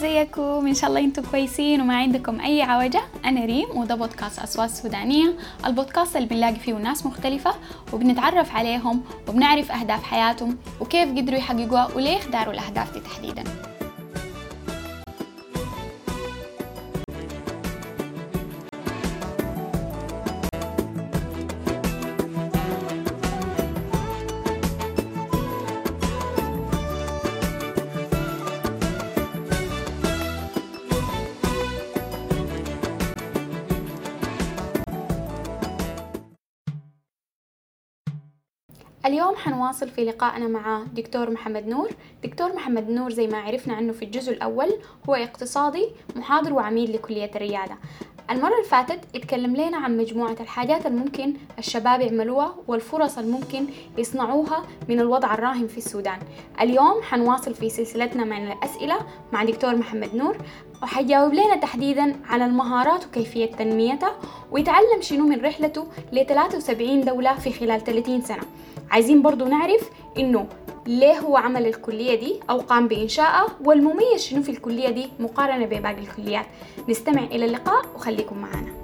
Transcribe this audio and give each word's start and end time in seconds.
ازيكم 0.00 0.66
إن 0.66 0.74
شاء 0.74 0.90
الله 0.90 1.00
أنتم 1.00 1.22
كويسين 1.22 1.80
وما 1.80 1.96
عندكم 1.96 2.40
أي 2.40 2.62
عوجة 2.62 3.02
أنا 3.24 3.44
ريم 3.44 3.68
وده 3.74 3.94
بودكاست 3.94 4.38
اصوات 4.38 4.70
سودانية. 4.70 5.36
البودكاست 5.66 6.16
اللي 6.16 6.28
بنلاقي 6.28 6.54
فيه 6.54 6.74
ناس 6.74 7.06
مختلفة 7.06 7.54
وبنتعرف 7.92 8.56
عليهم 8.56 9.02
وبنعرف 9.28 9.72
أهداف 9.72 10.02
حياتهم 10.02 10.56
وكيف 10.80 11.08
قدروا 11.08 11.38
يحققوها 11.38 11.88
وليه 11.96 12.16
اختاروا 12.16 12.52
الأهداف 12.54 12.92
دي 12.94 13.00
تحديدا. 13.00 13.44
اليوم 39.30 39.42
حنواصل 39.42 39.88
في 39.88 40.04
لقائنا 40.04 40.48
مع 40.48 40.82
دكتور 40.94 41.30
محمد 41.30 41.66
نور. 41.66 41.90
دكتور 42.24 42.52
محمد 42.52 42.90
نور 42.90 43.10
زي 43.10 43.26
ما 43.26 43.38
عرفنا 43.38 43.74
عنه 43.74 43.92
في 43.92 44.04
الجزء 44.04 44.32
الأول 44.32 44.68
هو 45.08 45.14
اقتصادي 45.14 45.88
محاضر 46.16 46.52
وعميد 46.52 46.90
لكلية 46.90 47.30
الريادة. 47.36 47.76
المرة 48.30 48.52
اللي 48.54 48.68
فاتت 48.68 49.00
اتكلم 49.14 49.56
لنا 49.56 49.76
عن 49.76 49.96
مجموعة 49.96 50.36
الحاجات 50.40 50.86
الممكن 50.86 51.34
الشباب 51.58 52.00
يعملوها 52.00 52.54
والفرص 52.68 53.18
الممكن 53.18 53.66
يصنعوها 53.98 54.62
من 54.88 55.00
الوضع 55.00 55.34
الراهن 55.34 55.66
في 55.66 55.78
السودان. 55.78 56.18
اليوم 56.60 57.02
حنواصل 57.02 57.54
في 57.54 57.70
سلسلتنا 57.70 58.24
من 58.24 58.52
الأسئلة 58.52 58.96
مع 59.32 59.44
دكتور 59.44 59.76
محمد 59.76 60.14
نور 60.14 60.36
وحيجاوب 60.82 61.34
لنا 61.34 61.56
تحديدا 61.56 62.16
على 62.28 62.44
المهارات 62.44 63.06
وكيفية 63.06 63.46
تنميتها 63.46 64.12
ويتعلم 64.50 65.00
شنو 65.00 65.26
من 65.26 65.40
رحلته 65.40 65.86
ل 66.12 66.26
73 66.26 67.00
دولة 67.04 67.34
في 67.34 67.52
خلال 67.52 67.84
30 67.84 68.20
سنة. 68.20 68.42
عايزين 68.90 69.22
برضو 69.22 69.44
نعرف 69.44 69.90
إنه 70.18 70.46
ليه 70.90 71.18
هو 71.18 71.36
عمل 71.36 71.66
الكلية 71.66 72.20
دي 72.20 72.40
أو 72.50 72.58
قام 72.58 72.88
بإنشائها؟ 72.88 73.46
والمميز 73.64 74.22
شنو 74.22 74.42
في 74.42 74.48
الكلية 74.48 74.88
دي؟ 74.88 75.10
مقارنة 75.18 75.66
بباقي 75.66 75.98
الكليات. 75.98 76.46
نستمع 76.88 77.22
إلى 77.22 77.44
اللقاء 77.44 77.84
وخليكم 77.94 78.38
معنا. 78.38 78.79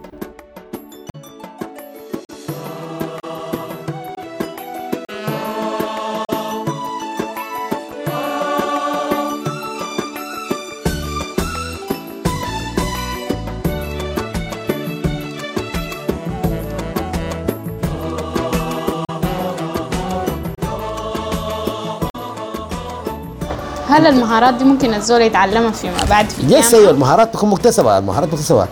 هل 24.06 24.14
المهارات 24.14 24.54
دي 24.54 24.64
ممكن 24.64 24.94
الزول 24.94 25.22
يتعلمها 25.22 25.70
فيما 25.70 26.04
بعد 26.10 26.30
في 26.30 26.54
yes 26.54 26.74
أيوه 26.74 26.90
المهارات 26.90 27.34
تكون 27.34 27.50
مكتسبة 27.50 27.98
المهارات 27.98 28.32
مكتسبة. 28.32 28.66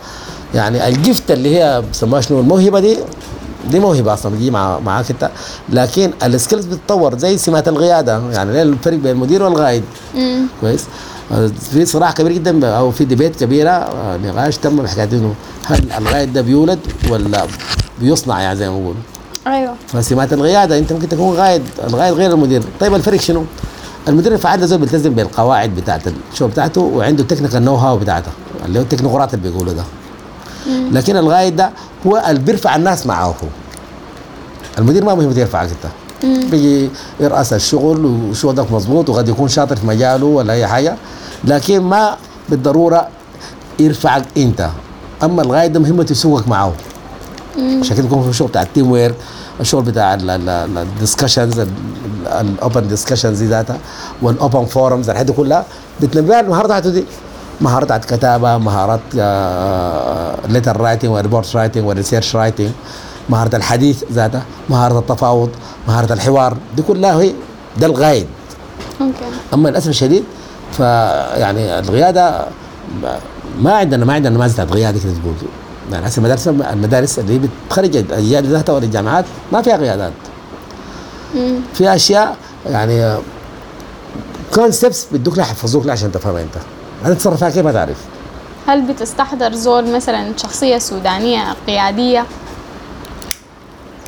يعني 0.53 0.87
ال 0.87 0.96
gift 0.96 1.31
اللي 1.31 1.55
هي 1.55 1.83
بسموها 1.91 2.21
شنو؟ 2.21 2.39
الموهبة 2.39 2.79
دي 2.79 2.97
دي 3.71 3.79
موهبة 3.79 4.13
أصلا 4.13 4.31
بتجي 4.31 4.51
مع 4.51 4.79
معاك 4.79 5.11
أنت. 5.11 5.29
لكن 5.69 6.11
ال 6.23 6.29
skills 6.29 6.65
بتتطور 6.65 7.17
زي 7.17 7.37
سمات 7.37 7.67
القيادة. 7.67 8.21
يعني 8.31 8.53
ليه 8.53 8.61
الفرق 8.61 8.97
بين 8.97 9.11
المدير 9.11 9.43
والقائد؟ 9.43 9.83
كويس. 10.61 10.85
في 11.71 11.85
صراع 11.85 12.11
كبير 12.11 12.31
جدا 12.31 12.67
أو 12.67 12.91
في 12.91 13.05
debate 13.05 13.39
كبيرة 13.39 13.89
نقاش 14.23 14.57
تم 14.57 14.75
بحكاية 14.75 15.09
إنه 15.11 15.35
هل 15.65 15.91
القائد 15.97 16.33
ده 16.33 16.41
بيولد 16.41 16.79
ولا 17.09 17.43
بيصنع 18.01 18.41
يعني 18.41 18.57
زي 18.57 18.69
ما 18.69 18.77
بيقولوا؟ 18.77 19.01
أيوه. 19.47 19.75
فسمات 19.87 20.33
القيادة 20.33 20.77
أنت 20.77 20.93
ممكن 20.93 21.09
تكون 21.09 21.37
قائد 21.37 21.61
القائد 21.87 22.13
غير 22.13 22.31
المدير. 22.31 22.63
طيب 22.79 22.95
الفرق 22.95 23.19
شنو؟ 23.19 23.45
المدير 24.07 24.33
الفعال 24.33 24.59
ده 24.59 24.65
زول 24.65 24.79
بيلتزم 24.79 25.13
بالقواعد 25.13 25.75
بتاعت 25.75 26.01
الشغل 26.33 26.49
بتاعته؟ 26.49 26.81
وعنده 26.81 27.23
technical 27.23 27.65
know-how 27.65 27.97
بتاعته 27.97 28.31
اللي 28.65 28.79
هو 28.79 28.83
التكنوقراط 28.83 29.33
اللي 29.33 29.49
بيقولوا 29.49 29.73
ده. 29.73 29.83
لكن 30.91 31.17
القائد 31.17 31.55
ده 31.55 31.69
هو 32.07 32.23
اللي 32.29 32.39
بيرفع 32.39 32.75
الناس 32.75 33.05
معه 33.05 33.25
هو. 33.25 33.47
المدير 34.77 35.05
ما 35.05 35.15
مهم 35.15 35.37
يرفعك 35.37 35.69
انت 35.69 35.91
بيجي 36.51 36.89
يرأس 37.19 37.53
الشغل 37.53 38.05
وشغلك 38.05 38.71
مظبوط 38.71 39.09
وقد 39.09 39.29
يكون 39.29 39.47
شاطر 39.47 39.75
في 39.75 39.85
مجاله 39.87 40.25
ولا 40.25 40.53
أي 40.53 40.67
حاجة. 40.67 40.95
لكن 41.43 41.79
ما 41.79 42.17
بالضرورة 42.49 43.07
يرفعك 43.79 44.25
أنت. 44.37 44.69
أما 45.23 45.41
القائد 45.41 45.73
ده 45.73 45.79
مهمته 45.79 46.11
يسوقك 46.11 46.47
معه. 46.47 46.73
عشان 47.81 47.97
كده 47.97 48.05
يكون 48.05 48.23
في 48.31 48.37
شغل 48.37 48.47
بتاع 48.47 48.61
ال 48.61 48.67
team 48.67 48.91
work 48.91 49.13
الشغل 49.61 49.83
بتاع 49.83 50.17
ال 50.21 50.33
discussions 50.33 51.65
ال 52.27 52.39
open 52.39 52.87
discussions 52.87 53.39
دي 53.39 53.47
ذاتها 53.47 53.77
وال 54.21 54.36
open 54.36 54.65
forums 54.65 55.09
الحاجات 55.09 55.25
دي 55.25 55.33
كلها. 55.33 55.65
بتنبه 56.01 56.39
المهارات 56.39 56.65
بتاعته 56.65 56.89
دي. 56.89 57.05
مهارات 57.61 57.85
بتاعت 57.85 58.05
كتابة 58.05 58.57
مهارات 58.57 58.99
letter 60.49 60.77
writing 60.77 61.11
و 61.11 61.17
report 61.17 61.55
writing 61.55 61.85
و 61.87 61.92
research 61.92 62.35
writing 62.35 62.69
مهارة 63.29 63.55
الحديث 63.55 64.03
ذاتها 64.11 64.43
مهارة 64.69 64.99
التفاوض 64.99 65.49
مهارة 65.87 66.13
الحوار. 66.13 66.57
دي 66.75 66.81
كلها 66.81 67.21
هي 67.21 67.33
ده 67.77 67.87
القائد 67.87 68.27
okay 69.01 69.13
أما 69.53 69.69
للأسف 69.69 69.87
الشديد 69.87 70.23
فيعني 70.71 71.79
القياده 71.79 72.45
ما 73.61 73.73
عندنا 73.73 74.05
ما 74.05 74.13
عندنا 74.13 74.35
نماذج 74.35 74.53
بتاعت 74.53 74.69
قياده 74.71 74.99
كده 74.99 75.11
تقول 75.11 75.33
يعني 75.91 76.07
هسه 76.07 76.17
المدارس 76.19 76.47
المدارس 76.47 77.19
اللي 77.19 77.41
بتخرج 77.67 77.95
الأجيال 77.97 78.45
ذاتها 78.47 78.73
ولا 78.73 78.83
الجامعات 78.85 79.25
ما 79.51 79.61
فيها 79.61 79.77
قيادات. 79.77 80.11
في 81.73 81.95
أشياء 81.95 82.35
يعني 82.69 83.17
كونسبتس 84.53 85.07
بدوك 85.11 85.37
يحفظوك 85.37 85.89
عشان 85.89 86.11
تفهمها 86.11 86.41
أنت. 86.41 86.55
هتتصرف 87.05 87.39
فيها 87.39 87.49
كيف 87.49 87.65
ما 87.65 87.71
تعرف؟ 87.71 87.97
هل 88.67 88.81
بتستحضر 88.81 89.53
زول 89.53 89.91
مثلا 89.95 90.31
شخصية 90.37 90.77
سودانية 90.77 91.55
قيادية؟ 91.67 92.25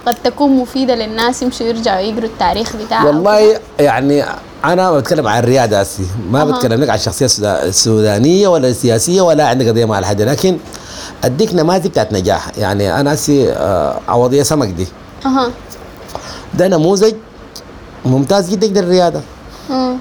قد 0.05 0.15
تكون 0.23 0.51
مفيدة 0.57 0.95
للناس 0.95 1.41
يمشوا 1.41 1.65
يرجعوا 1.65 1.99
يقروا 1.99 2.29
التاريخ 2.29 2.75
بتاعها 2.75 3.05
والله 3.05 3.59
يعني 3.79 4.23
أنا 4.65 4.91
بتكلم 4.91 5.27
عن 5.27 5.39
الرياده 5.39 5.79
هسي. 5.81 6.03
ما 6.31 6.41
أها. 6.41 6.45
بتكلم 6.45 6.81
لك 6.81 6.89
عن 6.89 6.95
الشخصيه 6.95 7.25
السودا- 7.25 7.63
السودانيه 7.63 8.47
ولا 8.47 8.67
السياسيه 8.67 9.21
ولا 9.21 9.47
عندي 9.47 9.69
قضية 9.69 9.85
مع 9.85 9.99
الحد. 9.99 10.21
لكن 10.21 10.57
أديك 11.23 11.53
نماذج 11.55 11.87
بتاعت 11.87 12.13
نجاح. 12.13 12.51
يعني 12.57 12.99
أنا 12.99 13.13
هسي 13.13 13.51
آه، 13.51 13.99
عوضية 14.07 14.43
سمك 14.43 14.67
دي. 14.67 14.87
أها. 15.25 15.51
ده 16.53 16.67
نموذج 16.67 17.13
ممتاز 18.05 18.49
جدا 18.49 18.81
للرياده 18.81 19.21
مم. 19.69 19.97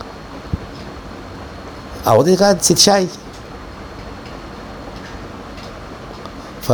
عوضية 2.06 2.36
كانت 2.36 2.62
ست 2.62 2.78
شاي. 2.78 3.06
ف 6.62 6.72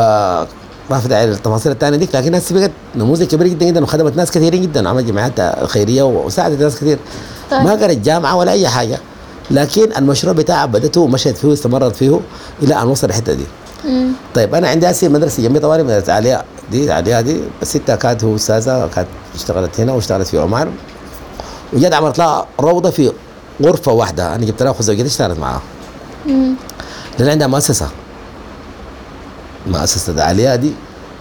ما 0.91 0.99
في 1.01 1.09
داعي 1.09 1.27
للتفاصيل 1.27 1.73
الثانية 1.73 1.97
ديك 1.99 2.15
لكن 2.15 2.35
هسه 2.35 2.55
بقت 2.55 2.71
نموذج 2.97 3.27
كبير 3.27 3.47
جدا 3.47 3.67
جدا 3.67 3.83
وخدمت 3.83 4.17
ناس 4.17 4.31
كثيرين 4.31 4.63
جدا 4.63 4.89
عملت 4.89 5.07
جمعيات 5.07 5.65
خيرية 5.67 6.03
وساعدت 6.03 6.61
ناس 6.61 6.77
كثير. 6.77 6.99
طيب. 7.51 7.61
ما 7.63 7.71
قرأت 7.73 7.97
جامعة 7.97 8.37
ولا 8.37 8.53
أي 8.53 8.69
حاجة 8.69 8.99
لكن 9.51 9.89
المشروع 9.97 10.35
بتاعها 10.35 10.67
بدته 10.67 11.01
ومشيت 11.01 11.37
فيه 11.37 11.49
واستمرت 11.49 11.97
فيه 11.97 12.21
إلى 12.63 12.83
أن 12.83 12.87
وصل 12.89 13.07
الحته 13.07 13.33
دي. 13.33 13.45
مم. 13.85 14.13
طيب 14.35 14.55
أنا 14.55 14.69
عندي 14.69 14.91
هسه 14.91 15.09
مدرسه 15.09 15.43
جنبي 15.43 15.59
طوالي 15.59 15.83
مدرسه 15.83 16.13
عليا 16.13 16.45
دي 16.71 16.93
عليا 16.93 17.21
دي 17.21 17.41
ستة 17.63 17.97
كانت 17.97 18.25
هو 18.25 18.37
أستاذة 18.37 18.87
كانت 18.95 19.09
اشتغلت 19.35 19.81
هنا 19.81 19.93
واشتغلت 19.93 20.27
في 20.29 20.39
عمان 20.39 20.71
وجت 21.73 21.93
عملت 21.93 22.19
لها 22.19 22.47
روضة 22.61 22.91
في 22.91 23.13
غرفة 23.63 23.93
واحدة 23.93 24.35
أنا 24.35 24.45
جبت 24.45 24.63
لها 24.63 24.71
اخو 24.71 24.83
زوجتي 24.83 25.07
اشتغلت 25.07 25.39
معاها. 25.39 25.63
لأن 27.19 27.29
عندها 27.29 27.47
مؤسسة 27.47 27.89
مؤسسة 29.67 30.23
عليا 30.25 30.57
دي 30.57 30.73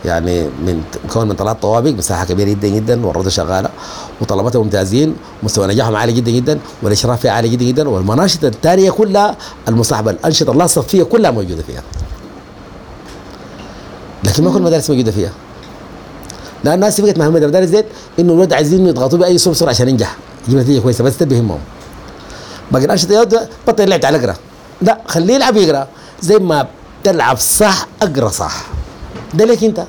يعني 0.06 0.44
من 0.44 0.84
مكون 1.06 1.28
من 1.28 1.36
ثلاث 1.36 1.58
طوابق 1.58 1.90
مساحة 1.90 2.26
كبيرة 2.26 2.50
جدا 2.50 2.68
جدا 2.68 3.06
والروضة 3.06 3.30
شغالة 3.30 3.70
وطلبتها 4.22 4.64
ممتازين 4.64 5.16
مستوى 5.44 5.68
نجاحهم 5.68 5.96
عالي 5.96 6.14
جدا 6.14 6.32
جدا 6.32 6.60
والإشراف 6.84 7.22
فيها 7.22 7.32
عالي 7.32 7.50
جدا 7.50 7.66
جدا 7.66 7.90
والمناشط 7.90 8.44
الثانية 8.44 8.92
كلها 8.92 9.36
المصاحبه 9.68 10.12
الأنشطة 10.12 10.52
اللاصقه 10.52 10.82
فيها 10.82 11.04
كلها 11.04 11.32
موجودة 11.32 11.64
فيها 11.64 11.84
لكن 14.24 14.44
ما 14.44 14.52
كل 14.52 14.58
المدارس 14.58 14.90
موجودة 14.90 15.12
فيها. 15.12 15.32
لأن 16.64 16.74
الناس 16.74 17.02
بقت 17.02 17.18
مهمة 17.18 17.38
المدارس 17.38 17.70
ديت 17.70 17.86
إنه 18.20 18.34
الولد 18.34 18.54
عايزين 18.54 18.88
يضغطوا 18.88 19.20
بأي 19.20 19.38
صوره 19.38 19.54
بسرعة 19.54 19.70
عشان 19.70 19.90
ينجح 19.90 20.16
يجيب 20.48 20.60
نتيجة 20.60 20.80
كويسة 20.80 21.04
بس 21.04 21.16
ده 21.16 21.26
بيهمهم 21.26 21.60
باقي 22.72 22.86
الأنشطة 22.86 23.28
بطل 23.68 23.84
يلعب 23.84 24.00
تعال 24.00 24.16
اقرا 24.16 24.36
لا 24.82 24.98
خليه 25.08 25.34
يلعب 25.34 25.58
يقرا 25.58 25.88
زي 26.22 26.38
ما 26.38 26.68
تلعب 27.04 27.38
صح 27.38 27.88
اقرا 28.02 28.30
صح. 28.30 28.66
ده 29.34 29.46
ليك 29.46 29.64
أنت. 29.64 29.84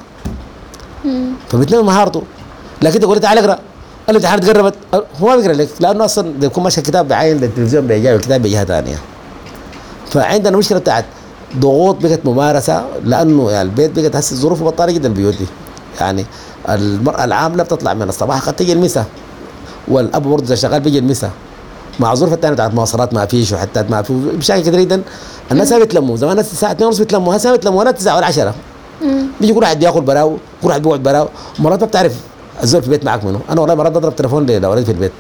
فبتنمي 1.49 1.83
مهارته. 1.83 2.23
لكن 2.83 2.95
انت 2.95 3.05
قلت 3.05 3.23
تعال 3.23 3.39
اقرا. 3.39 3.59
الامتحانات 4.09 4.51
قربت 4.51 4.75
هو 4.95 5.29
ما 5.29 5.37
بيقرا 5.37 5.53
لك. 5.53 5.69
لأنه 5.81 6.05
أصلا 6.05 6.33
بيكون 6.41 6.65
ماسك 6.65 6.83
كتاب 6.83 7.09
بعين 7.09 7.37
للتلفزيون 7.37 7.87
بيجاوب 7.87 8.21
الكتاب 8.21 8.43
بجهه 8.43 8.65
ثانية. 8.65 8.99
فعندنا 10.11 10.57
مشكلة 10.57 10.79
بتاعت 10.79 11.05
ضغوط 11.59 11.97
بقت 12.03 12.21
ممارسة 12.25 12.85
لأنه 13.05 13.51
يعني 13.51 13.69
البيت 13.69 13.99
بقت 13.99 14.17
هسه 14.17 14.37
ظروفه 14.37 14.65
بطاله 14.65 14.93
جدا 14.93 15.09
البيوت 15.09 15.35
دي 15.35 15.47
يعني 16.01 16.27
المرأة 16.69 17.25
العامله 17.25 17.63
بتطلع 17.63 17.95
من 17.95 18.09
الصباح 18.09 18.47
قد 18.47 18.53
تجي 18.53 18.73
المساء 18.73 19.07
والأب 19.89 20.23
برضه 20.23 20.45
إذا 20.45 20.55
شغال 20.55 20.81
بيجي 20.81 20.99
المساء. 20.99 21.31
مع 22.01 22.15
ظروف 22.15 22.33
الثانية 22.33 22.55
بتاعت 22.55 22.75
مواصلات 22.75 23.15
ما 23.15 23.27
فيش 23.27 23.53
وحتات 23.53 23.91
ما 23.91 24.03
في 24.03 24.13
بشكل 24.13 24.61
كثير 24.61 24.81
جدا. 24.81 25.03
الناس 25.53 25.73
بيتلموا. 25.73 26.17
زمان 26.17 26.33
الناس 26.33 26.53
الساعة 26.53 26.73
2 26.73 26.87
ونص 26.87 26.99
بيتلموا 26.99 27.37
هسه 27.37 27.49
ما 27.49 27.57
بيتلموا 27.57 27.81
ولا 27.81 27.91
9 27.91 28.17
ولا 28.17 28.27
10 28.27 28.55
بيجي 29.41 29.53
كل 29.53 29.61
واحد 29.61 29.79
بياكل 29.79 30.01
براو 30.01 30.37
كل 30.63 30.69
واحد 30.69 30.83
بيقعد 30.83 31.03
براو. 31.03 31.29
مرات 31.59 31.81
ما 31.81 31.87
بتعرف 31.87 32.15
الزول 32.63 32.83
في 32.83 32.87
البيت 32.87 33.05
معك 33.05 33.25
منه. 33.25 33.41
أنا 33.51 33.61
والله 33.61 33.75
مرات 33.75 33.93
بضرب 33.93 34.17
تليفون 34.17 34.47
لاولادي 34.47 34.87
في 34.87 34.93
البيت. 34.93 35.13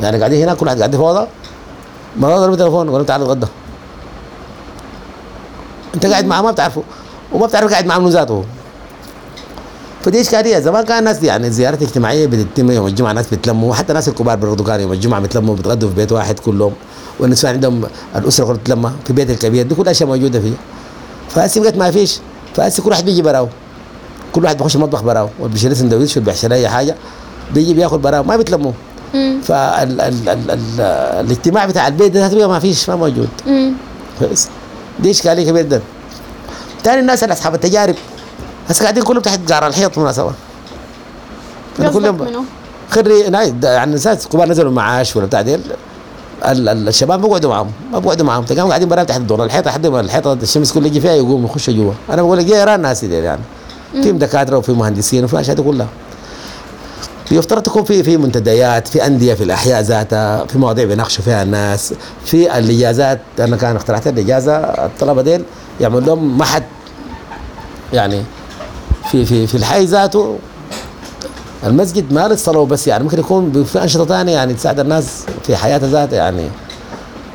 يعني 0.00 0.18
قاعدين 0.18 0.42
هنا 0.42 0.54
كل 0.54 0.66
واحد 0.66 0.78
قاعد 0.78 0.96
في 0.96 1.02
أوضة. 1.02 1.26
مرات 2.16 2.38
بضرب 2.38 2.56
تليفون 2.56 2.88
أقول 2.88 2.98
لهم 2.98 3.06
تعالوا 3.06 3.26
نتغدى 3.26 3.46
انت 5.94 6.06
قاعد 6.06 6.26
معاه 6.26 6.42
ما 6.42 6.50
بتعرفه 6.50 6.82
وما 7.32 7.46
بتعرف 7.46 7.70
قاعد 7.70 7.86
معاه 7.86 7.98
من 7.98 8.08
ذاته. 8.08 8.44
فدي 10.02 10.20
اشكاليه 10.20 10.58
زمان 10.58 10.84
كان 10.84 10.98
الناس 10.98 11.22
يعني 11.22 11.46
الزيارات 11.46 11.82
الاجتماعيه 11.82 12.26
بتتم 12.26 12.70
يوم 12.70 12.86
الجمعة 12.86 13.10
الناس 13.10 13.30
بيتلموا 13.30 13.70
وحتى 13.70 13.88
الناس 13.88 14.08
الكبار 14.08 14.36
برضه 14.36 14.64
كانوا 14.64 14.80
يوم 14.80 14.92
الجمعة 14.92 15.20
بيتلموا 15.20 15.56
بيتغدوا 15.56 15.88
في 15.88 15.94
بيت 15.94 16.12
واحد 16.12 16.38
كلهم 16.38 16.72
والنسوان 17.20 17.54
عندهم 17.54 17.84
الأسرة 18.16 18.44
كلها 18.44 18.56
تتلمى 18.56 18.92
في 19.06 19.12
بيت 19.12 19.30
الكبير. 19.30 19.66
دي 19.66 19.74
كل 19.74 19.88
أشياء 19.88 20.08
موجودة 20.08 20.40
فيه. 20.40 20.52
فهسه 21.28 21.60
بقت 21.60 21.76
ما 21.76 21.90
فيش. 21.90 22.18
فهسه 22.54 22.82
كل 22.82 22.90
واحد 22.90 23.04
بيجي 23.04 23.22
براو 23.22 23.48
كل 24.32 24.44
واحد 24.44 24.58
بيخش 24.58 24.76
المطبخ 24.76 25.02
براو 25.02 25.28
واللي 25.38 25.52
بيشتري 25.52 25.74
سندوتش 25.74 26.16
واللي 26.16 26.30
بيشتري 26.30 26.54
أي 26.54 26.68
حاجة 26.68 26.96
بيجي 27.54 27.74
بياكل 27.74 27.98
براو 27.98 28.22
ما 28.22 28.36
بيتلموا. 28.36 28.72
فالاجتماع 29.42 31.66
بتاع 31.66 31.88
البيت 31.88 32.12
ده 32.12 32.48
ما 32.48 32.58
فيش 32.58 32.90
ما 32.90 32.96
موجود. 32.96 33.28
كويس. 34.18 34.48
دي 35.02 35.10
اشكاليه 35.10 35.50
كبيره 35.50 35.62
جدا 35.62 35.80
تاني 36.84 37.00
الناس 37.00 37.22
اللي 37.22 37.32
أصحاب 37.32 37.54
التجارب. 37.54 37.94
هسه 38.68 38.82
قاعدين 38.82 39.02
كلهم 39.02 39.22
تحت 39.22 39.40
جار 39.48 39.66
الحيط 39.66 39.98
مناسبه 39.98 40.32
كل 41.76 42.12
منو؟ 42.12 42.44
خري 42.90 43.20
يعني 43.20 43.84
الناس 43.84 44.28
كبار 44.28 44.48
نزلوا 44.48 44.72
معاش 44.72 45.16
ولا 45.16 45.26
بتاع 45.26 45.42
دي 45.42 45.54
ال- 45.54 45.62
ال- 46.44 46.88
الشباب 46.88 47.20
ما 47.20 47.26
بيقعدوا 47.26 47.50
معاهم. 47.50 47.70
ما 47.92 47.98
بيقعدوا 47.98 48.26
معاهم. 48.26 48.44
تلقاهم 48.44 48.68
قاعدين 48.68 48.88
برا 48.88 49.02
تحت 49.04 49.20
الدور 49.20 49.44
الحيطه 49.44 49.70
لحد 49.70 49.86
ما 49.86 50.00
الحيطه 50.00 50.32
الشمس 50.32 50.72
كلها 50.72 50.86
يجي 50.86 51.00
فيها 51.00 51.12
يقوم 51.12 51.44
يخش 51.44 51.70
جوا. 51.70 51.92
أنا 52.10 52.22
بقول 52.22 52.38
لك 52.38 52.46
يا 52.48 52.64
دي 53.04 53.14
يعني. 53.14 53.40
في 53.92 54.12
دكاتره 54.12 54.56
وفي 54.58 54.72
مهندسين 54.72 55.24
وفي 55.24 55.34
الأشياء 55.34 55.56
دي 55.56 55.62
كلها. 55.62 55.88
يفترض 57.32 57.62
تكون 57.62 57.84
في 57.84 58.02
في 58.02 58.16
منتديات 58.16 58.88
في 58.88 59.06
أندية 59.06 59.34
في 59.34 59.44
الأحياء 59.44 59.82
ذاتها 59.82 60.44
في 60.46 60.58
مواضيع 60.58 60.84
بيناقشوا 60.84 61.24
فيها 61.24 61.42
الناس 61.42 61.94
في 62.24 62.58
الاجازات 62.58 63.20
أنا 63.40 63.56
كان 63.56 63.76
اقترحت 63.76 64.06
الاجازه 64.06 64.56
الطلبة 64.56 65.22
ديل 65.22 65.44
يعمل 65.80 66.06
لهم 66.06 66.38
معهد 66.38 66.62
يعني 67.92 68.22
في 69.10 69.24
في 69.24 69.46
في 69.46 69.54
الحي 69.54 69.84
ذاته. 69.84 70.38
المسجد 71.66 72.12
ما 72.12 72.28
للصلاه 72.28 72.64
بس 72.64 72.86
يعني 72.86 73.04
ممكن 73.04 73.18
يكون 73.18 73.64
في 73.64 73.82
أنشطة 73.82 74.04
ثانية 74.04 74.32
يعني 74.32 74.54
تساعد 74.54 74.80
الناس 74.80 75.24
في 75.46 75.56
حياتها 75.56 75.88
ذاتها 75.88 76.16
يعني. 76.16 76.48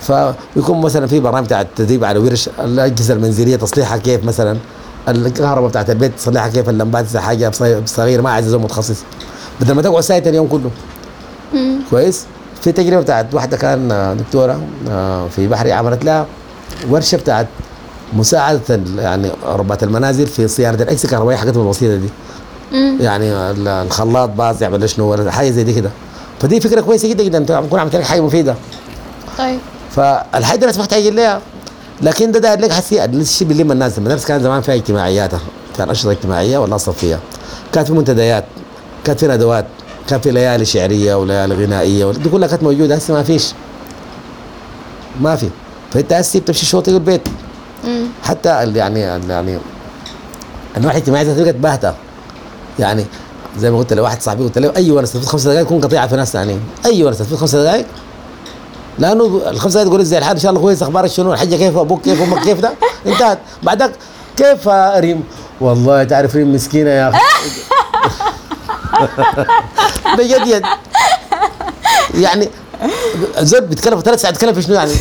فيكون 0.01 0.81
مثلا 0.81 1.07
في 1.07 1.19
برامج 1.19 1.45
بتاعت 1.45 1.67
تدريب 1.75 2.03
على 2.03 2.19
ورش 2.19 2.49
الأجهزة 2.59 3.13
المنزلية 3.13 3.55
تصليحها 3.55 3.97
كيف 3.97 4.23
مثلا 4.23 4.57
الكهرباء 5.07 5.69
بتاعت 5.69 5.89
البيت 5.89 6.11
تصليحها 6.17 6.47
كيف 6.49 6.69
اللمبات 6.69 7.05
إذا 7.05 7.21
حاجة 7.21 7.51
صغير- 7.51 7.81
صغيره 7.85 8.21
ما 8.21 8.29
عايز 8.29 8.55
متخصص. 8.55 8.97
بدل 9.62 9.74
ما 9.74 9.81
تقعد 9.81 10.01
سايت 10.01 10.27
اليوم 10.27 10.48
كله. 10.48 10.69
كويس؟ 11.89 12.25
في 12.62 12.71
تجربة 12.71 13.01
بتاعت 13.01 13.33
واحدة 13.33 13.57
كان 13.57 13.92
آه، 13.92 14.13
دكتورة 14.13 14.62
آه، 14.89 15.27
في 15.27 15.48
بحري 15.48 15.71
عملت 15.71 16.06
لها 16.06 16.25
ورشة 16.89 17.15
بتاعت 17.18 17.48
مساعدة 18.13 18.80
يعني 18.98 19.31
ربات 19.45 19.83
المنازل 19.83 20.27
في 20.27 20.48
صيانة 20.48 20.75
الاجهزه 20.83 21.06
الكهربائيه 21.06 21.38
حاجتهم 21.38 21.63
البسيطة 21.65 21.95
دي. 21.95 22.09
يعني 23.04 23.31
ال- 23.33 23.68
الخلاط 23.68 24.30
باظ 24.30 24.63
يعمل 24.63 24.89
شنو 24.89 25.06
ولا 25.12 25.31
حاجة 25.31 25.50
زي 25.51 25.63
دي 25.63 25.74
كده. 25.74 25.89
فدي 26.42 26.59
فكرة 26.62 26.81
كويسة 26.81 27.07
جدا 27.09 27.24
جدا 27.24 27.38
انت 27.38 27.51
تكون 27.51 27.80
عملت 27.80 27.95
لك 27.95 28.04
حاجة 28.04 28.21
مفيدة. 28.21 28.56
طيب. 29.38 29.59
فالحاجة 29.95 30.57
دي 30.57 30.62
الناس 30.65 30.80
محتاجين 30.80 31.15
لها 31.15 31.42
لكن 32.01 32.31
ده 32.31 32.39
داير 32.39 32.59
لك 32.59 32.71
حسي 32.71 33.06
الشيء 33.06 33.48
بيلم 33.48 33.71
الناس. 33.71 33.98
المدارس 33.98 34.25
كان 34.25 34.44
زمان 34.44 34.62
فيها 34.62 34.75
اجتماعيات 34.75 35.31
كان 35.77 35.89
أنشطة 35.89 36.12
اجتماعية 36.12 36.57
ولا 36.57 36.77
صفيه 36.77 37.19
كانت 37.74 37.88
في 37.88 37.94
منتديات. 37.94 38.45
كانت 39.07 39.19
في 39.19 39.27
ندوات 39.27 39.65
كان 40.09 40.19
في 40.21 40.31
ليالي 40.31 40.65
شعرية 40.65 41.15
وليالي 41.15 41.56
غنائية 41.65 42.12
دي 42.12 42.30
كلها 42.30 42.48
كانت 42.48 42.63
موجودة 42.63 42.95
هسه 42.95 43.13
ما 43.13 43.24
فيش. 43.24 43.54
ما 45.21 45.36
في. 45.36 45.50
فأنت 45.94 46.13
هسه 46.13 46.39
بتمشي 46.39 46.65
شوطي 46.65 46.92
البيت. 46.92 47.21
حتى 48.24 48.63
ال- 48.63 48.75
يعني 48.75 49.15
ال- 49.15 49.30
يعني 49.30 49.59
ذاتها 51.24 51.44
بقت 51.44 51.56
باهتة. 51.56 51.94
يعني 52.80 53.06
زي 53.59 53.71
ما 53.71 53.77
قلت 53.77 53.94
لواحد 53.94 54.21
صاحبي 54.21 54.44
قلت 54.44 54.57
له 54.57 54.74
أي 54.75 54.92
ورثه 54.92 55.19
تفوت 55.19 55.30
خمس 55.30 55.44
دقائق 55.44 55.63
تكون 55.65 55.81
قطيعة 55.81 56.07
في 56.07 56.15
ناس 56.15 56.31
ثانيين. 56.33 56.59
أي 56.86 57.04
ورثه 57.04 57.25
تفوت 57.25 57.39
خمس 57.39 57.56
دقائق 57.56 57.86
لأنه 59.00 59.42
الخمس 59.50 59.74
دقائق 59.74 59.88
تقول 59.89 60.06
زي 60.06 60.18
الحال 60.18 60.36
إن 60.36 60.42
شاء 60.42 60.50
الله 60.51 60.62
كويس 60.62 60.83
أخبارك 60.83 61.09
شنو؟ 61.09 61.33
الحاجة 61.33 61.56
كيف؟ 61.56 61.77
أبوك 61.77 62.01
كيف؟ 62.01 62.21
أمك 62.21 62.44
كيف 62.44 62.59
ده؟ 62.59 62.71
انتهت. 63.06 63.39
بعدك 63.63 63.92
كيف 64.38 64.68
ريم؟ 64.98 65.24
والله 65.62 66.04
تعرف 66.04 66.36
ريم 66.36 66.54
مسكينة 66.54 66.89
يا 66.89 67.09
أخي. 67.09 67.18
بجد 70.17 70.47
يد 70.47 70.65
يعني 72.15 72.49
الزول 73.39 73.61
بيتكلم 73.61 73.99
ثلاث 73.99 74.21
ساعات 74.21 74.33
بيتكلم 74.35 74.53
في 74.53 74.61
شنو 74.61 74.75
يعني؟ 74.75 74.91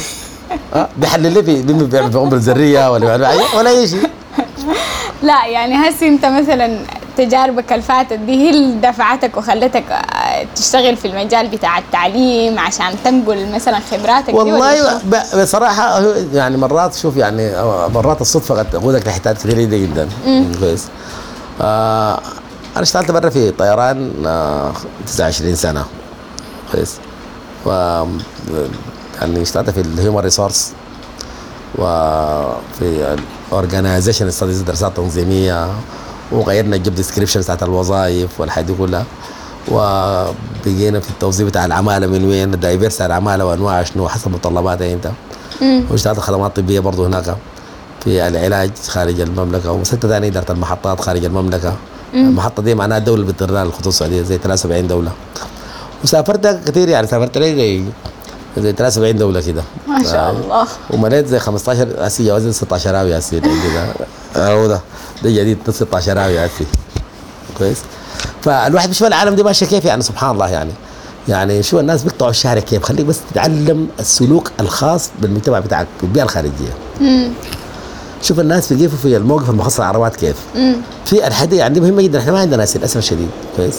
ها 0.74 0.88
بيحلل 0.96 1.32
لي 1.34 1.42
في 1.42 1.62
بيعمل 1.62 1.86
بيعمل 1.86 2.12
في 2.12 2.18
قنبله 2.18 2.40
ذريه 2.42 2.90
ولا 2.90 3.14
ولا 3.56 3.70
أي 3.70 3.88
شيء. 3.88 4.10
لا 5.22 5.46
يعني 5.46 5.74
هسي 5.88 6.08
أنت 6.08 6.24
مثلا 6.26 6.78
تجاربك 7.16 7.72
اللي 7.72 7.82
فاتت 7.82 8.12
دي 8.12 8.32
هي 8.32 8.50
اللي 8.50 8.80
دفعتك 8.90 9.36
وخلتك 9.36 9.84
آه، 9.92 10.46
تشتغل 10.56 10.96
في 10.96 11.08
المجال 11.08 11.48
بتاع 11.48 11.78
التعليم 11.78 12.58
عشان 12.58 12.86
تنقل 13.04 13.52
مثلا 13.54 13.78
خبراتك 13.90 14.34
والله 14.34 14.76
شنو؟ 14.76 14.98
ب- 15.04 15.40
بصراحة 15.42 15.98
هو 15.98 16.14
يعني 16.34 16.56
مرات 16.56 16.94
شوف 16.94 17.16
يعني 17.16 17.52
مرات 17.94 18.20
الصدفة 18.20 18.54
قد 18.58 18.70
تقودك 18.70 19.06
لحتات 19.06 19.36
كثيرة 19.38 19.62
جدا. 19.62 20.08
جدا 20.26 20.58
كويس. 20.60 20.84
آه 21.60 22.20
أنا 22.76 22.82
اشتغلت 22.82 23.10
برا 23.10 23.28
في 23.30 23.50
طيران 23.50 24.12
آه 24.26 24.72
29 25.06 25.54
سنة. 25.54 25.84
كويس. 26.72 26.96
و 27.66 27.70
يعني 29.20 29.42
اشتغلت 29.42 29.70
في 29.70 29.80
ال 29.80 29.86
human 29.86 30.18
resource 30.18 30.72
وفي 31.78 33.16
ال 33.50 33.56
organization 33.56 34.30
studies 34.30 34.60
دراسات 34.62 34.96
تنظيمية 34.96 35.68
وغيرنا 36.32 36.76
ال 36.76 36.81
job 36.81 36.94
description 36.94 37.40
بتاعت 37.40 37.62
الوظائف 37.62 38.40
والحاجات 38.40 38.66
دي 38.66 38.74
كلها. 38.74 39.04
وبقينا 39.68 41.00
في 41.00 41.10
التوظيف 41.10 41.46
بتاع 41.48 41.64
العمالة 41.64 42.06
من 42.06 42.24
وين؟ 42.24 42.54
ال 42.54 42.60
diverse 42.60 43.00
العمالة 43.00 43.44
وأنواع 43.44 43.82
شنو؟ 43.82 44.08
حسب 44.08 44.30
متطلباتها 44.32 44.92
أنت. 44.92 45.10
واشتغلت 45.90 46.20
خدمات 46.20 46.56
طبية 46.56 46.80
برضه 46.80 47.06
هناك 47.06 47.36
في 48.04 48.28
العلاج 48.28 48.70
خارج 48.88 49.20
المملكة 49.20 49.70
ومسكت 49.72 50.06
ثاني 50.06 50.26
إدارة 50.28 50.52
المحطات 50.52 51.00
خارج 51.00 51.24
المملكة. 51.24 51.72
المحطة 52.14 52.62
دي 52.62 52.74
معناها 52.74 52.98
الدولة 52.98 53.20
اللي 53.22 53.32
بتدير 53.32 53.50
لها 53.50 53.62
الخطوط 53.62 53.86
السعودية 53.86 54.22
زي 54.22 54.38
73 54.38 54.86
دولة. 54.88 55.12
وسافرت 56.04 56.46
كثير 56.68 56.88
يعني 56.88 57.06
سافرت 57.06 57.38
لي 57.38 57.54
زي 57.56 57.84
زي 58.58 58.72
73 58.72 59.16
دولة 59.16 59.40
كده. 59.40 59.62
ما 59.88 60.02
شاء 60.02 60.30
الله. 60.30 60.66
ومليت 60.90 61.26
زي 61.26 61.38
15 61.38 62.06
أسي 62.06 62.32
وزن 62.32 62.52
16 62.52 63.00
آوي 63.00 63.18
اسي 63.18 63.36
عندي 63.36 63.48
ده. 64.36 64.52
هو 64.54 64.66
ده. 64.66 64.80
ده 65.22 65.30
جديد 65.30 65.58
ده 65.66 65.72
16 65.72 66.24
آوي 66.24 66.44
اسي 66.46 66.66
كويس؟ 67.58 67.78
فالواحد 68.42 68.88
بيشوف 68.88 69.06
العالم 69.08 69.34
دي 69.34 69.42
ماشية 69.42 69.66
كيف 69.66 69.84
يعني 69.84 70.02
سبحان 70.02 70.30
الله 70.30 70.48
يعني. 70.48 70.72
يعني 71.28 71.62
شو 71.62 71.80
الناس 71.80 72.02
بيقطعوا 72.02 72.30
الشارع 72.30 72.60
كيف. 72.60 72.82
خليك 72.82 73.06
بس 73.06 73.18
تتعلم 73.30 73.88
السلوك 74.00 74.50
الخاص 74.60 75.10
بالمجتمع 75.22 75.58
بتاعك 75.58 75.86
في 75.98 76.04
البيئه 76.04 76.24
الخارجيه 76.24 76.72
شوف 78.26 78.40
الناس 78.40 78.72
بيقفوا 78.72 78.98
في 78.98 79.16
الموقف 79.16 79.50
المخصص 79.50 79.80
للعربات 79.80 80.16
كيف. 80.16 80.36
في 81.04 81.26
الحديث 81.26 81.58
يعني 81.58 81.80
مهمه 81.80 82.02
جدا 82.02 82.18
إحنا 82.18 82.32
ما 82.32 82.38
عندنا 82.38 82.56
ناس 82.56 82.76
للاسف 82.76 82.96
الشديد 82.96 83.28
كويس؟ 83.56 83.74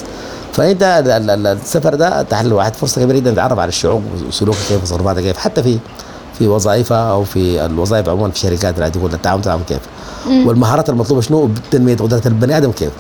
فأنت 0.53 0.83
ال- 0.83 1.09
ال- 1.11 1.29
ال- 1.29 1.47
السفر 1.47 1.95
ده 1.95 2.19
اتاح 2.21 2.41
للواحد 2.41 2.75
فرصة 2.75 3.01
كبيرة 3.03 3.17
جدا 3.17 3.31
يتعرف 3.31 3.59
على 3.59 3.69
الشعوب 3.69 4.03
وسلوكها 4.27 4.59
كيف 4.69 4.81
وتصرفاتها 4.81 5.21
كيف 5.21 5.37
حتى 5.37 5.63
في 5.63 5.77
في 6.39 6.47
وظائفها 6.47 7.11
أو 7.11 7.23
في 7.23 7.65
الوظائف 7.65 8.09
عموما 8.09 8.29
في 8.29 8.35
الشركات 8.35 8.77
اللي 8.77 8.89
تقول 8.89 9.13
التعاون 9.13 9.41
تاعهم 9.41 9.63
كيف. 9.67 9.79
والمهارات 10.27 10.89
المطلوبة 10.89 11.21
شنو؟ 11.21 11.49
تنميه 11.71 11.95
قدرة 11.97 12.21
البني 12.25 12.57
آدم 12.57 12.71
كيف. 12.71 12.91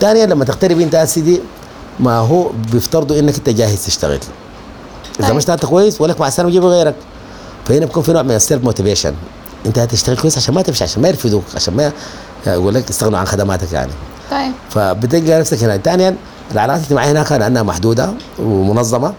ثانيا 0.00 0.26
لما 0.26 0.44
تغترب 0.44 0.80
أنت 0.80 0.94
يا 0.94 1.04
سيدي 1.04 1.40
ما 2.00 2.18
هو 2.18 2.50
بيفترضوا 2.72 3.18
إنك 3.18 3.34
أنت 3.36 3.48
جاهز 3.48 3.86
تشتغل. 3.86 4.10
إذا 4.12 4.20
طيب. 5.26 5.32
ما 5.32 5.38
اشتغلت 5.38 5.66
كويس 5.66 6.00
ولك 6.00 6.20
مع 6.20 6.28
السنة 6.28 6.46
ويجيبوا 6.46 6.70
غيرك. 6.70 6.94
فهنا 7.68 7.86
بيكون 7.86 8.02
في 8.02 8.12
نوع 8.12 8.22
من 8.22 8.30
ال 8.30 8.37
self 8.37 8.64
motivation 8.64 9.14
انت 9.66 9.78
هتشتغل 9.78 10.16
كويس 10.16 10.36
عشان 10.36 10.54
ما 10.54 10.62
تمشي 10.62 10.84
عشان 10.84 11.02
ما 11.02 11.08
يرفضوك 11.08 11.44
عشان 11.54 11.76
ما 11.76 11.92
يقول 12.46 12.74
لك 12.74 12.90
استغنوا 12.90 13.18
عن 13.18 13.26
خدماتك 13.26 13.72
يعني. 13.72 13.92
طيب. 14.30 14.52
فبتلقى 14.70 15.40
نفسك 15.40 15.64
هنا. 15.64 15.76
ثانيا 15.76 16.16
العلاقات 16.52 16.80
الاجتماعيه 16.80 17.12
هناك 17.12 17.32
لانها 17.32 17.62
محدودة 17.62 18.12
ومنظمة 18.38 19.12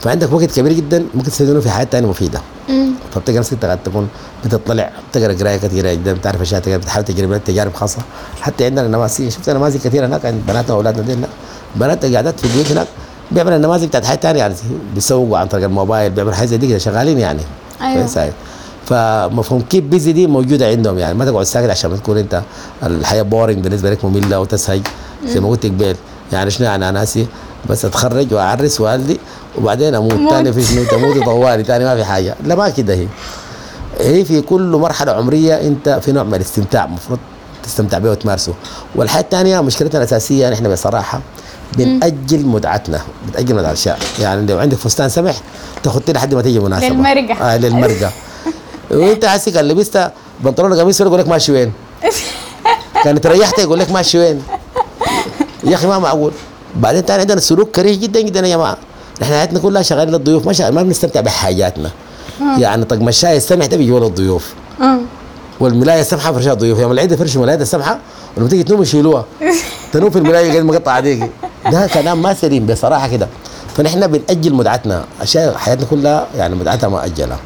فعندك 0.00 0.32
وقت 0.32 0.44
كبير 0.44 0.72
جدا 0.72 1.06
ممكن 1.14 1.28
تستفيد 1.30 1.50
منه 1.50 1.60
في 1.60 1.70
حاجات 1.70 1.88
ثانية 1.92 2.08
مفيدة. 2.08 2.40
فبتلقى 3.14 3.38
نفسك 3.38 3.64
قد 3.64 3.82
تكون 3.82 4.08
بتطلع 4.44 4.90
بتقرأ 5.10 5.32
قراية 5.32 5.56
كثيرة 5.56 5.92
جدا 5.92 6.12
بتعرف 6.12 6.40
أشياء 6.40 6.60
كثيره 6.60 6.76
بتحاول 6.76 7.04
تجرب 7.04 7.44
تجارب 7.44 7.74
خاصة. 7.74 7.98
حتى 8.40 8.64
عندنا 8.64 8.88
نماذج 8.88 9.28
شفت 9.28 9.50
نماذج 9.50 9.76
كثيرة 9.76 10.06
هناك 10.06 10.26
عند 10.26 10.42
بناتنا 10.48 10.74
وأولادنا 10.74 11.02
دي 11.02 11.16
بنات 11.76 12.04
قاعدات 12.04 12.40
في 12.40 12.46
البيوت 12.46 12.70
هناك 12.72 12.86
بيعملوا 13.30 13.56
النماذج 13.56 13.84
بتاعت 13.84 14.04
حياه 14.04 14.16
ثانية 14.16 14.38
يعني 14.40 14.54
بيسوقوا 14.94 15.38
عن 15.38 15.46
طريق 15.46 15.64
الموبايل 15.64 16.10
بيعملوا 16.12 16.34
حاجة 16.34 16.46
زي 16.46 16.56
دي 16.56 16.78
شغالين 16.78 17.18
يعني. 17.18 17.42
أيوة. 17.82 18.30
فمفهوم 18.90 19.60
keep 19.70 19.90
busy 19.90 20.12
دي 20.12 20.26
موجودة 20.26 20.68
عندهم 20.68 20.98
يعني. 20.98 21.14
ما 21.14 21.24
تقعد 21.24 21.44
ساكت 21.44 21.70
عشان 21.70 21.90
ما 21.90 21.96
تكون 21.96 22.18
أنت 22.18 22.42
الحياة 22.82 23.22
boring 23.22 23.58
بالنسبة 23.58 23.90
لك 23.90 24.04
مملة 24.04 24.40
وتزهج 24.40 24.80
زي 25.26 25.40
ما 25.40 25.48
قلت 25.48 25.66
قبل 25.66 25.96
يعني 26.32 26.50
شنو 26.50 26.66
يعني؟ 26.66 26.88
أنا 26.88 26.98
ناسي 26.98 27.26
بس 27.70 27.84
أتخرج 27.84 28.34
وأعرس 28.34 28.80
والدي 28.80 29.20
وبعدين 29.58 29.94
أموت. 29.94 30.12
موت. 30.12 30.32
ثاني 30.32 30.52
في 30.52 30.64
شنو؟ 30.64 30.84
تموت 30.84 31.24
طوالي 31.24 31.64
ثاني 31.64 31.84
ما 31.84 31.96
في 31.96 32.04
حاجة. 32.04 32.34
لا 32.44 32.54
ما 32.54 32.68
كده 32.68 32.94
هي. 32.94 33.06
هي 34.00 34.24
في 34.24 34.40
كل 34.40 34.76
مرحلة 34.76 35.12
عمرية 35.12 35.54
أنت 35.54 36.00
في 36.02 36.12
نوع 36.12 36.22
من 36.22 36.34
الاستمتاع. 36.34 36.84
المفروض 36.84 37.18
تستمتع 37.62 37.98
به 37.98 38.10
وتمارسه. 38.10 38.54
والحاجة 38.94 39.24
الثانية 39.24 39.60
مشكلتنا 39.60 39.98
الأساسية 39.98 40.50
نحن 40.50 40.72
بصراحة 40.72 41.20
بنأجل 41.78 42.46
متعتنا 42.46 43.00
بتأجل 43.28 43.54
متعة 43.54 43.66
الأشياء. 43.66 43.98
يعني 44.20 44.46
لو 44.46 44.58
عندك 44.58 44.76
فستان 44.76 45.08
سمح 45.08 45.34
تاخد 45.82 46.10
لحد 46.10 46.34
ما 46.34 46.42
تيجي 46.42 46.60
مناسبة. 46.60 46.88
للمرقة. 46.88 47.34
آه 47.34 47.56
للمرقة 47.56 48.10
وانت 48.90 49.24
حاسس 49.24 49.48
كان 49.48 49.68
لبست 49.68 50.10
بنطلون 50.40 50.80
قميص 50.80 51.00
يقول 51.00 51.18
لك 51.18 51.28
ماشي 51.28 51.52
وين؟ 51.52 51.72
كانت 53.04 53.26
ريحت 53.26 53.58
يقول 53.58 53.78
لك 53.78 53.90
ماشي 53.90 54.18
وين؟ 54.18 54.42
يا 55.64 55.74
أخي 55.74 55.86
ما 55.86 55.98
معقول. 55.98 56.32
بعدين 56.76 57.04
تاني 57.04 57.20
عندنا 57.20 57.40
سلوك 57.40 57.70
كريه 57.70 57.94
جدا 58.00 58.20
جدا 58.20 58.40
يا 58.46 58.56
جماعة. 58.56 58.76
نحن 59.22 59.32
حياتنا 59.32 59.58
كلها 59.58 59.82
شغالين 59.82 60.14
للضيوف 60.14 60.46
ما 60.46 60.52
شغال 60.52 60.74
ما 60.74 60.82
بنستمتع 60.82 61.20
بحاجاتنا. 61.20 61.90
يعني 62.58 62.84
طقم 62.84 63.08
الشاي 63.08 63.36
السمح 63.36 63.66
ده 63.66 63.76
بيجوا 63.76 64.00
للضيوف. 64.00 64.54
آه. 64.80 64.98
والملاية 65.60 66.00
السمحة 66.00 66.32
فرشها 66.32 66.52
الضيوف 66.52 66.78
يوم 66.78 66.92
العيد 66.92 67.12
يفرشوا 67.12 67.36
الملايه 67.42 67.58
السمحة 67.62 67.98
ولما 68.36 68.48
تيجي 68.48 68.62
تنوم 68.62 68.82
يشيلوها. 68.82 69.24
تنوم 69.92 70.10
في 70.10 70.18
الملاية 70.18 70.52
قد 70.58 70.64
مقطعه 70.64 71.00
ديك 71.00 71.30
ده 71.72 71.86
كلام 71.86 72.22
ما 72.22 72.34
سليم 72.34 72.66
بصراحة 72.66 73.08
كده. 73.08 73.28
فنحن 73.76 74.06
بنأجل 74.06 74.54
متعتنا 74.54 75.04
أشياء 75.20 75.54
حياتنا 75.56 75.86
كلها 75.90 76.26
يعني 76.36 76.54
متعتها 76.54 76.88
مؤجله. 76.88 77.36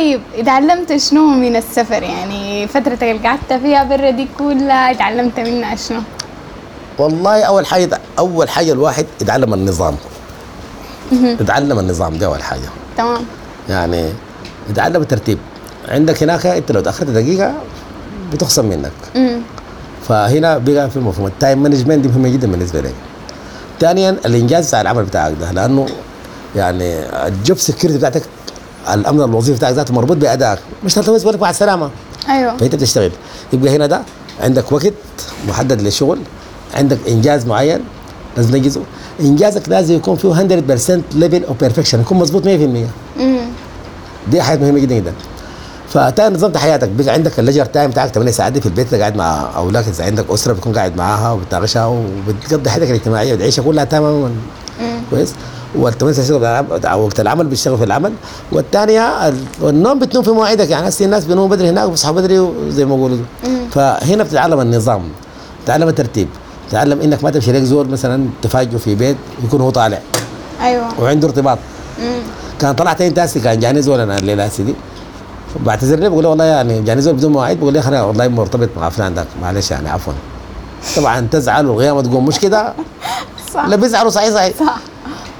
طيب 0.00 0.20
اتعلمت 0.34 0.96
شنو 0.96 1.26
من 1.28 1.56
السفر؟ 1.56 2.02
يعني 2.02 2.68
فترتك 2.68 3.02
اللي 3.02 3.28
قعدت 3.28 3.52
فيها 3.62 3.84
برا 3.84 4.10
دي 4.10 4.28
كلها 4.38 4.90
اتعلمت 4.90 5.40
منها 5.40 5.76
شنو؟ 5.76 6.00
والله 6.98 7.42
أول 7.42 7.66
حاجة 7.66 8.00
أول 8.18 8.48
حاجة 8.48 8.72
الواحد 8.72 9.06
يتعلم 9.20 9.54
النظام. 9.54 9.96
يتعلم 11.12 11.78
النظام 11.78 12.18
دي 12.18 12.26
أول 12.26 12.42
حاجة. 12.42 12.68
تمام. 12.96 13.22
يعني 13.68 14.12
يتعلم 14.70 15.02
الترتيب. 15.02 15.38
عندك 15.88 16.22
هناك 16.22 16.46
أنت 16.46 16.72
لو 16.72 16.80
تأخرت 16.80 17.10
دقيقة 17.10 17.54
بتخصم 18.32 18.64
منك. 18.64 18.92
مم. 19.14 19.40
فهنا 20.08 20.58
بقى 20.58 20.90
في 20.90 20.98
مفهوم. 20.98 21.26
ال 21.26 21.33
time 21.33 21.62
management 21.62 21.98
دي 21.98 22.08
مهمة 22.08 22.28
جدا 22.28 22.50
بالنسبة 22.50 22.80
لك 22.80 22.94
ثانيا 23.80 24.10
الإنجاز 24.26 24.68
بتاع 24.68 24.80
العمل 24.80 25.04
بتاعك 25.04 25.32
ده 25.40 25.52
لأنه 25.52 25.86
يعني 26.56 26.98
ال 27.26 27.34
job 27.34 27.58
security 27.58 27.98
بتاعتك 27.98 28.22
الأمن 28.94 29.20
الوظيفي 29.22 29.58
بتاعك 29.58 29.74
ذاته 29.74 29.94
مربوط 29.94 30.16
بأدائك. 30.16 30.58
مش 30.84 30.94
تلتمس 30.94 31.24
بالك 31.24 31.40
مع 31.40 31.50
السلامه 31.50 31.90
أيوه. 32.28 32.56
فأنت 32.56 32.74
بتشتغل. 32.74 33.10
يبقى 33.52 33.76
هنا 33.76 33.86
ده 33.86 34.02
عندك 34.40 34.72
وقت 34.72 34.92
محدد 35.48 35.80
للشغل 35.82 36.18
عندك 36.74 36.98
إنجاز 37.08 37.46
معين 37.46 37.80
لازم 38.36 38.50
تنجزه. 38.50 38.80
إنجازك 39.20 39.68
لازم 39.68 39.94
يكون 39.94 40.16
فيه 40.16 40.28
100% 40.34 41.00
level 41.14 41.44
of 41.44 41.56
perfection 41.60 42.00
يكون 42.00 42.18
مظبوط 42.18 42.44
100% 42.44 42.48
مم. 42.48 42.86
دي 44.30 44.42
حاجة 44.42 44.58
مهمة 44.58 44.78
جدا 44.78 44.94
جدا. 44.94 45.12
فتاني 45.88 46.34
نظمت 46.34 46.56
حياتك 46.56 46.88
بقى 46.88 47.14
عندك 47.14 47.38
ال 47.38 47.41
leisure 47.41 47.64
time 47.64 47.90
بتاعك 47.90 48.10
8 48.10 48.30
ساعات 48.32 48.52
دي 48.52 48.60
في 48.60 48.66
البيت 48.66 48.94
قاعد 48.94 49.16
مع 49.16 49.50
أولادك 49.56 49.88
إذا 49.88 50.04
عندك 50.04 50.24
أسرة 50.30 50.52
بتكون 50.52 50.72
قاعد 50.72 50.96
معاها 50.96 51.32
وبتناقشها 51.32 51.86
وبتقضي 51.86 52.70
حياتك 52.70 52.90
الاجتماعية 52.90 53.34
وتعيشها 53.34 53.62
كلها 53.62 53.84
تماما. 53.84 54.30
كويس؟ 55.10 55.34
بتاع 55.76 56.60
العمل- 56.60 56.94
وقت 56.94 57.20
العمل 57.20 57.46
بيشتغل 57.46 57.78
في 57.78 57.84
العمل. 57.84 58.12
والثانيه 58.52 59.28
ال- 59.28 59.44
والنوم 59.60 59.98
بتنوم 59.98 60.24
في 60.24 60.30
مواعيدك. 60.30 60.70
يعني 60.70 60.88
هسه 60.88 61.04
الناس 61.04 61.24
بينوموا 61.24 61.48
بدري 61.48 61.68
هناك 61.68 61.86
وبيصحوا 61.88 62.14
بدري 62.14 62.48
زي 62.68 62.84
ما 62.84 62.94
بيقولوا. 62.96 63.18
فهنا 63.74 64.22
بتتعلم 64.24 64.60
النظام 64.60 65.02
تتعلم 65.64 65.88
الترتيب 65.88 66.28
تتعلم 66.70 67.00
إنك 67.00 67.24
ما 67.24 67.30
تمشي 67.30 67.52
لك 67.52 67.62
زول 67.62 67.88
مثلا 67.88 68.26
تفاجئه 68.42 68.76
في 68.76 68.94
بيت 68.94 69.16
يكون 69.44 69.60
هو 69.60 69.70
طالع. 69.70 69.98
أيوه. 70.62 71.00
وعنده 71.00 71.28
ارتباط. 71.28 71.58
مم. 72.02 72.22
كان 72.60 72.74
طلعت 72.74 73.00
أنت 73.00 73.18
هسه 73.18 73.40
كان 73.40 73.58
جاني 73.58 73.82
زول 73.82 74.00
أنا 74.00 74.18
الليلة 74.18 74.44
هسه 74.44 74.64
دي. 74.64 74.74
بعتذر 75.66 75.98
له 75.98 76.08
بقول 76.08 76.22
له 76.24 76.28
والله 76.30 76.44
يعني 76.44 76.82
جاني 76.82 77.00
زول 77.00 77.14
بدون 77.14 77.32
مواعيد 77.32 77.60
بقول 77.60 77.74
له 77.74 77.88
أنا 77.88 78.02
والله 78.02 78.28
مرتبط 78.28 78.68
مع 78.76 78.88
فلان 78.88 79.14
ذاك. 79.14 79.26
معلش 79.42 79.70
يعني 79.70 79.88
عفوا. 79.90 80.12
طبعا 80.96 81.28
تزعل 81.30 81.66
والغيامة 81.66 82.02
تقوم. 82.02 82.26
مش 82.26 82.38
كده؟ 82.38 82.72
صح. 83.54 83.64
لا 83.66 83.76
بيزعلوا. 83.76 84.10
صحيح 84.10 84.30
صحيح. 84.34 84.54
صح. 84.58 84.76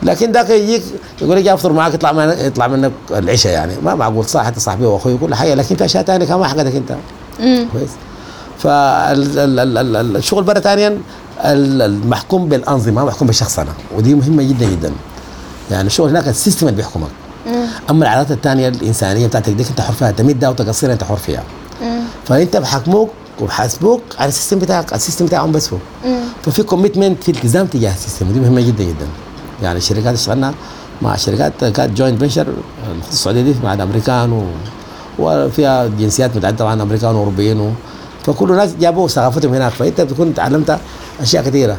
لكن 0.03 0.33
ذاك 0.33 0.51
يجيك 0.51 0.83
يقول 1.23 1.37
لك 1.37 1.49
أفطر 1.49 1.73
معاك 1.73 1.95
يطلع 1.95 2.13
من 2.13 2.29
يطلع 2.39 2.67
منك 2.67 2.93
العشاء 3.11 3.53
يعني. 3.53 3.73
ما 3.85 3.95
معقول 3.95 4.25
صح 4.25 4.43
حتى 4.43 4.61
صاحبي 4.61 4.87
واخوي 4.87 5.15
وكل 5.15 5.35
حاجة 5.35 5.55
لكن 5.55 5.77
في 5.77 5.85
أشياء 5.85 6.05
ثانية 6.05 6.27
كمان 6.27 6.41
ما 6.41 6.49
حقتك 6.49 6.75
أنت. 6.75 6.97
كويس. 7.73 7.91
فالشغل 8.59 10.45
بره 10.45 10.61
ثانيا 10.61 10.99
المحكوم 11.45 12.49
بالأنظمة 12.49 13.05
محكوم 13.05 13.27
بالشخص 13.27 13.59
أنا. 13.59 13.73
ودي 13.97 14.15
مهمة 14.15 14.43
جدا 14.43 14.67
جدا. 14.67 14.93
يعني 15.71 15.87
الشغل 15.87 16.09
هناك 16.11 16.29
ال 16.29 16.34
system 16.34 16.67
اللي 16.69 16.77
بيحكمك. 16.77 17.09
أما 17.91 18.05
العادات 18.05 18.31
الثانية 18.31 18.69
الإنسانية 18.69 19.27
بتاعتك 19.27 19.53
ديك 19.53 19.69
انت 19.69 19.81
حر 19.81 19.93
فيها 19.93 20.11
تمدها 20.11 20.49
وتقصيرها 20.49 20.93
انت 20.93 21.05
حر 21.05 21.17
فيها. 21.17 21.43
فأنت 22.25 22.57
بحكموك 22.57 23.11
وبحاسبوك 23.41 24.03
على 24.19 24.29
ال 24.29 24.33
system 24.33 24.59
بتاعك 24.59 24.95
ال 24.95 24.99
system 24.99 25.27
بتاعهم 25.27 25.53
بس 25.53 25.73
هو. 25.73 25.79
ففي 26.45 26.63
commitment 26.63 27.25
في 27.25 27.31
التزام 27.31 27.67
تجاه 27.67 27.95
ال 27.95 28.00
system 28.00 28.29
ودي 28.29 28.41
مهمة 28.41 28.61
جدا 28.61 28.85
جدا. 28.85 29.07
يعني 29.63 29.79
الشركات 29.79 30.15
اشتغلنا 30.15 30.55
مع 31.03 31.17
شركات 31.17 31.65
كانت 31.65 31.99
joint 31.99 32.19
venture 32.19 32.47
السعودية 33.11 33.43
دي 33.43 33.55
مع 33.65 33.75
الأمريكان 33.75 34.33
و... 34.33 34.45
وفيها 35.19 35.87
جنسيات 35.87 36.37
متعددة 36.37 36.59
طبعا 36.59 36.83
أمريكان 36.83 37.15
وأوروبيين. 37.15 37.75
فكل 38.27 38.51
الناس 38.51 38.75
جابوا 38.81 39.09
ثقافتهم 39.09 39.55
هناك 39.55 39.73
فأنت 39.73 40.01
بتكون 40.01 40.35
تعلمت 40.35 40.79
أشياء 41.21 41.45
كثيرة 41.45 41.77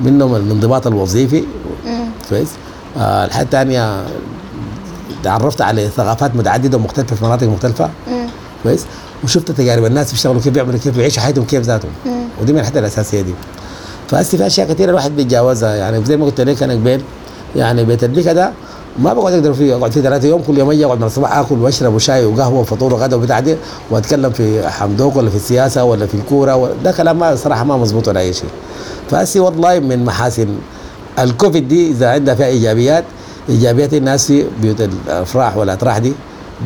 منهم 0.00 0.34
الانضباط 0.34 0.86
الوظيفي. 0.86 1.44
كويس 2.30 2.48
آه 2.98 3.24
الحاجة 3.24 3.44
الثانية 3.44 4.04
تعرفت 5.22 5.60
على 5.60 5.88
ثقافات 5.88 6.36
متعددة 6.36 6.76
ومختلفة 6.78 7.16
في 7.16 7.24
مناطق 7.24 7.46
مختلفة. 7.46 7.90
كويس 8.62 8.86
وشفت 9.24 9.50
تجارب 9.50 9.84
الناس 9.84 10.12
بيشتغلوا 10.12 10.40
كيف 10.40 10.52
بيعملوا 10.52 10.78
كيف 10.78 10.96
بيعيشوا 10.96 11.22
حياتهم 11.22 11.44
كيف 11.44 11.62
ذاتهم. 11.62 11.90
ودي 12.40 12.52
من 12.52 12.58
الحاجات 12.58 12.78
الأساسية 12.78 13.20
دي 13.20 13.34
فهسه 14.08 14.38
في 14.38 14.46
أشياء 14.46 14.68
كثيرة 14.68 14.90
الواحد 14.90 15.16
بيتجاوزها 15.16 15.74
يعني 15.74 16.04
زي 16.04 16.16
ما 16.16 16.24
قلت 16.24 16.40
لك 16.40 16.62
أنا 16.62 16.72
قبل 16.72 17.00
يعني 17.56 17.84
بيت 17.84 18.04
البيكه 18.04 18.32
ده 18.32 18.52
ما 18.98 19.12
بقعد 19.14 19.32
أقدر 19.32 19.54
فيه 19.54 19.76
أقعد 19.76 19.92
فيه 19.92 20.00
ثلاثة 20.00 20.28
يوم 20.28 20.42
كل 20.42 20.58
يوم 20.58 20.70
أجي 20.70 20.84
أقعد 20.86 20.98
من 20.98 21.06
الصباح 21.06 21.38
آكل 21.38 21.54
وأشرب 21.58 21.94
وشاي 21.94 22.24
وقهوة 22.24 22.58
وفطور 22.60 22.94
وغدا 22.94 23.16
وبتاع 23.16 23.40
دي 23.40 23.56
وأتكلم 23.90 24.30
في 24.30 24.68
حمدوك 24.68 25.16
ولا 25.16 25.30
في 25.30 25.36
السياسة 25.36 25.84
ولا 25.84 26.06
في 26.06 26.14
الكورة 26.14 26.70
ده 26.84 26.92
كلام 26.92 27.18
ما 27.18 27.36
صراحة 27.36 27.64
ما 27.64 27.76
مظبوط 27.76 28.08
ولا 28.08 28.20
أي 28.20 28.32
شيء. 28.32 28.48
فهسه 29.10 29.40
والله 29.40 29.78
من 29.78 30.04
محاسن 30.04 30.48
الكوفيد 31.18 31.68
دي 31.68 31.90
إذا 31.90 32.10
عندها 32.10 32.34
فيها 32.34 32.46
إيجابيات 32.46 33.04
إيجابيات 33.48 33.94
الناس 33.94 34.26
في 34.26 34.44
بيوت 34.62 34.80
الأفراح 34.80 35.56
والاتراح 35.56 35.98
دي 35.98 36.12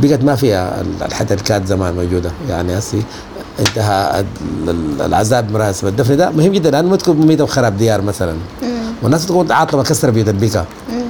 بقت 0.03 0.25
ما 0.25 0.35
فيها 0.37 0.83
الحتى 1.03 1.37
كانت 1.37 1.67
زمان 1.67 1.95
موجودة. 1.95 2.31
يعني 2.49 2.79
هسه 2.79 3.03
انتهى 3.61 4.21
ال- 4.21 4.71
ال- 4.71 5.03
العذاب 5.03 5.53
مراسم 5.53 5.87
الدفن 5.87 6.17
ده. 6.17 6.31
مهم 6.31 6.53
جدا 6.53 6.71
لأنه 6.71 6.89
ما 6.89 6.97
تكون 6.97 7.17
مميته 7.17 7.45
بخراب 7.45 7.77
ديار 7.77 8.03
مثلا. 8.03 8.35
والناس 9.03 9.27
تكون 9.27 9.53
عاطله 9.53 9.81
مكسره 9.81 10.11
مم. 10.11 11.03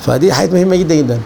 فدي 0.00 0.32
حاجات 0.32 0.52
مهمة 0.52 0.76
جدا 0.76 0.94
جدا. 0.94 1.20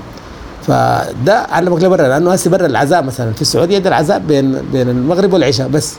فده 0.67 1.47
علمك 1.51 1.83
لبرا 1.83 2.09
لأنه 2.09 2.33
هسه 2.33 2.51
برا 2.51 2.67
العذاب 2.67 3.05
مثلا. 3.05 3.33
في 3.33 3.43
السعودية 3.43 3.79
ده 3.79 3.89
العذاب 3.89 4.27
بين 4.27 4.63
بين 4.73 4.89
المغرب 4.89 5.33
والعشاء 5.33 5.69
بس. 5.69 5.95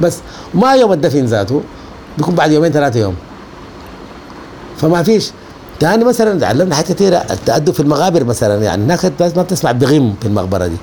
بس. 0.00 0.18
وما 0.54 0.72
يوم 0.74 0.92
الدفن 0.92 1.24
ذاته 1.24 1.62
بيكون 2.18 2.34
بعد 2.34 2.52
يومين 2.52 2.72
ثلاثة 2.72 3.00
يوم. 3.00 3.14
فما 4.78 5.02
فيش. 5.02 5.30
تاني 5.80 6.04
مثلا 6.04 6.40
تعلمنا 6.40 6.74
حاجات 6.74 6.92
كثيرة 6.92 7.16
التأدب 7.16 7.72
في 7.72 7.80
المقابر 7.80 8.24
مثلا. 8.24 8.62
يعني 8.62 8.84
هناك 8.84 9.04
الناس 9.04 9.36
ما 9.36 9.42
بتسمع 9.42 9.72
بغم 9.72 10.14
في 10.20 10.28
المقبرة 10.28 10.66
دي. 10.66 10.76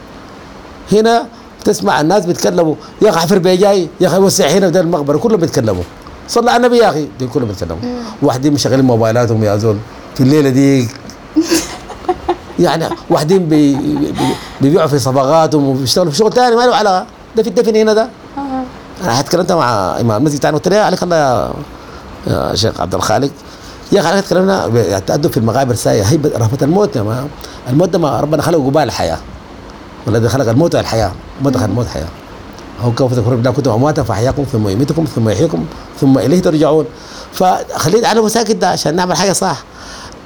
هنا 0.92 1.26
تسمع 1.66 2.02
الناس 2.02 2.26
بيتكلموا 2.26 2.76
يا 3.02 3.10
أخي 3.10 3.20
حفر 3.20 3.38
بي 3.38 3.58
جاي 3.58 3.88
يا 4.02 4.08
أخي 4.08 4.18
وسع 4.18 4.48
هنا 4.48 4.70
ده 4.70 4.80
المقبرة 4.82 5.18
كلهم 5.18 5.40
بيتكلموا. 5.40 5.84
صلى 6.28 6.52
على 6.52 6.58
النبي 6.66 6.78
يا 6.78 6.90
أخي. 6.90 7.08
دي 7.20 7.28
كلهم 7.28 7.48
بيتكلموا 7.48 7.78
واحدين 8.22 8.54
مشغلين 8.54 8.86
موبايلاتهم 8.86 9.44
يا 9.44 9.58
زول. 9.58 9.78
في 10.16 10.22
الليلة 10.24 10.50
دي 10.50 10.88
يعني 12.60 12.86
واحدين 13.10 13.46
بي 13.50 13.76
بي- 13.76 14.14
بيبيعوا 14.62 14.88
في 14.88 15.00
صبغاتهم 15.00 15.68
وبيشتغلوا 15.68 16.12
في 16.12 16.18
شغل 16.18 16.34
ثاني 16.34 16.56
ما 16.56 16.62
له 16.66 16.76
علاقة. 16.76 17.06
ده 17.36 17.44
في 17.44 17.50
الدفن 17.50 17.76
هنا 17.76 17.94
ده؟ 17.94 18.10
آه. 18.38 18.64
أنا 19.04 19.20
اتكلمت 19.20 19.52
مع 19.52 19.98
إمام. 20.02 20.22
المسجد 20.22 20.38
بتاعنا 20.40 20.58
قلت 20.58 20.68
له 20.68 20.78
عليك 20.78 21.04
الله 21.04 21.16
يا, 21.16 21.52
يا 22.28 22.56
شيخ 22.56 22.82
عبد 22.82 22.96
الخالق. 22.96 23.30
يا 23.92 24.00
أخي 24.00 24.10
إحنا 24.10 24.22
تكلمنا 24.22 24.68
ب- 24.68 25.06
تأدب 25.06 25.32
في 25.32 25.38
المقابر 25.38 25.76
ساية. 25.76 26.02
هيبة 26.04 26.32
رهبة 26.38 26.58
الموت 26.62 26.96
يا 26.96 27.02
ما. 27.02 27.28
الموت 27.70 27.90
ده 27.90 28.00
ما 28.00 28.20
ربنا 28.20 28.42
خلقه 28.42 28.66
قبال 28.66 28.84
الحياة. 28.84 29.18
والذي 30.08 30.30
خلق 30.30 30.50
الموت 30.50 30.76
والحياة. 30.76 31.12
ما 31.44 31.50
دخل 31.52 31.66
الموت 31.66 31.88
حياة 31.88 32.08
هو 32.82 32.92
كيف 32.92 33.14
تذكرون 33.14 33.36
بالله 33.36 33.52
كنتم 33.52 33.72
امواتا 33.72 34.04
فأحياكم 34.04 34.44
ثم 34.44 34.68
يميتكم 34.70 35.06
ثم 35.06 35.30
يحييكم 35.30 35.66
ثم 36.02 36.18
إليه 36.18 36.42
ترجعون. 36.42 36.86
فخليت 37.34 38.06
على 38.06 38.30
ساكت 38.30 38.56
ده 38.56 38.70
عشان 38.70 38.96
نعمل 38.96 39.16
حاجة 39.18 39.34
صح. 39.34 39.64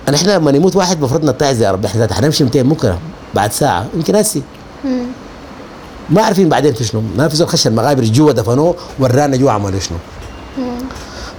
أنا 0.07 0.17
إحنا 0.17 0.31
لما 0.31 0.51
يموت 0.51 0.75
واحد 0.75 0.97
المفروض 0.97 1.25
نتعظ 1.25 1.61
يا 1.61 1.71
رب. 1.71 1.85
إحنا 1.85 2.01
ذات 2.01 2.13
حنمشي 2.13 2.43
200 2.43 2.61
بكره 2.61 2.99
بعد 3.33 3.51
ساعة. 3.53 3.85
يمكن 3.95 4.15
هسي 4.15 4.41
مم. 4.85 5.03
ما 6.09 6.21
عارفين 6.21 6.49
بعدين 6.49 6.73
في 6.73 6.83
شنو. 6.83 7.01
ما 7.17 7.27
في 7.27 7.35
زول 7.35 7.47
خش 7.47 7.67
المقابر 7.67 8.03
جوا 8.03 8.31
دفنوه 8.31 8.75
ورانا 8.99 9.37
جوا 9.37 9.51
عملوا 9.51 9.79
شنو. 9.79 9.97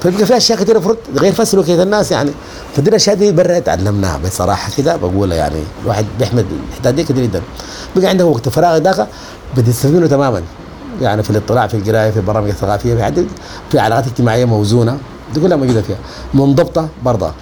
فيبقى 0.02 0.26
في 0.26 0.36
أشياء 0.36 0.58
كثيره 0.58 0.76
المفروض 0.76 0.96
غير 1.16 1.32
فن 1.32 1.44
سلوكيه 1.44 1.82
الناس 1.82 2.12
يعني. 2.12 2.30
فدي 2.76 2.90
الاشياء 2.90 3.16
دي 3.16 3.32
برا 3.32 3.58
تعلمناها. 3.58 4.18
بصراحة 4.24 4.70
كده 4.76 4.96
بقولها 4.96 5.36
يعني. 5.36 5.62
الواحد 5.82 6.06
بيحمد 6.18 6.46
الحتات 6.70 6.94
دي 6.94 7.04
كثير 7.04 7.22
جدا. 7.22 7.42
بقى 7.96 8.06
عنده 8.06 8.26
وقت 8.26 8.48
فراغ 8.48 8.76
ذاك 8.76 9.08
بتستفيد 9.56 9.94
منه 9.94 10.06
تماما. 10.06 10.42
يعني 11.00 11.22
في 11.22 11.30
الاطلاع 11.30 11.66
في 11.66 11.74
القراية 11.76 12.10
في 12.10 12.16
البرامج 12.16 12.48
الثقافية 12.48 12.94
في 12.94 13.02
عدد 13.02 13.26
في 13.70 13.78
علاقات 13.78 14.06
اجتماعية 14.06 14.44
موزونة 14.44 14.98
دي 15.34 15.40
كلها 15.40 15.56
موجودة 15.56 15.82
فيها. 15.82 15.96
منضبطة 16.34 16.88
برضه. 17.04 17.32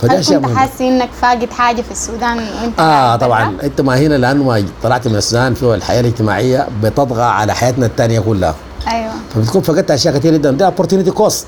فدي 0.00 0.12
هل 0.12 0.18
أشياء 0.18 0.40
كنت 0.40 0.56
حاسس 0.56 0.80
إنك 0.80 1.08
فاقد 1.20 1.50
حاجة 1.50 1.82
في 1.82 1.90
السودان 1.90 2.38
وأنت 2.38 2.80
آه 2.80 3.16
طبعا؟ 3.16 3.56
أنت 3.62 3.80
ما 3.80 3.98
هنا 3.98 4.14
لأنه 4.14 4.44
ما 4.44 4.64
طلعت 4.82 5.08
من 5.08 5.16
السودان 5.16 5.54
في 5.54 5.74
الحياة 5.74 6.00
الاجتماعية 6.00 6.68
بتطغى 6.82 7.22
على 7.22 7.54
حياتنا 7.54 7.86
الثانية 7.86 8.20
كلها. 8.20 8.54
أيوه. 8.88 9.12
فبتكون 9.34 9.62
فقدت 9.62 9.90
أشياء 9.90 10.14
كثير 10.18 10.34
جدا. 10.34 10.50
دي 10.50 10.68
opportunity 10.70 11.10
كوست 11.10 11.46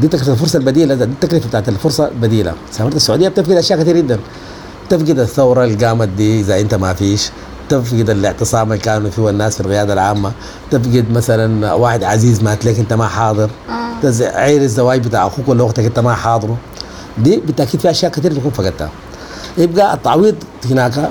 دي 0.00 0.08
تكلفة 0.08 0.32
الفرصة 0.32 0.58
البديلة. 0.58 0.94
دي 0.94 1.04
التكلفه 1.04 1.48
بتاعت 1.48 1.68
الفرصة 1.68 2.08
البديله 2.08 2.52
سافرت 2.70 2.96
السعودية 2.96 3.28
بتفقد 3.28 3.52
أشياء 3.52 3.78
كثير 3.80 3.96
جدا. 3.96 4.18
تفقد 4.90 5.18
الثورة 5.18 5.64
اللي 5.64 5.86
قامت 5.86 6.08
دي 6.08 6.40
إذا 6.40 6.60
أنت 6.60 6.74
ما 6.74 6.92
فيش. 6.94 7.30
تفقد 7.68 8.10
الاعتصام 8.10 8.72
اللي 8.72 8.82
كانوا 8.84 9.10
فيه 9.10 9.30
الناس 9.30 9.54
في 9.54 9.60
القياده 9.60 9.92
العامة 9.92 10.32
تفقد 10.70 11.10
مثلا 11.10 11.72
واحد 11.72 12.04
عزيز 12.04 12.42
مات 12.42 12.64
لك 12.64 12.78
أنت 12.78 12.92
ما 12.92 13.06
حاضر 13.08 13.50
آه. 13.68 13.94
عير 14.20 14.62
الزواج 14.62 15.00
بتاع 15.04 15.26
أخوك 15.26 15.48
ولا 15.48 15.66
أختك 15.66 15.84
أنت 15.84 15.98
ما 15.98 16.14
حاضره 16.14 16.56
دي 17.18 17.36
بالتأكيد 17.36 17.80
في 17.80 17.90
أشياء 17.90 18.12
كثير 18.12 18.32
تكون 18.32 18.50
فقدتها 18.50 18.90
يبقى 19.58 19.94
التعويض 19.94 20.34
هناك 20.70 21.10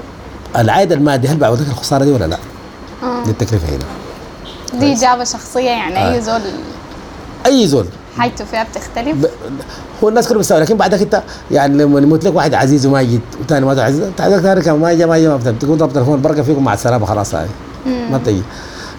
العائد 0.58 0.92
المادي 0.92 1.28
هل 1.28 1.38
بعوض 1.38 1.62
لك 1.62 1.68
الخساره 1.68 2.04
دي 2.04 2.12
ولا 2.12 2.26
لا؟ 2.26 2.38
آه. 3.04 3.24
دي 3.24 3.32
التكلفة 3.32 3.68
هنا 3.76 3.86
دي 4.80 4.94
إجابة 4.94 5.24
شخصية 5.24 5.70
يعني 5.70 5.98
آه. 5.98 6.14
اي 6.14 6.22
زول 6.22 6.42
أي 7.46 7.68
زول 7.68 7.86
حاجته 8.18 8.46
فيها 8.46 8.64
بتختلف. 8.64 9.18
ب... 9.18 9.26
هو 10.04 10.10
الناس 10.10 10.28
كلهم 10.28 10.38
بيساوي 10.38 10.62
لكن 10.62 10.78
بعدك 10.78 11.02
انت 11.02 11.24
يعني 11.52 11.78
لما 11.78 12.00
يموت 12.00 12.26
لك 12.26 12.36
واحد 12.36 12.54
عزيز 12.54 12.86
وما 12.86 13.04
جيت 13.04 13.22
وثاني 13.42 13.66
ما 13.66 13.84
عزيز 13.84 14.12
تارك 14.18 14.68
ما 14.68 14.94
جا 14.94 15.06
ما 15.06 15.18
جا 15.18 15.30
ما 15.30 15.38
بتم. 15.38 15.56
تقول 15.56 15.78
ضرب 15.78 15.94
تليفون 15.94 16.22
بركة 16.22 16.44
فيكم 16.44 16.64
مع 16.64 16.74
السلامة 16.74 17.06
خلاص 17.06 17.36
هاي. 17.36 17.48
ما 17.86 18.18
بتجي 18.18 18.42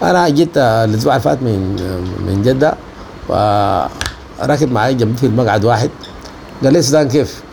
أنا 0.03 0.29
جيت 0.29 0.57
آه، 0.57 0.85
الأسبوع 0.85 1.13
اللي 1.13 1.23
فات 1.23 1.43
من 1.43 1.75
من 2.27 2.41
جدة 2.41 2.73
وراكب 3.29 4.71
معي 4.71 4.93
جنبي 4.93 5.17
في 5.17 5.25
المقعد 5.25 5.65
واحد. 5.65 5.89
قال 6.63 6.73
لي 6.73 6.79
السودان 6.79 7.07
كيف؟ 7.09 7.43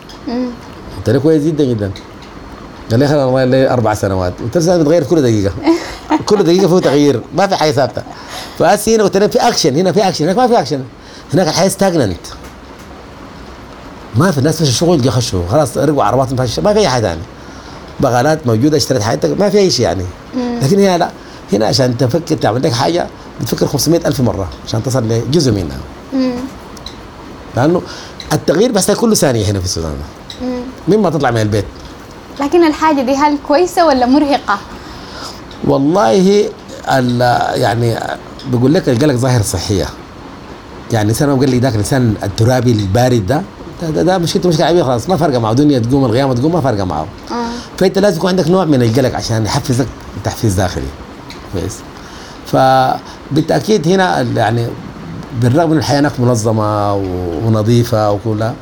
قلت 0.97 1.11
له 1.11 1.19
كويس 1.19 1.43
جدا 1.43 1.65
جدا. 1.65 1.91
قال 2.91 3.01
لي 3.01 3.09
خلنا 3.09 3.25
والله 3.25 3.45
لي 3.45 3.71
أربع 3.71 3.95
سنوات. 3.95 4.33
قلت 4.43 4.57
له 4.67 4.77
بتغير 4.77 5.05
كل 5.05 5.23
دقيقة. 5.23 5.53
كل 6.27 6.43
دقيقة 6.43 6.69
فيه 6.69 6.79
تغيير 6.79 7.21
ما 7.37 7.47
في 7.47 7.57
حاجة 7.57 7.71
ثابتة. 7.71 8.03
فهسه 8.59 8.97
هنا 8.97 9.03
قلت 9.03 9.17
لهم 9.17 9.29
في 9.29 9.39
اكشن 9.39 9.77
هنا 9.77 9.93
في 9.93 10.09
اكشن 10.09 10.25
هناك 10.25 10.37
ما 10.37 10.47
في 10.47 10.61
اكشن 10.61 10.83
هناك 11.35 11.49
الحياة 11.49 11.69
stagnant 11.69 12.27
ما 14.17 14.31
في 14.31 14.39
الناس 14.39 14.63
الشغل 14.63 15.03
جا 15.03 15.11
خشوا. 15.11 15.43
خلاص 15.51 15.79
ركبوا 15.79 16.05
عربات 16.05 16.33
ما 16.33 16.73
في 16.73 16.79
أي 16.79 16.89
حاجة 16.89 17.03
ثانية 17.03 17.23
بغالات 18.01 18.47
موجودة 18.47 18.77
اشتريت 18.77 19.03
حياتك 19.03 19.41
ما 19.41 19.51
في 19.51 19.59
أي 19.59 19.71
شيء 19.71 19.85
يعني. 19.87 20.05
لكن 20.63 20.79
هنا 20.79 20.99
لا. 20.99 21.11
هنا 21.53 21.67
عشان 21.67 21.97
تفكر 21.97 22.37
تعمل 22.37 22.63
لك 22.63 22.73
حاجة 22.73 23.07
بتفكر 23.41 23.67
500 23.67 24.01
ألف 24.07 24.21
مرة 24.21 24.49
عشان 24.67 24.83
تصل 24.83 25.09
لجزء 25.09 25.53
منها. 25.53 25.79
مم. 26.13 26.35
لأنه 27.57 27.83
التغيير 28.33 28.73
بس 28.73 28.91
كله 28.91 29.15
ثانية 29.15 29.47
هنا 29.51 29.59
في 29.59 29.65
السودان. 29.65 29.93
مم. 30.43 30.61
مين 30.89 30.99
ما 31.03 31.11
تطلع 31.11 31.31
من 31.31 31.41
البيت؟ 31.41 31.65
لكن 32.41 32.65
الحاجة 32.65 33.03
دي 33.03 33.15
هل 33.17 33.39
كويسة 33.49 33.87
ولا 33.87 34.07
مرهقة؟ 34.07 34.59
والله 35.65 36.49
ال- 36.89 37.61
يعني 37.61 37.97
بيقول 38.47 38.75
لك 38.75 38.89
القلق 38.89 39.15
ظاهرة 39.15 39.43
صحية. 39.43 39.87
يعني 40.93 41.05
الانسان 41.05 41.39
قال 41.39 41.51
لي 41.51 41.59
ذاك 41.59 41.73
الانسان 41.73 42.15
الترابي 42.23 42.73
البارد 42.73 43.27
ده 43.27 43.43
ده, 43.83 43.91
ده, 43.91 44.03
ده 44.03 44.19
مشكلته 44.19 44.49
مشكلة 44.49 44.67
عاديه 44.67 44.83
خلاص 44.83 45.09
ما 45.09 45.17
فارقه 45.17 45.39
معه 45.39 45.53
دنيا 45.53 45.79
تقوم 45.79 46.05
القيامة 46.05 46.35
تقوم 46.35 46.53
ما 46.53 46.61
فارقه 46.61 46.85
معه. 46.85 47.07
آه. 47.31 47.35
فأنت 47.79 47.99
لازم 47.99 48.17
يكون 48.17 48.31
عندك 48.31 48.49
نوع 48.49 48.65
من 48.65 48.83
القلق 48.83 49.15
عشان 49.15 49.47
يحفزك 49.47 49.87
تحفيز 50.25 50.55
داخلي. 50.55 50.85
كويس. 51.53 51.79
فبالتاكيد 52.47 53.89
هنا 53.89 54.21
يعني 54.21 54.67
بالرغم 55.43 55.71
من 55.71 55.79
الحياة 55.79 56.01
هناك 56.01 56.21
منظمة 56.21 56.95
ونظيفة 57.45 58.11
وكلها 58.13 58.55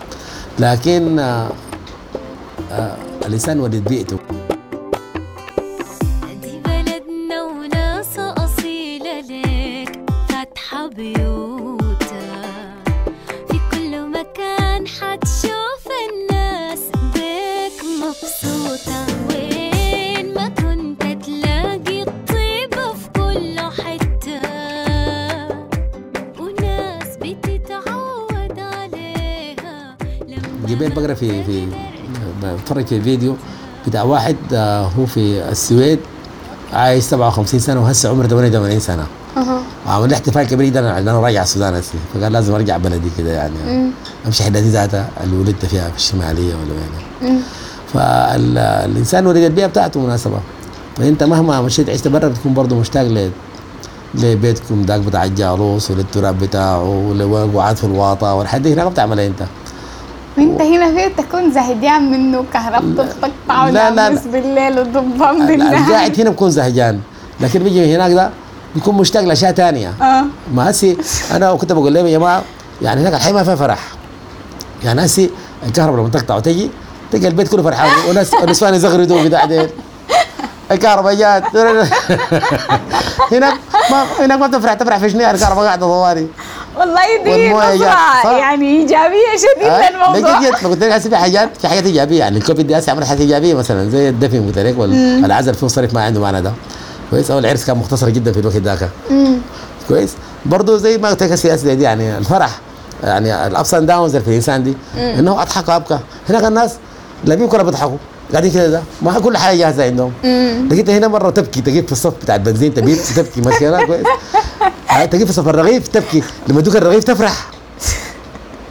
لكن 0.59 1.19
آه، 1.19 1.49
آه، 2.73 2.97
الإنسان 3.27 3.61
ولد 3.61 3.89
بيئته. 3.89 4.19
في 31.21 31.45
في 31.45 31.67
بتفرج 32.43 32.87
في 32.87 33.01
فيديو 33.01 33.37
بتاع 33.87 34.03
واحد 34.03 34.37
آه، 34.53 34.83
هو 34.99 35.07
في 35.07 35.49
السويد 35.51 35.99
عايش 36.73 37.05
57 37.05 37.61
سنة 37.61 37.81
وهسه 37.83 38.09
عمره 38.09 38.27
88 38.27 38.81
سنة. 38.81 39.07
أها. 39.37 39.63
وعمل 39.87 40.09
لي 40.09 40.15
احتفال 40.15 40.47
كبير 40.47 40.67
جدا 40.67 40.99
أنا 40.99 41.21
راجع 41.21 41.43
السودان 41.43 41.75
هسه. 41.75 41.95
فقال 42.15 42.33
لازم 42.33 42.55
أرجع 42.55 42.77
بلدي 42.77 43.09
كده 43.19 43.31
يعني. 43.33 43.55
مم. 43.67 43.91
أمشي 44.27 44.43
حدتي 44.45 44.69
ذاتها 44.69 45.09
اللي 45.25 45.37
ولدت 45.37 45.65
فيها 45.67 45.91
في 45.91 45.97
الشمالية 45.97 46.55
ولا 46.55 46.73
وين. 46.73 47.43
فالانسان 47.93 49.27
ولد 49.27 49.37
البيئة 49.37 49.67
بتاعته 49.67 50.01
مناسبة. 50.01 50.39
فأنت 50.97 51.23
مهما 51.23 51.61
مشيت 51.61 51.91
عشت 51.91 52.09
برا 52.09 52.29
بتكون 52.29 52.55
برضه 52.55 52.77
مشتاق 52.77 53.03
ل 53.03 53.31
لبيتكم 54.15 54.83
ذاك 54.83 55.01
بتاع 55.01 55.25
الجالوس 55.25 55.91
وللتراب 55.91 56.39
بتاعه 56.39 56.83
ولوقعات 56.89 57.79
في 57.79 57.85
الواطة 57.85 58.35
والحاجات 58.35 58.63
دي 58.63 58.73
هناك 58.75 58.87
بتعملها 58.93 59.27
أنت 59.27 59.43
وانت 60.39 60.61
هنا 60.63 60.95
فيه 60.95 61.09
تكون 61.23 61.53
زهدان 61.53 62.11
منه 62.11 62.45
كهربته 62.53 63.03
بتقطع 63.05 63.69
لا، 63.69 63.91
لا، 63.91 64.11
لا. 64.11 64.21
بالليل 64.33 64.79
وضبان 64.81 65.43
ال- 65.43 65.47
بالنهار. 65.47 65.77
القاعد 65.87 66.21
هنا 66.21 66.31
بكون 66.31 66.51
زهجان. 66.51 67.01
لكن 67.41 67.63
بيجي 67.63 67.97
هناك 67.97 68.13
ده 68.13 68.31
بيكون 68.75 68.95
مشتاق 68.95 69.23
لأشياء 69.25 69.53
ثانية 69.53 69.93
آه. 70.03 70.25
ما 70.55 70.71
هسي 70.71 70.97
أنا 71.33 71.55
كنت 71.55 71.73
بقول 71.73 71.95
لهم 71.95 72.07
يا 72.07 72.19
جماعة 72.19 72.43
يعني 72.83 73.01
هناك 73.01 73.15
الحياة 73.15 73.33
ما 73.33 73.43
فيها 73.45 73.55
فرح. 73.57 73.79
يعني 74.85 75.05
هسي 75.05 75.31
الكهرباء 75.67 76.01
لما 76.01 76.09
تقطع 76.09 76.37
وتجي 76.37 76.71
تلقى 77.13 77.29
البيت 77.29 77.49
كله 77.49 77.63
فرحان. 77.63 77.91
وناس 78.11 78.35
ونسوان 78.35 78.75
يزغردوا 78.75 79.25
بتاع 79.25 79.45
ديل 79.45 79.69
الكهرباء 80.71 81.15
جات. 81.15 81.45
هناك 83.33 83.55
ما 83.91 84.05
هناك 84.21 84.39
ما 84.39 84.47
تفرح 84.49 84.73
تفرح 84.75 84.99
في 84.99 85.11
شنو 85.11 85.21
الكهرباء 85.31 85.65
قاعدة 85.65 85.87
طوالي 85.87 86.27
والله 86.79 87.25
دي 87.25 87.53
نظرة؟ 87.53 88.37
يعني 88.39 88.81
إيجابية 88.81 89.37
شديدة 89.37 89.79
لقيت 89.81 89.97
ما 89.97 90.69
قلت 90.71 90.83
لك 90.83 90.93
هسه 90.93 91.11
في 91.11 91.17
حاجات 91.17 91.57
في 91.61 91.69
حاجات 91.69 91.87
إيجابية 91.87 92.19
يعني 92.19 92.39
الكوفيد 92.39 92.67
دي 92.67 92.79
هسه 92.79 92.93
عملت 92.93 93.07
حاجات 93.07 93.21
إيجابية 93.21 93.55
مثلا 93.55 93.91
زي 93.91 94.09
الدفن 94.09 94.47
قلت 94.47 94.59
لك 94.59 94.79
والعزل 94.79 95.55
فيه 95.55 95.67
صرف 95.67 95.95
ما 95.95 96.05
عنده 96.05 96.21
معنى 96.21 96.43
ده. 96.43 96.53
كويس؟ 97.11 97.31
أو 97.31 97.39
العرس 97.39 97.65
كان 97.65 97.77
مختصر 97.77 98.09
جدا 98.09 98.33
في 98.33 98.41
الوقت 98.41 98.57
ذاك. 98.57 98.89
كويس؟ 99.89 100.15
برضه 100.47 100.77
زي 100.77 100.99
ما 100.99 101.09
قلت 101.09 101.23
لك 101.23 101.33
السياسة 101.33 101.75
دي 101.75 101.83
يعني 101.83 102.19
الفرح 102.19 102.59
يعني 103.05 103.47
ال 103.47 103.54
ups 103.54 103.75
and 103.75 103.87
downs 103.87 104.17
في 104.17 104.29
الإنسان 104.29 104.63
دي 104.65 104.75
إنه 104.97 105.43
أضحك 105.43 105.69
وأبكى. 105.69 105.99
هناك 106.29 106.45
الناس 106.45 106.75
لا 107.25 107.35
بيمكن 107.35 107.63
بيضحكوا 107.63 107.97
قاعدين 108.33 108.53
كده 108.53 108.69
ده؟ 108.69 108.83
ما 109.03 109.19
كل 109.19 109.37
حاجة 109.37 109.57
جاهزة 109.57 109.85
عندهم. 109.85 110.13
لقيت 110.71 110.91
هنا 110.91 111.09
مرة 111.09 111.31
تبكي 111.31 111.61
تجيب 111.61 111.87
في 111.87 111.93
الصف 111.93 112.15
بتاع 112.23 112.35
البنزين 112.35 112.75
تقبل 112.75 112.99
تبكي. 113.17 113.41
مشكله 113.41 113.87
كويس. 113.87 114.07
آه، 114.91 115.05
تجيب 115.05 115.27
في 115.27 115.33
صف 115.33 115.49
الرغيف 115.49 115.89
تبكي. 115.89 116.23
لما 116.49 116.61
تدوك 116.61 116.77
الرغيف 116.77 117.05
تفرح. 117.05 117.51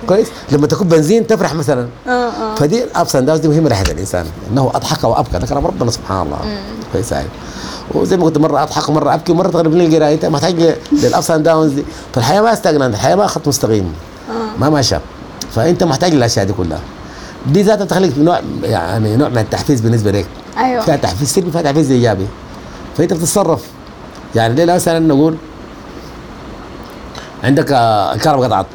كويس؟ 0.07 0.27
لما 0.51 0.67
تكون 0.67 0.87
بنزين 0.87 1.27
تفرح 1.27 1.53
مثلا. 1.53 1.87
آه 2.07 2.09
آه. 2.11 2.55
فدي 2.55 2.83
ال 2.83 2.91
ups 2.91 3.15
and 3.15 3.25
downs 3.25 3.41
دي 3.41 3.47
مهمة 3.47 3.69
لحياه 3.69 3.91
الإنسان. 3.93 4.25
إنه 4.51 4.71
أضحك 4.75 5.03
وابكى 5.03 5.39
ده 5.39 5.47
كلام 5.47 5.67
ربنا 5.67 5.91
سبحان 5.91 6.25
الله. 6.25 6.39
كويس 6.93 7.13
هاي. 7.13 7.25
وزي 7.93 8.17
ما 8.17 8.23
قلت 8.25 8.37
مرة 8.37 8.63
أضحك 8.63 8.89
ومرة 8.89 9.13
أبكي 9.13 9.31
ومرة 9.31 9.47
تغلب 9.47 9.73
لي 9.75 9.85
القراية. 9.85 10.13
انت 10.13 10.25
محتاج 10.25 10.75
لل 10.91 11.07
ups 11.07 11.31
and 11.31 11.43
downs 11.43 11.71
دي. 11.73 11.85
فالحياة 12.15 12.41
ما 12.41 12.53
استغنى 12.53 12.85
الحياة 12.85 13.15
ما 13.15 13.27
خط 13.27 13.47
مستقيم. 13.47 13.93
ما 14.59 14.69
ماشى 14.69 14.95
فأنت 15.55 15.83
محتاج 15.83 16.13
للأشياء 16.13 16.45
دي 16.45 16.53
كلها. 16.53 16.79
دي 17.47 17.61
ذاتها 17.61 17.85
تخليك 17.85 18.17
نوع 18.17 18.39
يعني 18.63 19.15
نوع 19.15 19.29
من 19.29 19.37
التحفيز 19.37 19.81
بالنسبة 19.81 20.11
لك 20.11 20.25
أيوه. 20.57 20.81
فيها 20.81 20.95
تحفيز 20.95 21.27
سلبي 21.27 21.51
فيها 21.51 21.61
تحفيز 21.61 21.91
إيجابي. 21.91 22.27
فأنت 22.97 23.13
بتتصرف. 23.13 23.63
يعني 24.35 24.53
ليه 24.55 24.73
مثلا 24.73 24.99
نقول 24.99 25.35
عندك 27.43 27.71
آه، 27.71 28.13
الكهرباء 28.13 28.45
قطعت. 28.47 28.65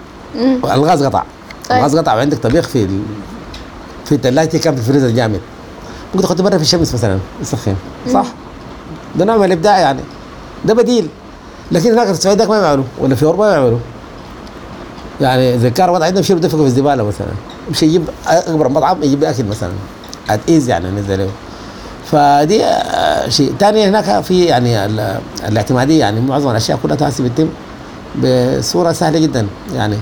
الغاز 0.64 1.03
قطع. 1.03 1.22
طيب. 1.68 1.79
الغاز 1.79 1.96
قطع 1.96 2.14
وعندك 2.14 2.38
طبيخ 2.38 2.68
في 2.68 2.85
ال... 2.85 3.03
في 4.05 4.14
الثلاجه 4.14 4.57
كان 4.57 4.74
في 4.74 4.81
الفريزر 4.81 5.09
جامد. 5.09 5.40
ممكن 6.14 6.27
تاخده 6.27 6.44
برا 6.44 6.57
في 6.57 6.62
الشمس 6.62 6.94
مثلا 6.94 7.18
يسخن 7.40 7.74
صح؟ 8.12 8.27
ده 9.16 9.24
نوع 9.24 9.37
من 9.37 9.44
الإبداع 9.44 9.79
يعني. 9.79 10.00
ده 10.64 10.74
بديل. 10.74 11.09
لكن 11.72 11.92
هناك 11.92 12.07
في 12.07 12.12
السعودية 12.12 12.44
ما 12.44 12.57
يعملوا 12.57 12.85
ولا 12.98 13.14
في 13.14 13.22
أوروبا 13.22 13.46
ما 13.46 13.55
يعملوا. 13.55 13.79
يعني 15.20 15.55
إذا 15.55 15.68
الكهرباء 15.68 16.00
قطعت 16.00 16.16
يمشي 16.16 16.33
يدفقوا 16.33 16.61
في 16.61 16.66
الزبالة 16.66 17.05
مثلا. 17.05 17.29
يمشي 17.68 17.87
يجيب 17.87 18.05
أكبر 18.27 18.68
مطعم 18.68 19.03
يجيب 19.03 19.24
أكل 19.24 19.44
مثلا. 19.44 19.72
at 20.30 20.40
ease 20.48 20.68
يعني 20.68 21.00
نزل 21.00 21.18
له. 21.18 21.31
فدي 22.07 22.64
آه، 22.64 23.29
شيء. 23.29 23.55
ثاني 23.61 23.88
هناك 23.88 24.20
في 24.24 24.44
يعني 24.44 24.85
ال- 24.87 25.20
الاعتمادية 25.48 26.00
يعني 26.00 26.20
معظم 26.20 26.50
الأشياء 26.50 26.79
كلها 26.83 26.96
تحسي 26.96 27.22
بتتم 27.22 27.48
بصورة 28.22 28.92
سهلة 28.92 29.18
جدا. 29.18 29.46
يعني 29.74 29.96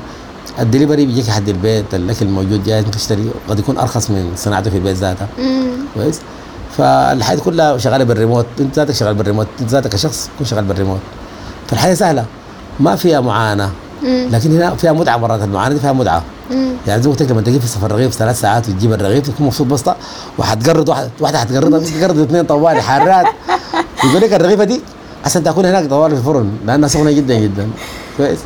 الدليفري 0.61 1.07
بيجيك 1.07 1.29
لحد 1.29 1.49
البيت 1.49 1.95
الأكل 1.95 2.27
موجود 2.27 2.65
جاهز 2.65 2.85
تشتري 2.85 3.31
قد 3.49 3.59
يكون 3.59 3.79
أرخص 3.79 4.11
من 4.11 4.33
صناعته 4.37 4.71
في 4.71 4.77
البيت 4.77 4.97
ذاتها. 4.97 5.29
كويس؟ 5.95 6.21
فالحياه 6.79 7.37
كلها 7.39 7.79
شغالة 7.79 8.05
بالريموت. 8.05 8.47
انت 8.61 8.77
ذاتك 8.77 8.95
شغال 8.95 9.15
بالريموت. 9.15 9.47
انت 9.61 9.71
ذاتك 9.71 9.91
كشخص 9.91 10.31
تكون 10.35 10.47
شغال 10.47 10.65
بالريموت. 10.65 11.01
فالحياه 11.69 11.95
سهلة. 11.95 12.25
ما 12.81 12.97
فيها 12.97 13.21
معاناة. 13.21 13.71
لكن 14.05 14.57
هنا 14.57 14.77
فيها 14.77 14.93
متعة 14.93 15.17
مرات 15.17 15.43
المعاناه 15.43 15.75
دي 15.75 15.81
فيها 15.81 15.93
متعة. 15.93 16.23
مم. 16.51 16.73
يعني 16.87 17.03
زي 17.03 17.09
ما 17.09 17.15
قلت 17.15 17.23
لك 17.23 17.31
لما 17.31 17.41
تجي 17.41 17.61
في 17.61 17.67
سفر 17.67 17.93
رغيف 17.93 18.15
ثلاث 18.15 18.41
ساعات 18.41 18.69
وتجيب 18.69 18.93
الرغيف 18.93 19.27
تكون 19.29 19.47
مبسوط 19.47 19.67
بسطه 19.67 19.97
وحتقرض 20.39 20.89
واحد 20.89 21.11
واحدة 21.21 21.39
حتقرضها 21.39 21.79
تقرض 21.79 22.19
اثنين 22.19 22.45
طوالي 22.45 22.83
حارات. 22.83 23.27
يقول 24.05 24.23
لك 24.23 24.33
الرغيفة 24.33 24.65
دي 24.65 24.81
عشان 25.25 25.43
تاكلها 25.45 25.71
هناك 25.71 25.91
طوالي 25.91 26.15
في 26.15 26.21
الفرن 26.21 26.53
لأنها 26.67 26.89
سخنة 26.89 27.11
جدا 27.11 27.35
جدا. 27.35 27.71
كويس؟ 28.17 28.39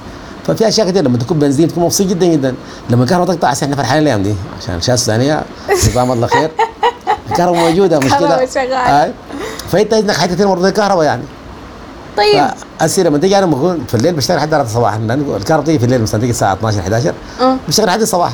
ففي 0.46 0.68
أشياء 0.68 0.90
كثير 0.90 1.04
لما 1.04 1.18
تكون 1.18 1.38
بنزين 1.38 1.68
تكون 1.68 1.84
مبسوط 1.84 2.06
جدا 2.06 2.26
جدا. 2.26 2.54
لما 2.90 3.04
الكهرباء 3.04 3.36
تقطع 3.36 3.48
عشان 3.48 3.62
إحنا 3.72 3.82
فرحانين 3.82 4.02
الأيام 4.02 4.22
دي 4.22 4.34
عشان 4.62 4.74
الأشياء 4.74 4.94
الثانية. 4.94 5.42
جزاهم 5.70 6.12
الله 6.12 6.26
خير. 6.26 6.50
الكهرباء 7.30 7.60
موجودة 7.70 7.98
مشكله. 7.98 8.34
آه. 8.74 9.12
فأنت 9.68 9.94
عندك 9.94 10.14
حاجات 10.14 10.34
كثير 10.34 10.48
مرات 10.48 10.64
الكهرباء 10.64 11.04
يعني. 11.04 11.22
طيب. 12.16 12.44
فأسي 12.78 13.02
لما 13.02 13.18
تيجي 13.18 13.38
أنا 13.38 13.46
بكون 13.46 13.84
في 13.88 13.94
الليل 13.94 14.14
بشتغل 14.14 14.36
لحد 14.36 14.54
4 14.54 14.68
صباحا 14.68 14.98
لأنه 14.98 15.36
الكهرباء 15.36 15.66
تيجي 15.66 15.78
في 15.78 15.84
الليل 15.84 16.02
مثلا 16.02 16.20
تيجي 16.20 16.32
الساعة 16.32 16.52
12 16.52 16.80
11 16.80 17.14
آه. 17.40 17.56
بشتغل 17.68 17.86
لحد 17.86 18.00
الصباح. 18.00 18.32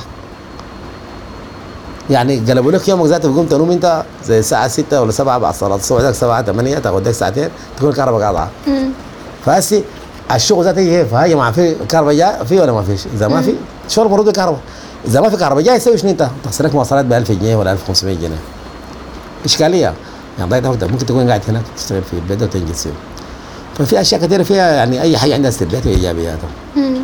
يعني 2.10 2.38
قلبوا 2.38 2.72
لك 2.72 2.88
يومك 2.88 3.06
ذاته 3.06 3.32
بقوم 3.32 3.46
تنوم 3.46 3.70
أنت 3.70 4.02
زي 4.24 4.38
الساعة 4.38 4.68
6 4.68 5.02
ولا 5.02 5.12
7 5.12 5.38
بعد 5.38 5.54
صلاة 5.54 5.76
الصبح 5.76 6.00
ذاك 6.00 6.14
7 6.14 6.42
8 6.42 6.78
تاخذ 6.78 7.08
لك 7.08 7.10
ساعتين 7.14 7.48
تكون 7.76 7.88
الكهرباء 7.90 8.20
قاطعة. 8.22 8.50
فهسي 9.44 9.84
الشغل 10.34 10.64
ذاته 10.64 10.82
كيف 10.82 11.14
ها 11.14 11.24
يا 11.24 11.28
جماعة 11.28 11.52
في 11.52 11.74
كهرباء 11.88 12.14
جاي 12.14 12.46
في 12.46 12.60
ولا 12.60 12.72
ما 12.72 12.82
فيش؟ 12.82 13.06
إذا 13.14 13.28
ما 13.28 13.42
في 13.42 13.54
شغل 13.88 14.08
مرود 14.08 14.24
بالكهرباء 14.24 14.60
إذا 15.06 15.20
ما 15.20 15.28
في 15.28 15.36
كهرباء 15.36 15.64
جاي 15.64 15.78
تسوي 15.78 15.98
شنو 15.98 16.10
أنت؟ 16.10 16.28
تخسر 16.44 16.64
لك 16.64 16.74
مواصلات 16.74 17.04
ب 17.04 17.12
1000 17.12 17.32
جنيه 17.32 17.56
ولا 17.56 17.72
1500 17.72 18.16
جنيه. 18.16 18.38
إشكالية. 19.44 19.94
يعني 20.38 20.50
ضيعت 20.50 20.66
وقتك 20.66 20.90
ممكن 20.90 21.06
تكون 21.06 21.28
قاعد 21.28 21.42
هناك 21.48 21.62
تشتغل 21.76 22.02
في 22.02 22.12
البيت 22.12 22.42
وتنجز 22.42 22.82
فيه. 22.82 22.90
ففي 23.78 24.00
أشياء 24.00 24.20
كثيرة 24.20 24.42
فيها 24.42 24.72
يعني 24.72 25.02
أي 25.02 25.18
حاجة 25.18 25.34
عندها 25.34 25.50
سلبيات 25.50 25.86
وايجابيات 25.86 26.38
مم. 26.76 26.96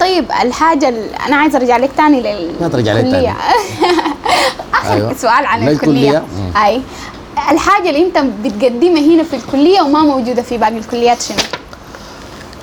طيب 0.00 0.24
الحاجة 0.42 0.88
اللي 0.88 1.10
أنا 1.26 1.36
عايزة 1.36 1.58
أرجع 1.58 1.76
لك 1.76 1.90
تاني 1.96 2.20
لل 2.20 2.50
ما 2.60 2.68
ترجع 2.68 2.92
الكلية. 2.92 3.16
أيوة. 3.18 3.34
آخر 4.74 4.92
أيوة. 4.92 5.14
سؤال 5.14 5.46
عن 5.46 5.78
مم. 5.86 6.56
أي 6.64 6.82
الحاجة 7.50 7.90
اللي 7.90 8.06
أنت 8.06 8.18
بتقدمها 8.44 9.00
هنا 9.00 9.22
في 9.22 9.36
الكلية 9.36 9.80
وما 9.80 10.02
موجودة 10.02 10.42
في 10.42 10.58
باقي 10.58 10.78
الكليات 10.78 11.22
شنو؟ 11.22 11.36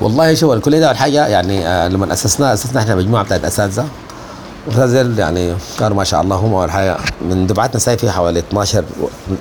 والله 0.02 0.34
شوف 0.34 0.54
الكلية 0.54 0.80
ده 0.80 0.94
حاجة 0.94 1.28
يعني 1.28 1.68
آه 1.68 1.88
لما 1.88 2.14
اسسنا 2.14 2.54
أسسنا 2.54 2.82
إحنا 2.82 2.96
مجموعة 2.96 3.24
بتاعت 3.24 3.46
أساتذة 3.46 3.86
وهذول 4.68 5.20
يعني 5.20 5.56
كانوا 5.80 5.98
ما 5.98 6.04
شاء 6.04 6.22
الله 6.22 6.36
هم 6.36 6.54
أول 6.54 6.72
حاجة 6.72 6.98
من 7.22 7.48
دفعتنا 7.48 7.80
ساي 7.80 7.98
فيها 7.98 8.12
حوالي 8.12 8.40
12 8.40 8.84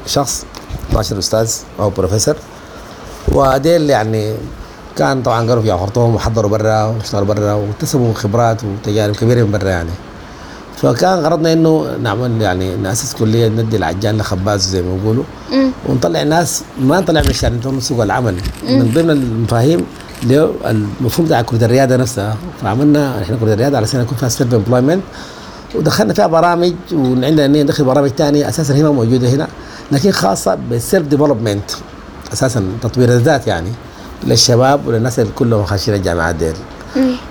شخص 0.07 0.45
12 0.91 1.19
أستاذ 1.19 1.53
أو 1.81 1.91
بروفيسور 1.91 2.35
وديل 3.35 3.91
يعني 3.91 4.35
كان 4.97 5.23
طبعا 5.23 5.49
قالوا 5.49 5.63
في 5.63 5.73
خرطوم 5.73 6.15
وحضروا 6.15 6.51
برا 6.51 6.85
واشتغلوا 6.85 7.27
برا 7.27 7.53
واكتسبوا 7.53 8.15
خبرات 8.15 8.61
وتجارب 8.65 9.17
كبيرة 9.17 9.45
من 9.45 9.51
برا 9.51 9.69
يعني. 9.69 9.91
فكان 10.77 11.19
غرضنا 11.19 11.53
إنه 11.53 11.97
نعمل 12.03 12.43
يعني 12.43 12.77
نأسس 12.77 13.15
كلية 13.15 13.49
ندي 13.49 13.77
العجين 13.77 14.19
لخباز 14.19 14.61
زي 14.69 14.83
ما 14.83 14.97
بيقولوا. 14.97 15.25
ونطلع 15.89 16.23
ناس 16.23 16.63
ما 16.81 17.01
نطلع 17.01 17.21
من 17.21 17.31
الشارع 17.31 17.55
نطلع 17.55 17.73
من 17.73 17.81
سوق 17.81 18.03
العمل. 18.03 18.35
من 18.69 18.91
ضمن 18.95 19.11
المفاهيم 19.11 19.87
المفهوم 20.67 21.27
بتاع 21.27 21.43
كلية 21.43 21.65
الرياده 21.67 21.97
نفسها. 21.97 22.37
فعملنا 22.63 23.23
إحنا 23.23 23.37
كلية 23.37 23.53
الرياده 23.53 23.77
على 23.77 23.85
أساس 23.85 24.01
يكون 24.03 24.19
فيها 24.19 24.29
self 24.29 24.55
employment 24.55 25.03
ودخلنا 25.75 26.15
فيها 26.15 26.27
برامج 26.27 26.73
وعندنا 26.93 27.47
ندخل 27.47 27.85
برامج 27.85 28.09
ثانية 28.09 28.49
أساسا 28.49 28.75
هي 28.75 28.83
ما 28.83 28.91
موجودة 28.91 29.29
هنا 29.29 29.49
لكن 29.93 30.11
خاصة 30.11 30.55
بال 30.55 30.72
self 30.72 31.07
development 31.07 31.71
أساسا 32.33 32.65
تطوير 32.83 33.09
الذات 33.09 33.47
يعني 33.47 33.73
للشباب 34.25 34.87
وللناس 34.87 35.19
اللي 35.19 35.33
كلهم 35.33 35.65
خاشين 35.65 35.95
الجامعات 35.95 36.35
ديل. 36.35 36.55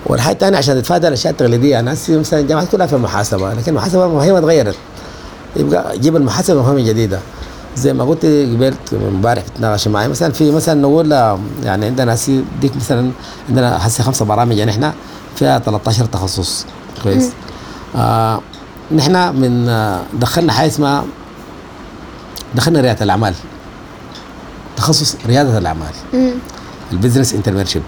والحاجة 0.06 0.34
الثانية 0.34 0.58
عشان 0.58 0.74
تتفادى 0.82 1.08
الأشياء 1.08 1.32
التقليدية 1.32 1.80
هسه 1.80 2.18
مثلا 2.18 2.40
الجامعات 2.40 2.68
كلها 2.68 2.86
في 2.86 2.92
المحاسبه 2.92 3.54
لكن 3.54 3.72
المحاسبه 3.72 4.06
مفاهيمها 4.08 4.40
تغيرت. 4.40 4.76
يبقى 5.56 5.98
جيب 5.98 6.16
المحاسبة 6.16 6.60
مفاهيم 6.62 6.86
جديدة. 6.86 7.18
زي 7.76 7.92
ما 7.92 8.04
قلت 8.04 8.24
قبلت 8.26 8.92
امبارح 8.92 9.42
بتناقش 9.54 9.88
معي 9.88 10.08
مثلا 10.08 10.32
في 10.32 10.50
مثلا 10.50 10.80
نقول 10.80 11.12
يعني 11.64 11.86
عندنا 11.86 12.14
هسي 12.14 12.44
ديك 12.60 12.76
مثلا 12.76 13.10
عندنا 13.48 13.86
هسي 13.86 14.02
خمسة 14.02 14.24
برامج 14.24 14.56
يعني 14.56 14.70
إحنا 14.70 14.92
فيها 15.36 15.58
13 15.58 16.04
تخصص. 16.04 16.66
كويس. 17.02 17.30
آه 17.96 18.40
نحن 18.94 19.36
من 19.36 19.68
آه 19.68 20.00
دخلنا 20.14 20.52
حاجة 20.52 20.68
اسمها 20.68 21.04
دخلنا 22.54 22.80
ريادة 22.80 23.04
الأعمال. 23.04 23.34
تخصص 24.76 25.16
رياده 25.26 25.58
الأعمال. 25.58 25.88
ال 26.92 26.97
business 26.97 27.34
entrepreneurship 27.34 27.82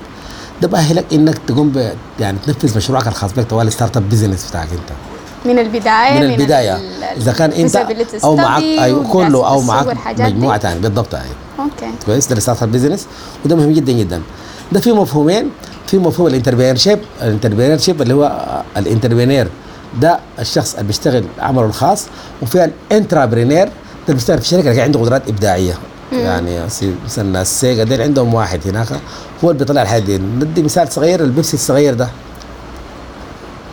ده 0.62 0.68
بأهلك 0.68 1.04
إنك 1.12 1.38
تقوم 1.46 1.68
ب 1.70 1.92
يعني 2.20 2.38
تنفذ 2.46 2.76
مشروعك 2.76 3.06
الخاص 3.08 3.32
بك 3.32 3.44
طوال 3.50 3.72
start 3.72 3.96
up 3.96 4.08
business 4.08 4.50
بتاعك 4.50 4.68
أنت. 4.72 4.90
من 5.44 5.58
البداية 5.58 6.20
من 6.20 6.30
البداية. 6.34 6.76
ال- 6.76 7.02
إذا 7.16 7.32
كان 7.32 7.50
أنت 7.52 7.76
أو 8.24 8.36
معك 8.36 8.62
أيوه 8.62 9.12
كله 9.12 9.48
أو 9.48 9.60
معك. 9.60 9.96
مجموعة 10.18 10.58
ثانية 10.58 10.80
بالضبط 10.80 11.14
أيوه. 11.14 11.26
okay. 11.58 11.90
كويس 12.06 12.26
ده 12.26 12.40
start 12.40 12.62
up 12.62 12.72
business 12.72 13.06
وده 13.44 13.56
مهم 13.56 13.72
جدا 13.72 13.92
جدا. 13.92 14.22
ده 14.72 14.80
في 14.80 14.92
مفهومين 14.92 15.50
في 15.86 15.98
مفهوم 15.98 16.28
ال 16.28 16.76
entrepreneurship 16.76 16.98
ال 17.22 17.78
entrepreneurship 17.78 18.02
اللي 18.02 18.14
هو 18.14 18.42
ال 18.76 18.82
entrepreneur 18.82 19.46
ده 20.00 20.18
الشخص 20.38 20.74
اللي 20.74 20.86
بيشتغل 20.86 21.24
عمله 21.38 21.66
الخاص 21.66 22.06
وفي 22.42 22.64
ال 22.90 22.96
intrapreneur 22.96 23.64
ده 23.66 23.72
اللي 24.08 24.14
بيشتغل 24.14 24.38
في 24.38 24.48
شركة 24.48 24.70
لكن 24.70 24.80
عنده 24.80 25.00
قدرات 25.00 25.28
إبداعية. 25.28 25.74
يعني 26.18 26.64
مثلا 27.04 27.42
السيجا 27.42 27.84
ديل 27.84 28.02
عندهم 28.02 28.34
واحد 28.34 28.60
هناك 28.66 28.88
هو 29.44 29.50
اللي 29.50 29.58
بيطلع 29.58 29.82
الحاجات 29.82 30.02
دي 30.02 30.18
ندي 30.18 30.62
مثال 30.62 30.92
صغير 30.92 31.20
البيبسي 31.24 31.54
الصغير 31.54 31.94
ده. 31.94 32.08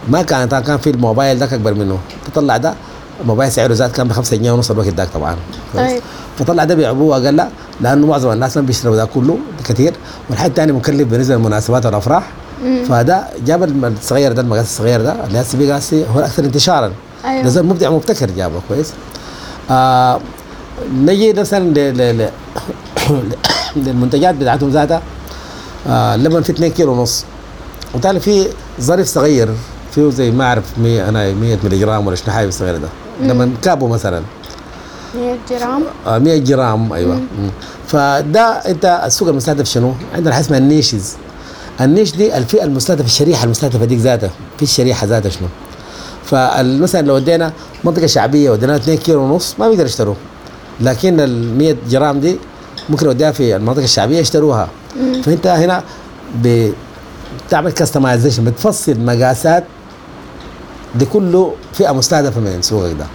ما 0.10 0.22
كان 0.22 0.48
كان 0.48 0.78
في 0.78 0.90
الموبايل 0.90 1.40
ده 1.40 1.46
أكبر 1.46 1.74
منه. 1.74 1.98
تطلع 2.34 2.58
ده 2.58 2.74
الموبايل 3.22 3.52
سعره 3.52 3.74
زاد 3.74 3.92
كان 3.92 4.08
ب 4.08 4.12
5 4.12 4.38
جنيه 4.38 4.52
ونص 4.52 4.72
الوقت 4.72 4.88
ذاك 4.88 5.08
طبعا؟ 5.14 5.36
طيب. 5.76 6.02
فطلع 6.40 6.64
ده 6.64 6.76
بيعبوه 6.76 7.16
أقل 7.16 7.36
لا 7.36 7.50
لأنه 7.82 8.08
معظم 8.08 8.32
الناس 8.32 8.58
ما 8.58 8.64
بيشتروا 8.64 8.96
ده 8.96 9.06
كله 9.06 9.34
ده 9.58 9.64
كثير 9.64 9.94
والحاجة 10.30 10.50
الثانية 10.50 10.74
مكلف 10.74 11.08
بالنسبة 11.08 11.36
للمناسبات 11.36 11.86
والافراح 11.86 12.30
فده 12.90 13.24
جاب 13.46 13.64
الصغير 13.86 14.32
ده 14.32 14.42
المقاس 14.42 14.66
الصغير 14.66 15.02
ده 15.02 15.26
اللي 15.26 15.42
هسه 15.42 15.76
هسه 15.76 16.06
هو 16.16 16.20
الاكثر 16.20 16.44
انتشارا. 16.44 16.92
أيوه. 17.26 17.44
ده 17.44 17.50
زول 17.50 17.66
مبدع 17.66 17.90
مبتكر 17.90 18.32
جابه. 18.32 18.62
كويس؟ 18.68 18.94
آه 19.72 20.20
نجي 20.96 21.34
مثلا 21.34 21.74
للمنتجات 23.76 24.36
بتاعتهم 24.36 24.70
ذاتها 24.70 25.02
آه 25.88 26.16
اللبن 26.16 26.42
في 26.42 26.52
2 26.52 26.72
كيلو 26.72 26.92
ونص. 26.92 27.26
وتالي 27.94 28.20
في 28.20 28.48
ظريف 28.82 29.08
صغير 29.08 29.50
فيه 29.92 30.10
زي 30.10 30.32
ما 30.32 30.46
أعرف 30.46 30.64
100 30.78 31.10
أنا 31.10 31.34
100 31.34 31.58
ملي 31.64 31.80
جرام 31.80 32.08
ولا 32.08 32.16
شنو 32.16 32.34
حاجة 32.34 32.48
الصغير 32.48 32.78
ده. 32.78 32.88
لما 33.22 33.52
كابو 33.64 33.88
مثلا. 33.88 34.22
100 35.16 35.38
جرام؟ 35.50 35.84
آه 36.08 36.18
100 36.18 36.38
جرام 36.38 36.94
أيوه. 36.94 37.16
مم. 37.16 37.50
فده 37.88 38.42
أنت 38.42 39.02
السوق 39.06 39.30
المستهدف 39.30 39.66
شنو؟ 39.66 39.94
عندنا 40.16 40.34
حاجة 40.34 40.44
اسمها 40.44 40.60
ال 40.60 40.67
niches. 40.67 41.16
ال 41.82 41.88
niche 41.88 42.16
دي 42.16 42.38
الفئة 42.38 42.64
المستهدفة 42.64 43.06
الشريحة 43.06 43.44
المستهدفة 43.44 43.86
ديك 43.86 44.00
ذاتها. 44.00 44.30
في 44.58 44.64
الشريحة 44.64 45.08
ذاتها 45.08 45.30
شنو؟ 45.30 45.48
فمثلا 46.26 47.02
لو 47.02 47.16
ودينا 47.16 47.54
منطقة 47.84 48.06
شعبية 48.06 48.50
ودينا 48.52 48.76
2 48.76 48.98
كيلو 48.98 49.22
ونص 49.22 49.56
ما 49.60 49.70
بيقدر 49.70 49.86
يشتروه. 49.86 50.16
لكن 50.82 51.20
ال 51.20 51.58
100 51.58 51.76
جرام 51.90 52.20
دي 52.20 52.38
ممكن 52.90 53.06
اوديها 53.08 53.32
في 53.32 53.56
المناطق 53.56 53.82
الشعبية 53.82 54.20
يشتروها. 54.20 54.68
فأنت 55.24 55.48
هنا 55.48 55.84
بتعمل 57.48 57.72
customization 57.72 58.44
بتفصل 58.44 59.00
مقاسات 59.00 59.64
دي 60.96 61.06
كله 61.06 61.54
فئة 61.74 61.92
مستهدفة 61.92 62.42
من 62.42 62.62
سوقك 62.62 62.96
ده. 63.00 63.06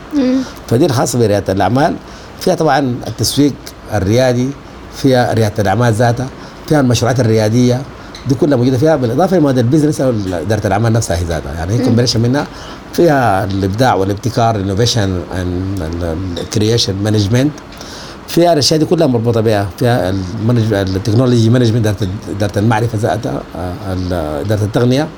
فدي 0.68 0.86
الخاصة 0.86 1.18
بريادة 1.18 1.52
الأعمال. 1.52 1.96
فيها 2.40 2.54
طبعا 2.54 2.78
التسويق 3.06 3.52
الريادي 3.94 4.48
فيها 4.96 5.32
ريادة 5.34 5.62
الأعمال 5.62 5.92
ذاتها 5.92 6.26
فيها 6.68 6.80
المشروعات 6.80 7.20
الريادية. 7.20 7.82
دي 8.28 8.34
كلها 8.34 8.56
موجودة 8.56 8.78
فيها 8.78 8.96
بالإضافة 8.96 9.36
لمواد 9.36 9.58
ال 9.58 9.63
business 9.63 10.00
أو 10.00 10.12
إدارة 10.32 10.66
الاعمال 10.66 10.92
نفسها 10.92 11.16
هي 11.16 11.24
ذاتها. 11.24 11.52
يعني 11.54 11.74
هي 11.74 11.84
combination 11.84 12.20
منها 12.20 12.46
فيها 12.92 13.44
الإبداع 13.44 13.94
والابتكار 13.94 14.56
ال 14.56 14.62
innovation 14.62 15.20
ال 16.38 16.45
creation 16.45 16.94
management 17.04 17.52
فيها 18.28 18.52
الأشياء 18.52 18.80
دي 18.80 18.86
كلها 18.86 19.06
مربوطة 19.06 19.40
بها 19.40 19.68
فيها 19.78 20.10
ال 20.72 20.79
technology 20.79 21.50
management 21.50 21.94
إدارة 22.36 22.58
المعرفة 22.58 22.98
ذاتها 22.98 23.42
آه، 23.56 24.40
إدارة 24.40 24.64
التقنية. 24.64 25.08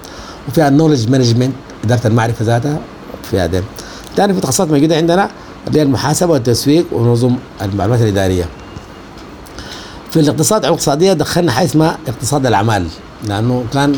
وفيها 0.49 0.69
ال 0.69 0.73
knowledge 0.73 1.09
management 1.11 1.53
إدارة 1.85 2.07
المعرفة 2.07 2.45
ذاتها. 2.45 2.79
فيها 3.31 3.47
دي 3.47 3.61
ثاني 4.17 4.35
في 4.35 4.41
تخصصات 4.41 4.71
موجودة 4.71 4.97
عندنا 4.97 5.31
اللي 5.69 5.79
هي 5.79 5.83
المحاسبة 5.83 6.33
والتسويق 6.33 6.87
ونظم 6.93 7.37
المعلومات 7.63 8.01
الإدارية. 8.03 8.45
في 10.11 10.21
الاقتصاد 10.21 10.65
الاقتصادية 10.65 11.13
دخلنا 11.13 11.53
حاجة 11.53 11.65
اسمها 11.67 11.99
اقتصاد 12.09 12.47
الأعمال 12.47 12.87
لأنه 13.25 13.65
كان 13.73 13.97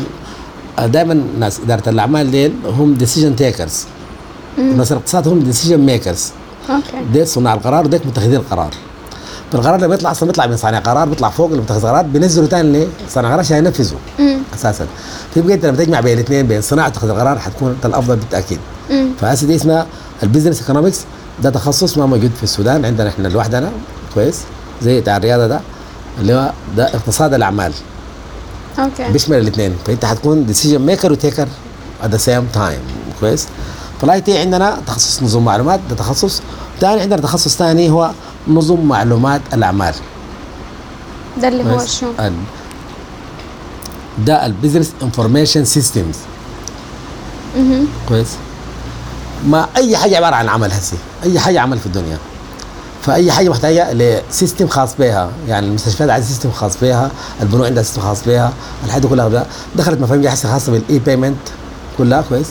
دائما 0.85 1.23
ناس 1.39 1.59
إدارة 1.59 1.89
الأعمال 1.89 2.31
ديل 2.31 2.53
هم 2.65 2.93
decision 2.93 3.35
takers 3.35 3.85
ناس 4.57 4.91
الاقتصاد 4.91 5.27
هم 5.27 5.39
decision 5.39 5.77
makers 5.79 6.31
okay. 6.69 7.05
ديل 7.13 7.27
صناع 7.27 7.53
القرار 7.53 7.85
وديك 7.85 8.05
متخذين 8.05 8.35
القرار. 8.35 8.71
فالقرار 9.51 9.79
لما 9.81 9.95
يطلع 9.95 10.11
أصلا 10.11 10.27
بيطلع 10.27 10.47
من 10.47 10.57
صانع 10.57 10.79
قرار 10.79 11.09
بيطلع 11.09 11.29
فوق 11.29 11.49
اللي 11.49 11.61
متخذ 11.61 11.87
قرار 11.87 12.03
بينزلوا 12.05 12.47
ثاني 12.47 12.87
لصانع 13.07 13.27
قرار 13.27 13.39
عشان 13.39 13.57
ينفذوا. 13.57 13.99
أساسا. 14.55 14.87
فيبقى 15.33 15.53
انت 15.53 15.65
لما 15.65 15.77
تجمع 15.77 15.99
بين 15.99 16.13
الاثنين 16.13 16.47
بين 16.47 16.61
صناعة 16.61 16.85
واتخاذ 16.87 17.09
القرار 17.09 17.39
حتكون 17.39 17.69
أنت 17.71 17.85
الأفضل 17.85 18.15
بالتأكيد. 18.15 18.59
فهسه 19.21 19.47
دي 19.47 19.55
اسمها 19.55 19.85
ال 20.23 20.27
business 20.27 20.59
economics 20.61 20.99
ده 21.43 21.49
تخصص 21.49 21.97
ما 21.97 22.05
موجود 22.05 22.31
في 22.37 22.43
السودان 22.43 22.85
عندنا 22.85 23.09
إحنا 23.09 23.27
لوحدنا 23.27 23.71
كويس 24.13 24.39
زي 24.81 25.01
بتاع 25.01 25.17
الرياضة 25.17 25.47
ده. 25.47 25.61
اللي 26.19 26.33
هو 26.33 26.51
ده 26.77 26.95
اقتصاد 26.95 27.33
الأعمال. 27.33 27.73
okay. 28.79 29.11
بيشمل 29.11 29.37
الاثنين. 29.37 29.75
فأنت 29.85 30.05
حتكون 30.05 30.45
decision 30.45 30.81
maker 30.81 31.11
و 31.11 31.17
taker 31.17 31.47
at 32.03 32.09
the 32.11 32.17
same 32.17 32.47
time 32.53 32.79
كويس؟ 33.19 33.47
فال 34.01 34.21
IT 34.21 34.37
عندنا 34.37 34.81
تخصص 34.87 35.23
نظم 35.23 35.45
معلومات 35.45 35.79
ده 35.89 35.95
تخصص. 35.95 36.41
ثاني 36.79 37.01
عندنا 37.01 37.21
تخصص 37.21 37.57
ثاني 37.57 37.89
هو 37.89 38.11
نظم 38.47 38.79
معلومات 38.79 39.41
الأعمال. 39.53 39.93
ده 41.41 41.47
اللي 41.47 41.63
هو؟ 41.63 41.85
شو 41.85 42.05
ده 44.17 44.45
ال 44.45 44.50
business 44.50 44.91
information 45.03 45.65
systems. 45.65 46.15
كويس؟ 48.09 48.27
ما 49.47 49.67
أي 49.77 49.97
حاجة 49.97 50.17
عبارة 50.17 50.35
عن 50.35 50.49
عمل 50.49 50.71
هسي. 50.71 50.95
أي 51.23 51.39
حاجة 51.39 51.61
عمل 51.61 51.79
في 51.79 51.85
الدنيا. 51.85 52.17
فأي 53.01 53.31
حاجة 53.31 53.49
محتاجة 53.49 53.93
ل 53.93 54.04
system 54.04 54.67
خاص 54.67 54.95
بها. 54.99 55.31
يعني 55.47 55.67
المستشفيات 55.67 56.09
عندها 56.09 56.27
system 56.27 56.51
خاص 56.51 56.77
بها 56.81 57.11
البنوك 57.41 57.65
عندها 57.65 57.83
system 57.83 58.01
خاص 58.01 58.25
بها 58.25 58.53
الحاجات 58.85 59.01
دي 59.01 59.07
كلها 59.07 59.29
ده 59.29 59.45
دخلت 59.75 60.01
مفاهيم 60.01 60.21
جاهزه 60.21 60.49
خاصة 60.51 60.71
بال 60.71 60.99
e-payment 60.99 61.37
كلها 61.97 62.21
كويس؟ 62.21 62.47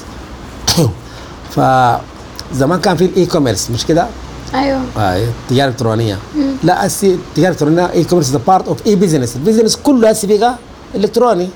فزمان 1.55 2.81
كان 2.81 2.97
في 2.97 3.05
ال 3.05 3.27
e-commerce 3.27 3.71
مش 3.71 3.87
كده؟ 3.87 4.07
أيوه. 4.55 4.81
آه 4.99 5.17
التجاره 5.17 5.69
الالكترونيه 5.69 6.19
لا 6.63 6.87
هسي 6.87 7.15
التجاره 7.15 7.49
الالكترونيه 7.49 7.93
e-commerce 7.93 8.31
part 8.31 8.69
of 8.69 8.87
e-business 8.87 9.37
ال 9.37 9.41
business 9.41 9.77
كله 9.77 10.11
هسي 10.11 10.27
بقى 10.39 10.57
إلكتروني. 10.95 11.49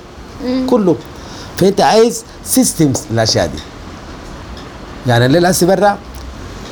كله. 0.69 0.95
فأنت 1.57 1.81
عايز 1.81 2.23
systems 2.45 3.01
للأشياء 3.11 3.47
دي. 3.47 3.59
يعني 5.07 5.25
الليل 5.25 5.45
هسي 5.45 5.65
برا 5.65 5.97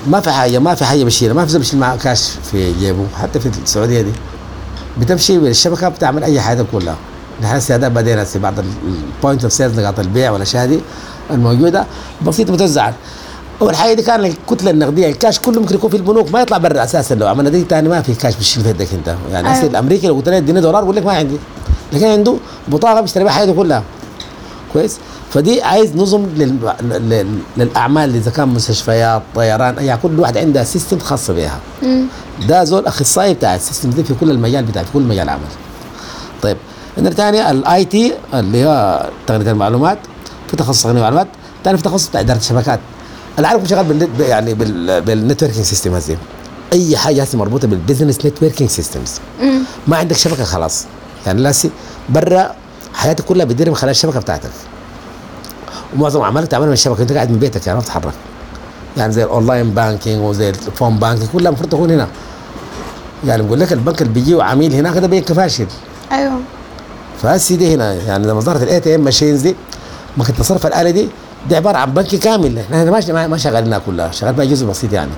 ما 0.07 0.19
في 0.19 0.31
حاجة 0.31 0.59
ما 0.59 0.75
في 0.75 0.85
حاجة 0.85 1.03
بشيلها 1.03 1.33
ما 1.33 1.45
في 1.45 1.51
زول 1.51 1.79
معاه 1.79 1.95
كاش 1.95 2.29
في 2.51 2.73
جيبه 2.79 3.05
حتى 3.21 3.39
في 3.39 3.49
السعودية 3.63 4.01
دي. 4.01 4.11
بتمشي 4.99 5.39
بالشبكة 5.39 5.89
بتعمل 5.89 6.23
أي 6.23 6.41
حاجة 6.41 6.65
كلها. 6.71 6.95
نحن 7.41 7.61
هذا 7.73 7.87
بعدين 7.87 8.19
هسه 8.19 8.39
بعد 8.39 8.59
ال 8.59 8.73
point 8.73 9.43
of 9.43 9.53
sales 9.53 9.79
نقاط 9.79 9.99
البيع 9.99 10.31
والأشياء 10.31 10.65
دي 10.65 10.79
الموجودة. 11.31 11.85
بسيطة 12.25 12.53
بتوزع. 12.53 12.91
أول 13.61 13.75
حاجة 13.75 13.93
دي 13.93 14.01
كان 14.01 14.25
الكتلة 14.25 14.71
النقدية 14.71 15.07
الكاش 15.07 15.39
كله 15.39 15.61
ممكن 15.61 15.75
يكون 15.75 15.89
في 15.89 15.97
البنوك 15.97 16.31
ما 16.31 16.41
يطلع 16.41 16.57
برا 16.57 16.83
أساسا 16.83 17.13
لو 17.13 17.27
عملنا 17.27 17.49
دي. 17.49 17.65
ثاني 17.69 17.89
ما 17.89 18.01
في 18.01 18.15
كاش 18.15 18.35
بتشيل 18.35 18.63
في 18.63 18.69
يدك 18.69 18.93
أنت. 18.93 19.15
يعني 19.31 19.53
أيوة. 19.53 19.63
الامريكي 19.63 20.07
لو 20.07 20.15
قلت 20.15 20.29
له 20.29 20.37
اديني 20.37 20.61
دولار 20.61 20.83
بقول 20.83 20.95
لك 20.95 21.05
ما 21.05 21.11
عندي. 21.11 21.37
لكن 21.93 22.05
عنده 22.05 22.35
بطاقة 22.67 23.01
بيشتري 23.01 23.23
بها 23.23 23.33
حياته 23.33 23.53
كلها. 23.53 23.83
كويس؟ 24.73 24.97
فدي 25.33 25.61
عايز 25.61 25.95
نظم 25.95 26.25
لل... 26.25 26.73
لل... 26.81 27.37
للأعمال 27.57 28.15
إذا 28.15 28.31
كان 28.31 28.47
مستشفيات 28.47 29.21
طيران 29.35 29.77
اي 29.77 29.97
كل 29.97 30.19
واحد 30.19 30.37
عندها 30.37 30.63
system 30.63 30.99
خاصه 30.99 31.33
بها. 31.33 31.59
ده 32.47 32.63
زول 32.63 32.85
أخصائي 32.85 33.33
بتاع 33.33 33.55
ال 33.55 33.60
system 33.60 33.89
دي 33.89 34.03
في 34.03 34.13
كل 34.13 34.31
المجال 34.31 34.65
بتاع 34.65 34.83
في 34.83 34.91
كل 34.93 35.01
مجال 35.01 35.29
عمل. 35.29 35.41
طيب 36.41 36.57
عندنا 36.97 37.15
ثاني 37.15 37.51
ال 37.51 37.85
IT 37.85 38.13
اللي 38.33 38.65
هو 38.65 39.09
تقنية 39.27 39.51
المعلومات 39.51 39.97
في 40.47 40.57
تخصص 40.57 40.83
تقنية 40.83 40.97
المعلومات 40.97 41.27
ثاني 41.63 41.77
في 41.77 41.83
تخصص 41.83 42.09
بتاع 42.09 42.21
إدارة 42.21 42.37
الشبكات. 42.37 42.79
العالم 43.39 43.59
كله 43.59 43.67
شغال 43.67 43.85
بالنت 43.85 44.19
يعني 44.19 44.53
بال... 44.53 45.01
بال 45.01 45.12
networking 45.12 45.65
system 45.65 45.93
هذه 45.93 46.17
أي 46.73 46.97
حاجة 46.97 47.21
هسه 47.21 47.37
مربوطة 47.37 47.67
بال 47.67 47.79
business 47.79 48.25
networking 48.25 48.69
systems. 48.69 49.19
ما 49.87 49.97
عندك 49.97 50.15
شبكة 50.15 50.43
خلاص. 50.43 50.85
يعني 51.25 51.41
لاسي 51.41 51.69
برا 52.09 52.55
حياتك 52.93 53.25
كلها 53.25 53.45
بتدير 53.45 53.69
من 53.69 53.75
خلال 53.75 53.91
الشبكة 53.91 54.19
بتاعتك. 54.19 54.49
ومعظم 55.95 56.21
اعمالك 56.21 56.47
تعملها 56.47 56.67
من 56.67 56.73
الشبكة. 56.73 57.01
أنت 57.01 57.11
قاعد 57.13 57.31
من 57.31 57.39
بيتك 57.39 57.67
يعني 57.67 57.77
ما 57.79 57.81
بتتحرك. 57.83 58.13
يعني 58.97 59.13
زي 59.13 59.23
ال 59.23 59.30
online 59.30 59.71
banking 59.71 60.21
وزي 60.21 60.49
ال 60.49 60.57
phone 60.57 60.97
banking 60.97 61.29
كلها 61.33 61.47
المفروض 61.49 61.69
تكون 61.69 61.91
هنا. 61.91 62.07
يعني 63.27 63.43
بقول 63.43 63.59
لك 63.59 63.73
البنك 63.73 64.01
اللي 64.01 64.13
بيجي 64.13 64.41
عميل 64.41 64.73
هناك 64.73 64.97
ده 64.97 65.07
بيبقى 65.07 65.33
فاشل 65.35 65.67
أيوه. 66.11 66.39
فهسي 67.21 67.55
دي 67.55 67.73
هنا. 67.75 67.93
يعني 67.93 68.27
لما 68.27 68.39
ظهرت 68.39 68.63
ال 68.63 68.79
ATM 68.79 69.01
machines 69.01 69.41
دي 69.41 69.55
ممكن 70.17 70.33
تصرف 70.35 70.65
الآلة 70.65 70.89
دي 70.89 71.07
دي 71.49 71.55
عبارة 71.55 71.77
عن 71.77 71.93
بنك 71.93 72.15
كامل. 72.15 72.59
إحنا 72.59 72.91
ما 72.91 73.01
ما- 73.09 73.27
ما 73.27 73.37
شغالينها 73.37 73.79
كلها. 73.79 74.11
شغال 74.11 74.33
بها 74.33 74.45
جزء 74.45 74.65
بسيط 74.67 74.93
يعني. 74.93 75.11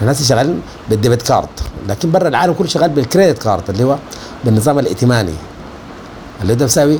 الناس 0.00 0.28
شغالين 0.28 0.60
بال 0.90 0.99
debit 0.99 1.22
card 1.22 1.48
لكن 1.88 2.10
برا 2.10 2.28
العالم 2.28 2.52
كله 2.52 2.66
شغال 2.68 2.90
بال 2.90 3.03
credit 3.03 3.42
card 3.42 3.62
اللي 3.70 3.84
هو 3.84 3.96
بالنظام 4.44 4.78
الائتماني. 4.78 5.32
اللي 6.42 6.54
ده 6.54 6.64
بيساوي 6.64 6.98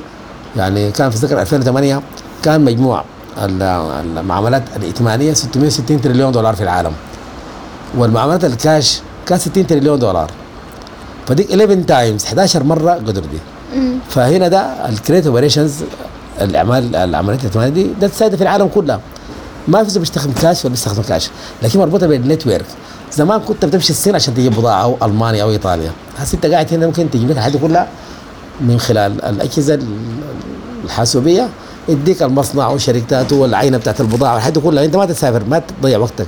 يعني 0.56 0.90
كان 0.90 1.10
في 1.10 1.16
ذكر 1.16 1.40
2008 1.40 2.02
كان 2.42 2.64
مجموع 2.64 3.04
ال- 3.44 3.62
المعاملات 4.18 4.62
الائتمانية 4.76 5.32
660 5.32 6.00
تريليون 6.00 6.32
دولار 6.32 6.54
في 6.56 6.62
العالم. 6.62 6.92
والمعاملات 7.98 8.44
الكاش 8.44 9.00
كان 9.26 9.38
60 9.38 9.66
تريليون 9.66 9.98
دولار. 9.98 10.30
فديك 11.26 11.50
11 11.50 11.82
times 11.82 12.24
11 12.24 12.64
مرة 12.64 12.90
قدر 12.92 13.20
دي. 13.20 13.38
فهنا 14.08 14.48
ده 14.48 14.88
ال 14.88 14.94
credit 14.94 15.26
operations 15.26 15.74
الاعمال 16.40 16.96
العمليات 16.96 17.40
الائتمانية 17.40 17.70
دي 17.72 17.90
ده 18.00 18.08
تساعد 18.08 18.34
في 18.36 18.42
العالم 18.42 18.66
كله. 18.68 19.00
ما 19.68 19.84
في 19.84 19.98
بيستخدم 19.98 20.32
كاش 20.32 20.64
ولا 20.64 20.70
بيستخدم 20.72 21.02
كاش. 21.02 21.30
لكن 21.62 21.78
مربوطة 21.78 22.06
بال 22.06 22.18
network. 22.18 22.64
زمان 23.12 23.40
كنت 23.40 23.64
بتمشي 23.64 23.90
الصين 23.90 24.14
عشان 24.14 24.34
تجيب 24.34 24.52
بضاعة 24.54 24.82
أو 24.82 24.96
ألمانيا 25.02 25.42
أو 25.42 25.50
إيطاليا. 25.50 25.90
هسه 26.18 26.34
أنت 26.36 26.46
قاعد 26.46 26.74
هنا 26.74 26.86
ممكن 26.86 27.10
تجيب 27.10 27.30
لك 27.30 27.36
الحاجة 27.36 27.56
كلها. 27.58 27.88
من 28.62 28.80
خلال 28.80 29.24
الأجهزة 29.24 29.78
الحاسوبية 30.84 31.48
يديك 31.88 32.22
المصنع 32.22 32.68
وشركاته 32.68 33.36
والعينة 33.36 33.78
بتاعت 33.78 34.00
البضاعة. 34.00 34.34
والحاجة 34.34 34.58
كلها 34.58 34.84
أنت 34.84 34.96
ما 34.96 35.06
تسافر 35.06 35.42
ما 35.44 35.62
تضيع 35.80 35.98
وقتك. 35.98 36.26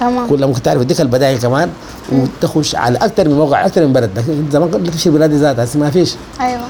تمام. 0.00 0.28
كلها 0.28 0.48
ممكن 0.48 0.62
تعرف 0.62 0.82
يديك 0.82 1.00
البدائل 1.00 1.38
كمان 1.38 1.70
وتخش 2.12 2.74
على 2.76 2.98
أكثر 2.98 3.28
من 3.28 3.34
موقع 3.34 3.66
أكثر 3.66 3.86
من 3.86 3.92
بلد. 3.92 4.10
لكن 4.16 4.32
أنت 4.32 4.52
زمان 4.52 4.70
كنت 4.70 4.90
تمشي 4.90 5.08
البلاد 5.08 5.32
ذاتها 5.32 5.64
هسه 5.64 5.78
ما 5.80 5.90
فيش. 5.90 6.14
أيوه. 6.40 6.60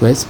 كويس. 0.00 0.26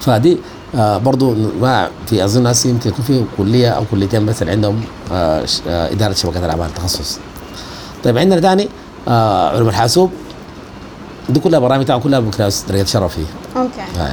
فدي 0.00 0.38
آه 0.74 0.98
برضو 0.98 1.34
ما 1.60 1.88
في 2.06 2.24
أظن 2.24 2.46
هسه 2.46 2.70
يمكن 2.70 2.90
يكون 2.90 3.04
في 3.04 3.24
كلية 3.38 3.68
أو 3.68 3.84
كليتين 3.90 4.26
بس 4.26 4.42
اللي 4.42 4.52
عندهم 4.52 4.80
آه 5.12 5.44
آه 5.68 5.92
إدارة 5.92 6.12
شبكات 6.12 6.44
الأعمال 6.44 6.74
تخصص. 6.74 7.18
طيب 8.04 8.18
عندنا 8.18 8.40
ثاني 8.40 8.68
آه 9.08 9.48
علوم 9.48 9.68
الحاسوب. 9.68 10.10
دي 11.30 11.40
كلها 11.40 11.58
برامج 11.58 11.86
طبعا 11.86 12.00
كلها 12.00 12.20
بكالوريوس 12.20 12.64
درجه 12.68 12.84
شرفي 12.84 13.24
okay. 13.56 13.80
هاي. 13.98 14.12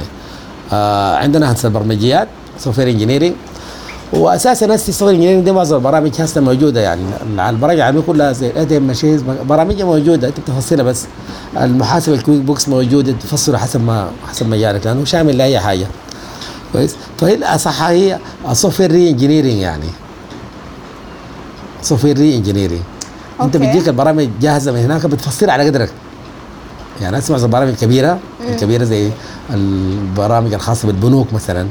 آه 0.72 1.16
عندنا 1.16 1.50
هندسه 1.50 1.66
البرمجيات 1.68 2.28
software 2.58 2.88
engineering 2.90 3.32
واساسا 4.12 4.66
هسه 4.66 4.74
ال 4.74 5.02
software 5.02 5.14
engineering 5.14 5.44
دي 5.44 5.52
معظم 5.52 5.76
البرامج 5.76 6.20
هسه 6.20 6.40
موجودة 6.40 6.80
يعني. 6.80 7.02
على 7.38 7.50
البرامج 7.56 7.74
العالمية 7.76 8.02
كلها 8.02 8.32
زي 8.32 8.52
ATM 8.76 8.82
machines 8.82 9.22
برامجها 9.22 9.84
موجودة 9.84 10.28
أنت 10.28 10.40
بتفصلها 10.40 10.82
بس. 10.84 11.06
المحاسبة 11.60 12.14
ال 12.14 12.40
QuickBooks 12.40 12.68
موجودة 12.68 13.12
تفصلها 13.12 13.58
حسب 13.58 13.80
ما 13.84 14.10
حسب 14.28 14.46
مجالك 14.48 14.86
لأنه 14.86 15.04
شامل 15.04 15.38
لأي 15.38 15.60
حاجة. 15.60 15.86
كويس؟ 16.72 16.96
فهي 17.18 17.34
الأصح 17.34 17.82
هي 17.82 18.18
ال 18.50 18.53
software 18.53 18.80
re-engineering 18.80 19.52
يعني. 19.52 19.88
software 21.82 22.18
re-engineering 22.18 22.80
انت. 23.40 23.56
بتجيك 23.56 23.88
البرامج 23.88 24.28
جاهزة 24.40 24.72
من 24.72 24.78
هناك 24.78 25.06
بتفصلها 25.06 25.52
على 25.52 25.66
قدرك. 25.66 25.90
يعني 27.00 27.18
أسمع 27.18 27.36
البرامج 27.36 27.68
الكبيرة 27.68 28.18
الكبيرة 28.48 28.84
زي 28.84 29.10
البرامج 29.50 30.54
الخاصة 30.54 30.86
بالبنوك 30.86 31.32
مثلا. 31.32 31.66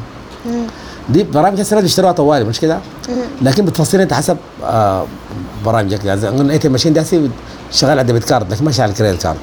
مم. 0.46 0.68
دي 1.10 1.24
برامج 1.24 1.60
السنة 1.60 1.82
بيشتروها 1.82 2.12
طوالي 2.12 2.46
مش 2.46 2.60
كده؟ 2.60 2.80
لكن 3.42 3.66
بتفصل 3.66 4.00
أنت 4.00 4.14
حسب 4.14 4.38
آه 4.64 5.06
برامجك. 5.66 6.06
يعني 6.06 6.22
زي 6.22 6.28
قلنا 6.28 6.54
ATM 6.54 6.70
machine 6.70 6.94
ده 6.94 7.04
شغال 7.72 7.92
على 7.92 8.04
debit 8.04 8.24
card 8.24 8.52
لكن 8.52 8.66
ما 8.66 8.72
شغال 8.72 8.94
credit 8.94 9.22
card 9.24 9.38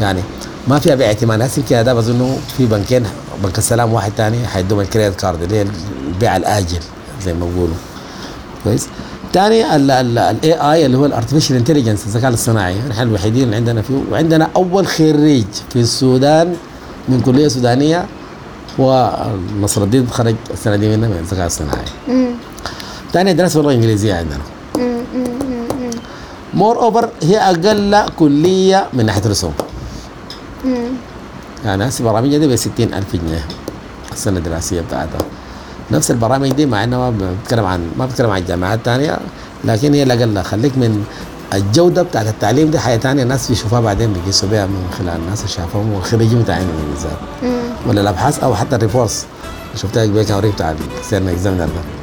يعني 0.00 0.20
ما 0.68 0.78
فيها 0.78 0.94
بيع 0.94 1.08
ائتمان 1.08 1.42
هسي 1.42 1.62
كده 1.70 1.82
ده 1.82 1.94
بظنه 1.94 2.38
في 2.56 2.66
بنكين 2.66 3.04
بنك 3.44 3.58
السلام 3.58 3.92
واحد 3.92 4.12
تاني 4.16 4.46
حيدوم 4.46 4.80
ال 4.80 4.86
credit 4.86 5.20
card 5.20 5.42
اللي 5.42 5.56
هي 5.56 5.66
البيع 6.08 6.36
الآجل 6.36 6.78
زي 7.24 7.34
ما 7.34 7.46
بيقولوا. 7.46 7.74
كويس؟ 8.64 8.86
تاني 9.32 9.76
ال 9.76 10.52
AI 10.72 10.86
اللي 10.86 10.96
هو 10.98 11.06
ال 11.06 11.11
artificial 11.11 11.56
intelligence 11.56 12.06
الذكاء 12.06 12.28
الاصطناعي 12.28 12.74
نحن 12.90 13.02
الوحيدين 13.02 13.42
اللي 13.44 13.56
عندنا 13.56 13.82
فيه 13.82 13.94
وعندنا 14.12 14.48
أول 14.56 14.86
خريج 14.86 15.44
في 15.70 15.76
السودان 15.80 16.56
من 17.08 17.20
كلية 17.20 17.48
سودانية 17.48 18.06
ونصر 18.78 19.82
الدين 19.82 20.08
خرج 20.10 20.34
السنة 20.50 20.76
دي 20.76 20.96
منها 20.96 21.08
من 21.08 21.16
الذكاء 21.20 21.40
الاصطناعي 21.40 21.84
مم. 22.08 22.30
تاني 23.12 23.32
دراسه 23.32 23.60
اللغة 23.60 23.70
الانجليزيه 23.72 24.14
عندنا. 24.14 24.38
moreover 26.54 27.08
هي 27.22 27.38
أقل 27.38 28.06
كلية 28.18 28.86
من 28.92 29.06
ناحية 29.06 29.22
الرسوم. 29.24 29.52
يعني 31.64 31.88
هسه 31.88 32.04
برامج 32.04 32.36
دي 32.36 32.46
ب 32.48 32.56
60000 32.56 33.16
جنيه 33.16 33.44
السنة 34.12 34.38
الدراسية 34.38 34.80
بتاعتها 34.80 35.18
نفس 35.92 36.10
البرامج 36.10 36.52
دي 36.52 36.66
مع 36.66 36.84
انها 36.84 37.10
ما 37.10 37.34
بتتكلم 37.42 37.64
عن 37.64 37.80
ما 37.98 38.06
بتتكلم 38.06 38.30
عن 38.30 38.40
الجامعات 38.40 38.78
الثانية 38.78 39.18
لكن 39.64 39.94
هي 39.94 40.02
الاقل 40.02 40.42
خليك 40.42 40.78
من 40.78 41.04
الجودة 41.54 42.02
بتاعت 42.02 42.26
التعليم 42.26 42.70
دي 42.70 42.78
حاجة 42.78 42.98
ثانية 42.98 43.22
الناس 43.22 43.48
بيشوفوها 43.48 43.80
بعدين 43.80 44.12
بيقيسوا 44.12 44.48
بها 44.48 44.66
من 44.66 44.90
خلال 44.98 45.16
الناس 45.16 45.38
اللي 45.40 45.52
شافوهم 45.52 45.92
والخريجين 45.92 46.42
بتاعين 46.42 46.66
بالذات. 46.90 47.18
ولا 47.86 48.00
الأبحاث 48.00 48.44
أو 48.44 48.54
حتى 48.54 48.76
ال 48.76 48.81
reports. 48.81 49.24
شفتها 49.76 50.02
قبل 50.02 50.22
كان 50.22 50.50
بتاع 50.50 50.74
ال 51.00 51.03
external 51.03 51.30
examiner 51.30 51.64
ده. 51.66 52.01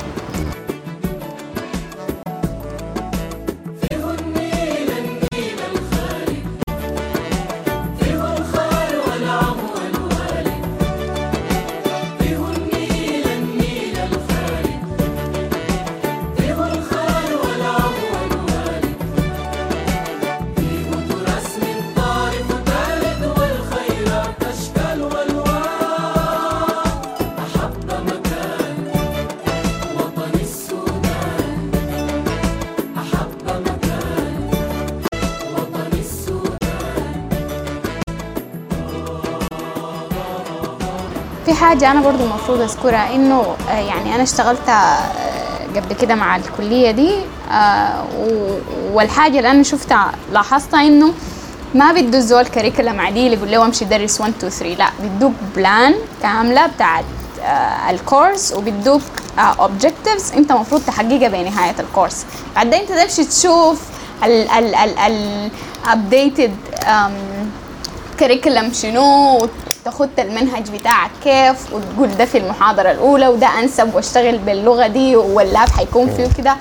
حاجة 41.60 41.92
أنا 41.92 42.02
برضو 42.02 42.24
المفروض 42.24 42.62
أذكرها 42.62 43.16
إنه 43.16 43.56
آه، 43.70 43.74
يعني 43.74 44.16
أنا 44.16 44.24
اشتغلت 44.24 44.70
آه، 44.70 45.00
قبل 45.76 45.94
كده 46.02 46.16
مع 46.16 46.36
الكلية 46.36 46.92
دي 46.92 47.12
آه، 47.52 48.06
والحاجة 48.94 49.38
اللي 49.38 49.52
أنا 49.52 49.64
شفتها 49.64 50.12
لاحظتها 50.32 50.82
إنه 50.88 51.14
ما 51.76 51.92
بيدوا 51.92 52.20
الزول 52.20 52.46
curriculum 52.46 53.02
عديل 53.02 53.34
يقول 53.34 53.52
له 53.52 53.66
امشي 53.66 53.86
درس 53.86 54.22
1 54.22 54.34
2 54.38 54.52
3 54.52 54.76
لا 54.76 54.90
بيدوك 55.02 55.34
plan 55.56 55.96
كاملة 56.22 56.68
بتاعت 56.68 57.06
الكورس 57.90 58.54
وبيدوك 58.54 59.02
objectives 59.40 60.32
أنت 60.32 60.52
المفروض 60.52 60.82
تحققها 60.82 61.28
بنهاية 61.28 61.76
الكورس 61.80 62.26
بعدين 62.56 62.74
انت 62.74 62.90
تمشي 62.92 63.24
تشوف 63.26 63.82
ال 64.24 64.50
ال 64.50 64.76
ال 64.76 64.98
ال 64.98 65.50
updated 65.86 66.84
um, 66.86 67.12
curriculum 68.20 68.74
شنو 68.74 69.38
وتاخد 69.90 70.10
المنهج 70.20 70.70
بتاعك 70.72 71.10
كيف 71.24 71.74
وتقول 71.74 72.18
ده 72.18 72.26
في 72.26 72.38
المحاضرة 72.38 72.92
الأولى 72.92 73.28
وده 73.28 73.48
أنسب 73.60 73.96
وأشتغل 73.96 74.38
باللغة 74.38 74.88
دي 74.88 75.16
وال 75.16 75.37
lab 75.37 75.70
حيكون 75.70 76.10
فيه 76.10 76.28
كده 76.38 76.56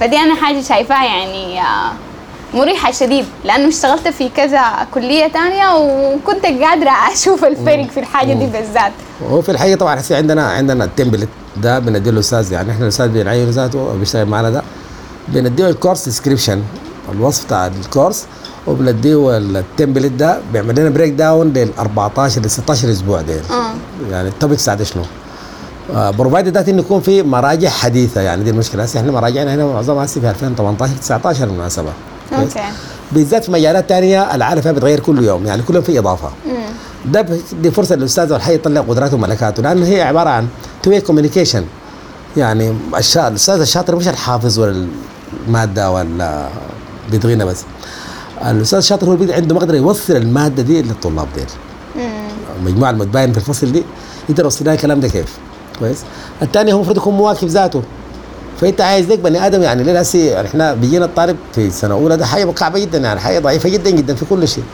فدي 0.00 0.16
أنا 0.16 0.34
حاجة 0.34 0.60
شايفاها 0.62 1.04
يعني 1.04 1.60
آه، 1.60 1.92
مريحة 2.54 2.92
شديد 2.92 3.24
لأنه 3.44 3.68
اشتغلت 3.68 4.08
في 4.08 4.28
كذا 4.28 4.62
كلية 4.94 5.26
تانية 5.26 5.74
وكنت 5.76 6.46
قادرة 6.46 6.90
أشوف 7.12 7.44
الفرق 7.44 7.86
في 7.90 8.00
الحاجة 8.00 8.32
دي 8.32 8.46
بالذات. 8.46 8.92
هو 9.30 9.42
في 9.42 9.48
الحقيقة 9.50 9.76
طبعا 9.78 10.00
هسه 10.00 10.16
عندنا 10.16 10.48
عندنا 10.48 10.84
ال 10.84 10.89
template 10.89 11.28
ده 11.56 11.78
بنديه 11.78 12.10
الاستاذ 12.10 12.52
يعني 12.52 12.70
إحنا 12.72 12.82
الأستاذ 12.82 13.08
بيعين 13.08 13.50
ذاته 13.50 13.94
بيشتغل 13.94 14.26
معنا 14.26 14.50
ده. 14.50 14.62
بنديه 15.28 15.68
ال 15.68 15.73
course 15.73 16.04
description 16.04 16.62
الوصف 17.12 17.44
بتاع 17.44 17.66
الكورس 17.66 18.26
وبنديه 18.66 19.36
ال 19.38 19.46
template 19.46 20.12
ده 20.12 20.38
بيعمل 20.52 20.78
لنا 20.80 20.90
breakdown 20.90 21.52
لل 21.52 21.68
14 21.78 22.40
ل 22.40 22.50
16 22.50 22.90
أسبوع 22.90 23.20
ديل. 23.20 23.42
آه. 23.50 23.74
يعني 24.10 24.28
ال 24.28 24.33
topics 24.33 24.62
بتاعت 24.62 24.82
شنو؟ 24.82 25.02
provided 25.94 26.48
that 26.48 26.68
إنه 26.68 26.78
يكون 26.80 27.00
في 27.00 27.22
مراجع 27.22 27.68
حديثة. 27.68 28.20
يعني 28.20 28.44
دي 28.44 28.50
المشكلة. 28.50 28.82
هسه 28.82 29.00
إحنا 29.00 29.12
مراجعنا 29.12 29.54
هنا 29.54 29.66
معظمها 29.66 30.04
هسه 30.04 30.20
في 30.20 30.30
2018 30.30 30.94
19 30.96 31.46
بالمناسبه؟ 31.46 31.92
okay. 32.32 32.60
بالذات 33.12 33.44
في 33.44 33.50
مجالات 33.50 33.88
تانية 33.88 34.34
العالم 34.34 34.60
فيها 34.60 34.72
بتغير 34.72 35.00
كل 35.00 35.24
يوم. 35.24 35.46
يعني 35.46 35.62
كل 35.62 35.74
يوم 35.74 35.84
في 35.84 35.98
إضافة. 35.98 36.30
ده 37.06 37.22
بدي 37.52 37.70
فرصة 37.70 37.94
للأستاذ 37.94 38.32
والحي 38.32 38.54
يطلع 38.54 38.80
قدراته 38.80 39.14
وملكاته. 39.14 39.62
لأنه 39.62 39.86
هي 39.86 40.02
عبارة 40.02 40.30
عن 40.30 40.48
two-way 40.82 40.90
communication 40.90 41.64
يعني. 42.36 42.76
الأستاذ 43.16 43.60
الشاطر 43.60 43.96
مش 43.96 44.08
الحافظ 44.08 44.58
ولا 44.58 44.86
الماده 45.46 45.90
ولا 45.90 46.48
بيدغينا 47.10 47.44
بس. 47.44 47.62
الأستاذ 48.50 48.78
الشاطر 48.78 49.06
هو 49.06 49.32
عنده 49.32 49.54
مقدرة 49.54 49.76
يوصل 49.76 50.16
المادة 50.16 50.62
دي 50.62 50.82
للطلاب 50.82 51.28
ديل. 51.36 51.46
المجموعه 52.58 52.90
المتباين 52.90 53.32
في 53.32 53.38
الفصل 53.38 53.72
دي. 53.72 53.82
يقدر 54.28 54.44
يوصل 54.44 54.64
لها 54.64 54.74
الكلام 54.74 55.00
ده 55.00 55.08
كيف؟ 55.08 55.38
كويس. 55.78 55.98
الثاني 56.42 56.72
هو 56.72 56.76
المفروض 56.76 56.96
يكون 56.96 57.14
مواكب 57.14 57.48
ذاته. 57.48 57.82
فانت 58.60 58.80
عايز 58.80 59.12
لك 59.12 59.18
بني 59.18 59.46
آدم 59.46 59.62
يعني 59.62 59.82
ليه 59.82 60.00
هسه 60.00 60.18
يعني 60.18 60.48
إحنا 60.48 60.74
بيجينا 60.74 61.04
الطالب 61.04 61.36
في 61.54 61.70
سنة 61.70 61.94
أولى 61.94 62.16
ده 62.16 62.26
حاجة 62.26 62.54
صعبه 62.56 62.78
جدا 62.78 62.98
يعني 62.98 63.20
حاجة 63.20 63.38
ضعيفة 63.38 63.68
جدا 63.68 63.90
جدا 63.90 64.14
في 64.14 64.24
كل 64.24 64.48
شيء. 64.48 64.64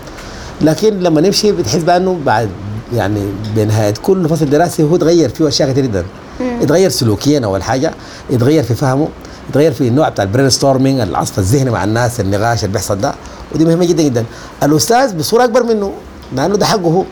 لكن 0.60 1.00
لما 1.00 1.20
نمشي 1.20 1.52
بتحس 1.52 1.82
بانه 1.82 2.18
بعد 2.26 2.48
يعني 2.94 3.20
بنهايه 3.56 3.94
كل 4.02 4.28
فصل 4.28 4.50
دراسي 4.50 4.82
هو 4.82 4.96
تغير 4.96 5.28
فيه 5.28 5.48
أشياء 5.48 5.70
كثير 5.70 5.84
جدا. 5.84 6.04
يتغير 6.40 6.90
سلوكيا 6.90 7.40
أول 7.44 7.62
حاجة 7.62 7.94
يتغير 8.30 8.62
في 8.62 8.74
فهمه. 8.74 9.08
يتغير 9.50 9.72
في 9.72 9.88
النوع 9.88 10.08
بتاع 10.08 10.24
ال 10.24 10.50
brainstorming 10.50 11.00
العصف 11.00 11.38
الذهني 11.38 11.70
مع 11.70 11.84
الناس 11.84 12.20
النقاش 12.20 12.64
اللي 12.64 12.72
بيحصل 12.72 12.98
ده 13.00 13.14
ودي 13.54 13.64
مهمة 13.64 13.84
جدا 13.84 14.02
جدا 14.02 14.24
الأستاذ 14.62 15.16
بصورة 15.16 15.44
أكبر 15.44 15.62
منه 15.62 15.92
لأنه 16.36 16.56
ده 16.56 16.66
حقه 16.66 16.80
هو 16.90 17.04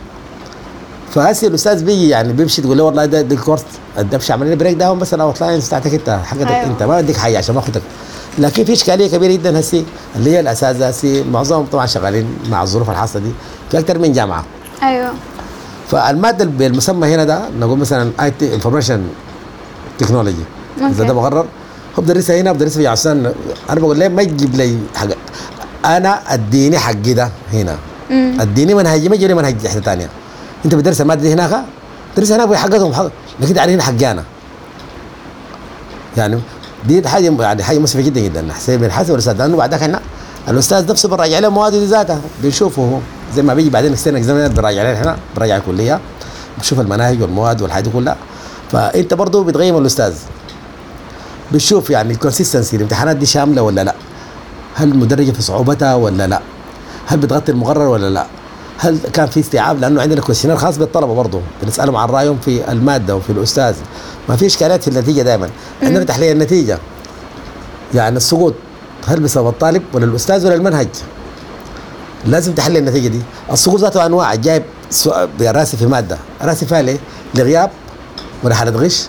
فهسه 1.14 1.46
الأستاذ 1.46 1.84
بيجي 1.84 2.08
يعني 2.08 2.32
بيمشي 2.32 2.62
تقول 2.62 2.78
له 2.78 2.84
والله 2.84 3.04
ده 3.06 3.22
ده 3.22 3.34
الكورس 3.34 3.62
امشي 4.14 4.32
اعمل 4.32 4.46
لي 4.48 4.56
breakdown 4.56 4.98
بس 4.98 5.14
ال 5.14 5.40
outlines 5.40 5.66
بتاعتك 5.66 5.94
أنت 5.94 6.20
حقتك. 6.24 6.46
أيوه. 6.46 6.66
أنت 6.66 6.82
ما 6.82 7.00
بديك 7.00 7.16
حاجة 7.16 7.38
عشان 7.38 7.54
ما 7.54 7.60
اخدك 7.60 7.82
لكن 8.38 8.64
في 8.64 8.72
إشكالية 8.72 9.10
كبيرة 9.10 9.32
جدا 9.32 9.60
هسه 9.60 9.84
اللي 10.16 10.30
هي 10.30 10.40
الأساتذة 10.40 10.88
هسه 10.88 11.24
معظمهم 11.32 11.66
طبعا 11.66 11.86
شغالين 11.86 12.26
مع 12.50 12.62
الظروف 12.62 12.90
الحاصله 12.90 13.22
دي 13.22 13.30
في 13.70 13.78
أكثر 13.78 13.98
من 13.98 14.12
جامعة 14.12 14.44
أيوه 14.82 15.10
فالمادة 15.88 16.44
بالمسمى 16.44 17.14
هنا 17.14 17.24
ده 17.24 17.40
نقول 17.60 17.78
مثلا 17.78 18.10
IT 18.20 18.54
information 18.54 19.02
technology 19.98 20.44
إذا. 20.80 21.04
ده 21.04 21.14
مقرر 21.14 21.46
بدرسها 22.00 22.40
هنا 22.40 22.52
بدرسها 22.52 22.76
في 22.76 22.86
عشان 22.86 23.32
أنا 23.70 23.80
بقول 23.80 23.98
ليه 23.98 24.08
ما 24.08 24.24
تجيب 24.24 24.54
لي 24.54 24.78
حاجة؟ 24.94 25.16
أنا 25.84 26.34
أديني 26.34 26.78
حقي 26.78 27.12
ده 27.12 27.30
هنا. 27.52 27.76
أديني 28.40 28.74
منهجي 28.74 29.08
ما 29.08 29.16
تجيب 29.16 29.28
لي 29.28 29.34
منهج 29.34 29.66
حتة 29.66 29.80
ثانية 29.80 30.08
أنت 30.64 30.74
بتدرس 30.74 31.00
الماده 31.00 31.22
دي 31.22 31.32
هناك 31.32 31.64
درسها 32.16 32.36
هناك 32.36 32.48
بحقتهم 32.48 32.92
حق 32.94 33.08
لكن 33.40 33.54
تعالي 33.54 33.74
هنا 33.74 33.82
حقي 33.82 34.10
أنا. 34.10 34.24
يعني 36.16 36.40
دي 36.86 37.08
حاجة 37.08 37.42
يعني 37.42 37.62
حاجة 37.62 37.78
مسفه 37.78 38.00
جدا 38.00 38.20
جدا. 38.20 38.52
حسين 38.52 38.80
بنحاسب 38.80 39.14
الاستاذ 39.14 39.32
لأنه 39.38 39.56
بعدك 39.56 39.82
هنا 39.82 40.00
الأستاذ 40.48 40.90
نفسه 40.90 41.08
بنراجع 41.08 41.38
له 41.38 41.48
مواد 41.48 41.74
ذاتها. 41.74 42.20
بنشوفه 42.42 42.82
هو. 42.82 42.98
زي 43.36 43.42
ما 43.42 43.54
بيجي 43.54 43.70
بعدين 43.70 43.92
external 43.92 44.20
examiner 44.20 44.48
بنراجع 44.48 44.80
عليه 44.80 44.94
إحنا 44.94 45.16
بنراجع 45.36 45.56
الكلية. 45.56 46.00
بنشوف 46.58 46.80
المناهج 46.80 47.22
والمواد 47.22 47.62
والحاجات 47.62 47.84
دي 47.84 47.90
كلها. 47.90 48.16
فأنت 48.72 49.14
برضه 49.14 49.44
بتقيم 49.44 49.78
الأستاذ. 49.78 50.14
بتشوف 51.52 51.90
يعني 51.90 52.12
ال 52.12 52.17
consistency 52.17 52.76
الامتحانات 52.76 53.16
دي 53.16 53.26
شاملة 53.26 53.62
ولا 53.62 53.84
لا؟ 53.84 53.94
هل 54.74 54.96
مدرجة 54.96 55.30
في 55.30 55.42
صعوبتها 55.42 55.94
ولا 55.94 56.26
لا؟ 56.26 56.40
هل 57.06 57.18
بتغطي 57.18 57.52
المقرر 57.52 57.88
ولا 57.88 58.10
لا؟ 58.10 58.26
هل 58.78 58.98
كان 59.12 59.26
في 59.26 59.40
استيعاب؟ 59.40 59.80
لأنه 59.80 60.02
عندنا 60.02 60.20
questionnaire 60.20 60.56
خاص 60.56 60.78
بالطلبة 60.78 61.14
برضه 61.14 61.40
بنسألهم 61.62 61.96
عن 61.96 62.08
رأيهم 62.08 62.38
في 62.44 62.72
المادة 62.72 63.16
وفي 63.16 63.30
الأستاذ. 63.30 63.74
ما 64.28 64.36
في 64.36 64.46
اشكالات 64.46 64.82
في 64.82 64.88
النتيجة 64.88 65.22
دائما 65.22 65.48
عندنا 65.82 66.04
تحليل 66.04 66.32
النتيجة. 66.32 66.78
يعني 67.94 68.16
السقوط 68.16 68.54
هل 69.06 69.20
بسبب 69.20 69.48
الطالب 69.48 69.82
ولا 69.92 70.04
الأستاذ 70.04 70.46
ولا 70.46 70.54
المنهج؟ 70.54 70.88
لازم 72.26 72.52
تحلل 72.52 72.76
النتيجة 72.76 73.08
دي. 73.08 73.20
السقوط 73.52 73.80
ذاته 73.80 74.06
أنواع. 74.06 74.34
جايب 74.34 74.62
راسي 75.40 75.76
في 75.76 75.86
مادة. 75.86 76.18
راسي 76.42 76.66
فيها 76.66 76.82
ليه؟ 76.82 76.98
لغياب 77.34 77.70
ولا 78.42 78.54
حالة 78.54 78.70
غش 78.70 79.06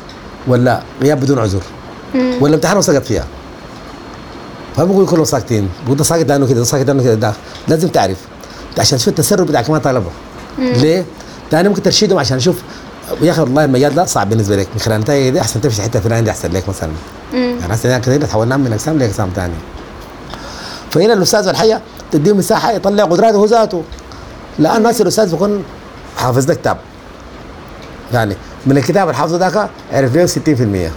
ولا 0.47 0.81
غياب 1.01 1.19
بدون 1.19 1.39
عذر؟ 1.39 1.61
ولا 2.15 2.55
امتحان 2.55 2.77
وسقط 2.77 3.03
فيها. 3.03 3.25
كلهم 4.77 5.23
ساكتين 5.23 5.69
بقول 5.85 5.97
ده 5.97 6.03
ساكت 6.03 6.27
لأنه 6.29 6.47
كده 6.47 6.59
ده 6.59 6.63
ساكت 6.65 6.87
لأنه 6.87 7.03
كده 7.03 7.13
ده 7.13 7.33
لازم 7.67 7.87
تعرف. 7.87 8.17
عشان 8.77 8.97
تشوف 8.97 9.07
التسرب 9.07 9.47
بتاعك 9.47 9.69
ما 9.69 9.77
طالبه 9.77 10.09
ليه؟ 10.59 11.05
لأنه 11.51 11.69
ممكن 11.69 11.83
ترشيدهم 11.83 12.19
عشان 12.19 12.37
أشوف 12.37 12.61
يا 13.21 13.31
أخي 13.31 13.41
والله 13.41 13.65
المجال 13.65 13.95
ده 13.95 14.05
صعب 14.05 14.29
بالنسبة 14.29 14.55
لك. 14.55 14.67
من 14.73 14.79
خلال 14.79 14.95
النتائج 14.95 15.29
دي 15.29 15.41
أحسن 15.41 15.61
تمشي 15.61 15.81
حتة 15.81 15.99
فلانيه 15.99 16.21
دي 16.23 16.31
أحسن 16.31 16.51
لك 16.51 16.69
مثلا. 16.69 16.91
يعني 17.33 17.73
هسه 17.73 17.97
كثير 17.97 18.21
تحولنا 18.21 18.57
من 18.57 18.73
اقسام 18.73 18.97
لاقسام 18.97 19.29
ثانية 19.35 19.57
فهنا 20.91 21.13
الأستاذ 21.13 21.47
والحياة 21.47 21.81
تديه 22.11 22.33
مساحة 22.33 22.71
يطلع 22.71 23.03
قدراته 23.03 23.35
هو 23.35 23.45
ذاته. 23.45 23.83
لأن 24.59 24.77
الناس 24.77 25.01
الأستاذ 25.01 25.31
بيكون 25.31 25.63
حافظ 26.17 26.45
ده 26.45 26.53
كتاب. 26.53 26.77
يعني 28.13 28.35
من 28.65 28.77
الكتاب 28.77 29.03
اللي 29.07 29.17
حافظه 29.17 29.37
ذاك 29.37 29.69
عرف 29.91 30.15
له 30.15 30.27
60% 30.27 30.91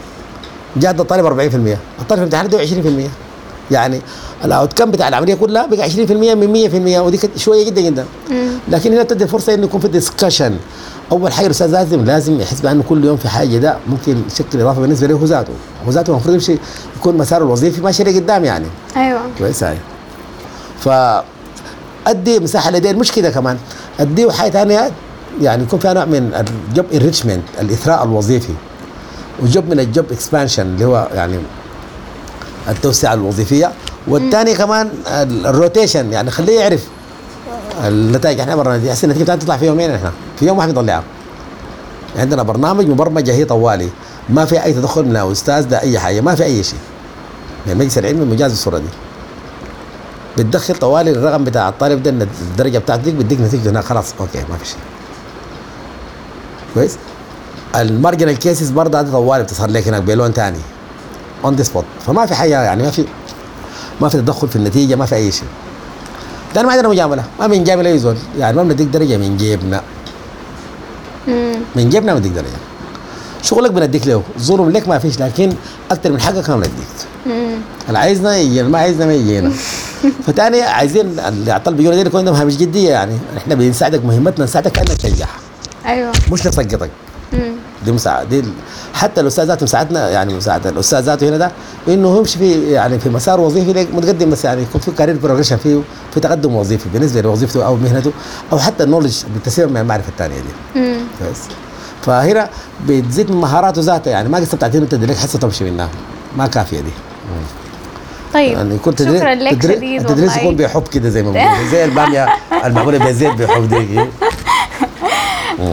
جاد 0.76 1.00
الطالب 1.00 1.26
40% 1.26 1.30
الطالب 1.32 1.76
في 2.08 2.14
الامتحان 2.14 2.48
ده 2.48 2.66
20% 3.06 3.10
يعني 3.70 4.00
الاوت 4.44 4.72
كم 4.72 4.90
بتاع 4.90 5.08
العملية 5.08 5.34
كلها 5.34 5.66
بقى 5.66 5.90
20% 5.90 5.94
من 6.10 6.68
100% 6.96 6.98
ودي 6.98 7.20
شوية 7.36 7.66
جدا 7.66 7.80
جدا. 7.80 8.04
لكن 8.68 8.92
هنا 8.92 9.02
بتدي 9.02 9.26
فرصة 9.26 9.54
إنه 9.54 9.64
يكون 9.64 9.80
في 9.80 9.88
discussion 9.88 10.54
أول 11.12 11.32
حاجة 11.32 11.46
الأستاذ 11.46 11.66
لازم 11.70 12.04
لازم 12.04 12.40
يحس 12.40 12.60
بأنه 12.60 12.82
كل 12.88 13.04
يوم 13.04 13.16
في 13.16 13.28
حاجة 13.28 13.56
ده 13.58 13.76
ممكن 13.88 14.16
يشكل 14.32 14.60
إضافة 14.60 14.80
بالنسبة 14.80 15.06
له 15.06 15.20
ذاته. 15.24 15.52
هو 15.86 15.90
ذاته 15.90 16.10
المفروض 16.10 16.34
يمشي 16.34 16.56
يكون 16.96 17.16
مساره 17.16 17.44
الوظيفي 17.44 17.80
ماشي 17.80 18.04
لقدام 18.04 18.44
يعني. 18.44 18.66
أيوه. 18.96 19.20
كويس 19.38 19.64
هاي 19.64 19.76
ف 20.80 20.88
أدي 22.06 22.40
مساحة 22.40 22.70
لديه 22.70 22.92
مش 22.92 23.12
كده 23.12 23.30
كمان. 23.30 23.58
اديه 24.00 24.30
حاجة 24.30 24.50
ثانية 24.50 24.90
يعني 25.42 25.62
يكون 25.62 25.78
فيها 25.78 25.92
نوع 25.94 26.04
من 26.04 26.44
ال 26.70 26.74
job 26.74 26.86
enrichment 26.94 27.42
الإثراء 27.60 28.04
الوظيفي. 28.04 28.52
وجوب 29.40 29.68
من 29.70 29.80
ال 29.80 29.88
job 29.88 30.12
expansion 30.12 30.62
اللي 30.62 30.84
هو 30.84 31.08
يعني 31.14 31.38
التوسعة 32.68 33.14
الوظيفية. 33.14 33.72
والثاني 34.08 34.54
كمان 34.54 34.90
ال- 35.06 35.46
ال 35.46 35.54
rotation 35.54 36.12
يعني 36.12 36.30
خليه 36.30 36.60
يعرف 36.60 36.84
النتائج. 37.84 38.40
إحنا 38.40 38.92
هسه 38.92 39.04
النتيجة 39.06 39.34
تطلع 39.34 39.56
في 39.56 39.66
يومين 39.66 39.90
إحنا. 39.90 40.12
في 40.38 40.46
يوم 40.46 40.58
واحد 40.58 40.68
بنطلعها 40.68 41.02
عندنا 42.16 42.42
برنامج 42.42 42.86
مبرمجة 42.88 43.32
هي 43.32 43.44
طوالي. 43.44 43.88
ما 44.28 44.44
في 44.44 44.64
أي 44.64 44.72
تدخل 44.72 45.04
من 45.04 45.16
الاستاذ 45.16 45.68
ده 45.68 45.80
أي 45.80 45.98
حاجة 45.98 46.20
ما 46.20 46.34
في 46.34 46.44
أي 46.44 46.62
شيء. 46.62 46.78
يعني 47.66 47.72
المجلس 47.72 47.98
العلمي 47.98 48.24
مجاز 48.24 48.52
الصورة 48.52 48.78
دي. 48.78 48.88
بتدخل 50.38 50.74
طوالي 50.74 51.10
الرقم 51.10 51.44
بتاع 51.44 51.68
الطالب 51.68 52.02
ده 52.02 52.10
الدرجة 52.50 52.78
بتاعته 52.78 53.02
ديك 53.02 53.14
بتديك 53.14 53.40
نتيجة 53.40 53.70
هناك 53.70 53.84
خلاص 53.84 54.14
okay 54.20 54.38
ما 54.50 54.56
في 54.56 54.66
شيء. 54.66 54.78
كويس؟ 56.74 56.96
ال 57.76 57.83
marginal 57.83 58.38
cases 58.38 58.70
برضه 58.70 59.00
هذا 59.00 59.12
طوالي 59.12 59.42
بتظهر 59.42 59.70
لك 59.70 59.88
هناك 59.88 60.02
بلون 60.02 60.32
ثاني 60.32 60.58
on 61.44 61.54
the 61.54 61.62
spot 61.62 61.84
فما 62.06 62.26
في 62.26 62.34
حاجة 62.34 62.62
يعني 62.62 62.82
ما 62.82 62.90
في 62.90 63.04
ما 64.00 64.08
في 64.08 64.16
تدخل 64.16 64.48
في 64.48 64.56
النتيجة 64.56 64.94
ما 64.94 65.06
في 65.06 65.14
أي 65.14 65.32
شيء. 65.32 65.48
لأن 66.54 66.66
ما 66.66 66.72
عندنا 66.72 66.88
مجاملة. 66.88 67.24
ما 67.40 67.46
بنجامل 67.46 67.86
اي 67.86 67.98
زول. 67.98 68.16
يعني 68.38 68.56
ما 68.56 68.62
بنديك 68.62 68.86
درجة 68.86 69.16
من 69.16 69.36
جيبنا. 69.36 69.82
من 71.76 71.88
جيبنا 71.88 72.14
بنديك 72.14 72.32
درجة. 72.32 72.60
شغلك 73.42 73.70
بنديك 73.70 74.06
له. 74.06 74.22
ظلم 74.38 74.70
لك 74.70 74.88
ما 74.88 74.98
فيش 74.98 75.20
لكن 75.20 75.52
أكثر 75.90 76.12
من 76.12 76.20
حقك 76.20 76.50
ما 76.50 76.56
بنديك. 76.56 76.72
اللي 77.88 77.98
عايزنا 77.98 78.36
يجي 78.36 78.60
اللي 78.60 78.72
ما 78.72 78.78
عايزنا 78.78 79.06
ما 79.06 79.14
يجينا. 79.14 79.52
فتاني 80.26 80.62
عايزين 80.62 81.18
اللي 81.18 81.56
الطلب 81.56 81.80
يقول 81.80 81.94
لنا 81.94 82.06
يكون 82.06 82.18
عندهم 82.18 82.34
هامش 82.34 82.56
جدية 82.56 82.90
يعني. 82.90 83.18
إحنا 83.36 83.54
بنساعدك 83.54 84.04
مهمتنا 84.04 84.44
نساعدك 84.44 84.78
أنك 84.78 84.88
تنجح. 84.88 85.38
أيوه. 85.86 86.12
مش 86.32 86.46
نسقطك 86.46 86.90
دي 87.84 87.92
مساعدة. 87.92 88.40
دي 88.40 88.48
حتى 88.94 89.20
الأستاذ 89.20 89.44
ذاته 89.44 89.64
مساعدنا 89.64 90.10
يعني 90.10 90.34
مساعدة. 90.34 90.70
الأستاذ 90.70 91.00
ذاته 91.00 91.28
هنا 91.28 91.36
ده 91.36 91.52
إنه 91.88 92.18
يمشي 92.18 92.38
في 92.38 92.72
يعني 92.72 92.98
في 92.98 93.08
مسار 93.10 93.40
وظيفي 93.40 93.86
متقدم 93.92 94.30
بس 94.30 94.44
يعني 94.44 94.62
يكون 94.62 94.80
في 94.80 94.90
career 94.90 95.16
progression 95.16 95.56
فيه 95.56 95.80
في 96.14 96.20
تقدم 96.20 96.54
وظيفي 96.54 96.88
بالنسبة 96.88 97.20
لوظيفته 97.20 97.66
أو 97.66 97.76
مهنته 97.76 98.12
أو 98.52 98.58
حتى 98.58 98.84
ال 98.84 98.88
knowledge 98.88 99.22
بالتسويه 99.34 99.66
مع 99.66 99.80
المعرفة 99.80 100.08
الثانية 100.08 100.36
دي. 100.36 100.80
كويس 101.18 101.38
فهنا 102.02 102.48
بتزيد 102.88 103.30
من 103.30 103.36
مهاراته 103.40 103.82
ذاتها 103.82 104.10
يعني 104.10 104.28
ما 104.28 104.38
قصه 104.38 104.56
بتاعتين 104.56 104.88
تدريك 104.88 105.16
حصه 105.16 105.38
تمشي 105.38 105.64
منها. 105.70 105.88
ما 106.36 106.46
كافية 106.46 106.80
دي. 106.80 106.90
طيب 108.34 108.52
يعني 108.52 108.74
يكون 108.74 108.96
شكرا 108.96 109.34
لك 109.34 109.62
شديد 109.62 110.00
التدريس 110.00 110.36
يكون 110.36 110.56
بحب 110.56 110.88
كده 110.88 111.08
زي 111.08 111.22
ما 111.22 111.30
بقول 111.30 111.68
زي 111.70 111.84
البامية 111.84 112.28
المعموله 112.66 112.98
بالزيت 112.98 113.32
بحب 113.32 113.68
دي. 113.68 114.00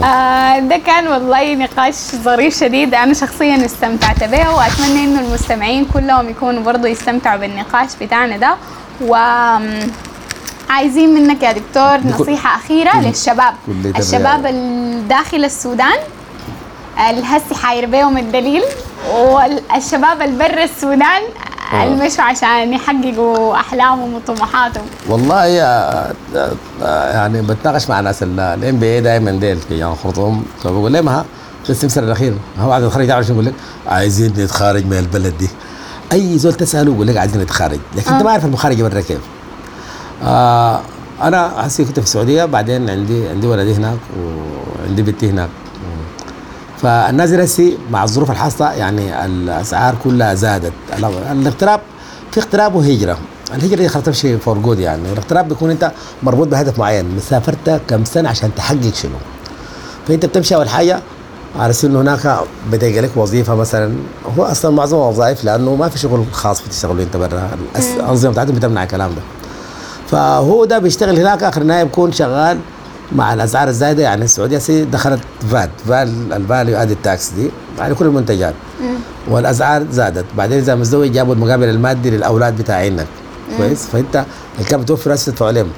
آه 0.04 0.58
ده 0.58 0.76
كان 0.76 1.06
والله 1.08 1.54
نقاش 1.54 1.94
ظريف 2.14 2.58
شديد 2.60 2.94
أنا 2.94 3.14
شخصيا 3.14 3.64
استمتعت 3.64 4.24
به 4.24 4.54
وأتمنى 4.54 5.04
إنه 5.04 5.20
المستمعين 5.20 5.84
كلهم 5.84 6.28
يكونوا 6.28 6.62
برضو 6.62 6.86
يستمتعوا 6.86 7.36
بالنقاش 7.40 7.88
بتاعنا 8.00 8.36
ده 8.36 8.54
و 9.00 9.14
عايزين 10.70 11.14
منك 11.14 11.42
يا 11.42 11.52
دكتور 11.52 11.98
نصيحة 12.20 12.56
أخيرة 12.56 12.90
كل- 12.92 12.98
للشباب 13.02 13.54
الشباب. 13.98 14.46
الداخل 14.46 15.44
السودان 15.44 15.98
الهسي 17.10 17.54
حاير 17.54 17.86
بيهم 17.86 18.18
الدليل 18.18 18.62
والشباب 19.14 20.22
البر 20.22 20.62
السودان 20.62 21.22
آه. 21.22 21.49
المشوا 21.74 22.24
عشان 22.24 22.72
يحققوا 22.72 23.54
أحلامهم 23.54 24.14
وطموحاتهم. 24.14 24.84
والله 25.08 25.46
يا 25.46 26.12
يعني 26.84 27.42
بتناقش 27.42 27.90
مع 27.90 28.00
ناس 28.00 28.22
ال 28.22 28.78
MBA 28.78 29.00
دائما 29.00 29.30
ديل 29.30 29.56
في 29.56 29.78
يعني 29.78 29.94
خرطوم 29.94 30.44
فبقول 30.62 30.92
لهم 30.92 31.08
ها 31.08 31.24
في 31.64 31.70
ال 31.70 31.74
semester 31.74 32.04
الأخير؟ 32.04 32.34
هو 32.58 32.68
بعد 32.68 32.82
التخرج 32.82 33.06
تعرف 33.06 33.26
شو 33.26 33.32
يقول 33.32 33.46
لك؟ 33.46 33.54
عايزين 33.86 34.32
نتخارج 34.38 34.86
من 34.86 34.98
البلد 34.98 35.38
دي. 35.38 35.48
أي 36.12 36.38
زول 36.38 36.54
تسأله 36.54 36.94
يقول 36.94 37.06
لك 37.06 37.16
عايزين 37.16 37.40
نتخارج 37.40 37.78
لكن 37.96 38.12
أنت 38.12 38.22
ما 38.22 38.30
عارف 38.30 38.44
المخارج 38.44 38.82
برا 38.82 39.00
كيف. 39.00 39.20
آه 40.24 40.80
أنا 41.22 41.52
هسي 41.66 41.84
كنت 41.84 42.00
في 42.00 42.06
السعودية 42.06 42.44
بعدين 42.44 42.90
عندي 42.90 43.28
عندي 43.28 43.46
ولدي 43.46 43.74
هناك 43.74 43.98
وعندي 44.18 45.02
بنتي 45.02 45.30
هناك. 45.30 45.48
فالنازل 46.82 47.40
هسي 47.40 47.78
مع 47.90 48.04
الظروف 48.04 48.30
الحاصله 48.30 48.72
يعني 48.72 49.24
الأسعار 49.26 49.94
كلها 50.04 50.34
زادت. 50.34 50.72
ال- 50.98 51.04
الاغتراب 51.32 51.80
في 52.32 52.40
اغتراب 52.40 52.74
وهجرة. 52.74 53.18
الهجرة 53.54 53.76
دي 53.76 53.88
خلاص 53.88 54.04
تمشي 54.04 54.38
for 54.38 54.58
good 54.58 54.78
يعني. 54.78 55.12
الاغتراب 55.12 55.48
بيكون 55.48 55.70
انت 55.70 55.92
مربوط 56.22 56.48
بهدف 56.48 56.78
معين 56.78 57.16
مسافرت 57.16 57.80
كم 57.88 58.04
سنة 58.04 58.28
عشان 58.28 58.50
تحقق 58.56 58.94
شنو؟ 58.94 59.12
فانت 60.08 60.26
بتمشي 60.26 60.54
أول 60.54 60.68
حاجة 60.68 61.00
على 61.58 61.74
انه 61.84 62.00
هناك 62.00 62.38
بتلقى 62.72 63.00
لك 63.00 63.10
وظيفة 63.16 63.54
مثلا. 63.54 63.94
هو 64.38 64.44
أصلا 64.44 64.70
معظم 64.70 64.96
الوظائف 64.96 65.44
لأنه 65.44 65.74
ما 65.74 65.88
في 65.88 65.98
شغل 65.98 66.24
خاص 66.32 66.62
بتشتغلوا 66.62 67.02
أنت 67.02 67.16
برا. 67.16 67.50
الأنظمة 67.96 68.32
بتاعتهم 68.32 68.54
بتمنع 68.54 68.82
الكلام 68.82 69.10
ده. 69.10 69.22
فهو 70.10 70.64
ده 70.64 70.78
بيشتغل 70.78 71.18
هناك 71.18 71.42
آخر 71.42 71.62
النهاية 71.62 71.84
بيكون 71.84 72.12
شغال 72.12 72.58
مع 73.12 73.34
الأسعار 73.34 73.68
الزايدة 73.68 74.02
يعني 74.02 74.24
السعودية 74.24 74.58
هسي 74.58 74.84
دخلت 74.84 75.20
VAT 75.50 75.70
ال 75.88 76.32
value 76.32 76.76
added 76.78 76.96
tax 77.02 77.30
دي 77.30 77.50
على 77.78 77.94
كل 77.94 78.06
المنتجات. 78.06 78.54
والأسعار 79.28 79.86
زادت. 79.92 80.24
بعدين 80.36 80.58
اذا 80.58 80.74
متزوج 80.74 81.10
جابوا 81.12 81.34
المقابل 81.34 81.68
المادي 81.68 82.10
للأولاد 82.10 82.56
بتاعينك. 82.56 83.06
كويس؟ 83.56 83.86
فأنت 83.86 84.24
اللي 84.54 84.68
كان 84.68 84.80
بتوفر 84.80 85.14
هسه 85.14 85.32
تدفع 85.32 85.46
عليهم 85.46 85.68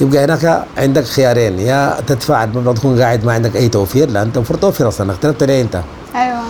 يبقى 0.00 0.24
هناك 0.24 0.64
عندك 0.78 1.04
خيارين 1.04 1.58
يا 1.58 2.00
تدفع 2.06 2.44
المبلغ 2.44 2.72
تكون 2.74 3.00
قاعد 3.00 3.24
ما 3.24 3.32
عندك 3.32 3.56
أي 3.56 3.68
توفير 3.68 4.10
لأن 4.10 4.26
أنت 4.26 4.36
المفروض 4.36 4.60
توفر 4.60 4.88
أصلا 4.88 5.12
اخترت 5.12 5.42
ليه 5.42 5.62
أنت؟ 5.62 5.80
أيوة. 6.14 6.40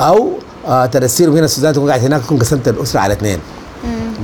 أو 0.00 0.32
آه 0.66 0.86
ترسيله 0.86 1.32
هنا 1.32 1.44
السودان 1.44 1.72
تكون 1.72 1.88
قاعد 1.88 2.04
هناك 2.04 2.22
تكون 2.22 2.38
قسمت 2.38 2.68
الأسرة 2.68 3.00
على 3.00 3.12
اثنين. 3.12 3.38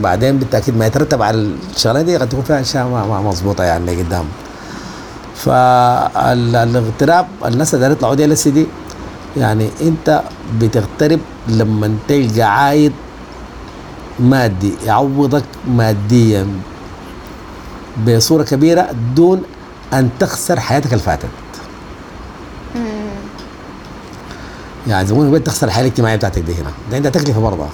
بعدين 0.01 0.39
بالتأكيد 0.39 0.77
ما 0.77 0.87
يترتب 0.87 1.23
على 1.23 1.49
الشغلة 1.77 2.03
دي 2.03 2.17
قد 2.17 2.29
تكون 2.29 2.43
فيها 2.43 2.61
أشياء 2.61 2.87
ما, 2.89 3.07
ما 3.07 3.21
مظبوطه 3.21 3.65
يعني 3.65 4.03
قدام. 4.03 4.25
فالاغتراب 5.35 7.26
الناس 7.45 7.74
اللي 7.74 7.87
يطلعوا 7.93 8.14
دي 8.14 8.26
لسه 8.26 8.51
دي 8.51 8.66
يعني 9.37 9.70
انت 9.82 10.22
بتغترب 10.59 11.20
لما 11.49 11.97
تلقى 12.09 12.43
عايد 12.43 12.93
مادي 14.20 14.72
يعوضك 14.87 15.45
ماديا 15.68 16.47
بصورة 18.07 18.43
كبيرة 18.43 18.89
دون 19.16 19.43
أن 19.93 20.11
تخسر 20.18 20.61
حياتك 20.61 20.93
اللي 20.93 21.05
فاتت. 21.05 21.28
يعني 24.87 25.12
ما 25.12 25.28
بقول 25.28 25.45
تخسر 25.45 25.66
الحياة 25.66 25.82
الاجتماعية 25.85 26.16
بتاعتك 26.16 26.43
دي 26.43 26.53
هنا. 26.55 26.70
ده 26.91 26.97
عندها 26.97 27.11
تكلفة 27.11 27.41
برضه. 27.41 27.66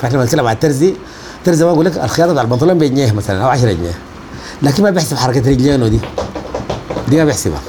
فاحنا 0.00 0.16
لما 0.16 0.24
نتكلم 0.24 0.46
عن 0.46 0.54
الترزي 0.54 0.94
الترزي 1.38 1.64
ما 1.64 1.72
بقول 1.72 1.86
لك 1.86 1.98
الخياطة 1.98 2.32
بتاع 2.32 2.42
البنطلون 2.42 2.78
بجنيه 2.78 3.12
مثلا 3.12 3.44
أو 3.44 3.48
10 3.48 3.72
جنيه. 3.72 3.94
لكن 4.62 4.82
ما 4.82 4.90
بيحسب 4.90 5.16
حركة 5.16 5.50
رجلينه 5.50 5.88
دي. 5.88 6.00
دي 7.08 7.16
ما 7.16 7.24
بيحسبها. 7.24 7.60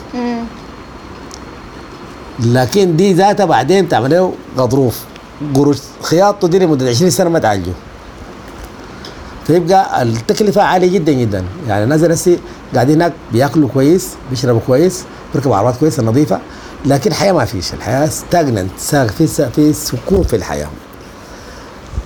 لكن 2.40 2.96
دي 2.96 3.14
ذاتها 3.14 3.46
بعدين 3.46 3.90
تعمل 3.90 4.12
له 4.12 4.34
غضروف. 4.58 5.00
قروش 5.56 5.78
خياطته 6.02 6.48
دي 6.48 6.60
لمدة 6.60 6.90
20 6.90 7.10
سنة 7.12 7.30
ما 7.30 7.40
تعالجه 7.40 7.72
فيبقى 9.48 10.02
التكلفة 10.04 10.62
عالية 10.62 10.92
جدا 10.92 11.12
جدا. 11.12 11.44
يعني 11.68 11.84
الناس 11.84 12.02
هسي 12.02 12.40
قاعدين 12.74 12.96
هناك 12.96 13.14
بياكلوا 13.32 13.70
كويس 13.74 14.10
بيشربوا 14.30 14.62
كويس 14.68 15.04
بيركبوا 15.34 15.56
عربات 15.56 15.78
كويسة 15.78 16.04
نظيفة. 16.04 16.40
لكن 16.86 17.12
الحياة 17.12 17.32
ما 17.32 17.46
فيش. 17.46 17.74
الحياة 17.74 18.08
ستاجننت 18.08 18.72
في 19.18 19.28
في 19.28 19.74
سكون 19.74 20.24
في 20.24 20.36
الحياة. 20.36 20.68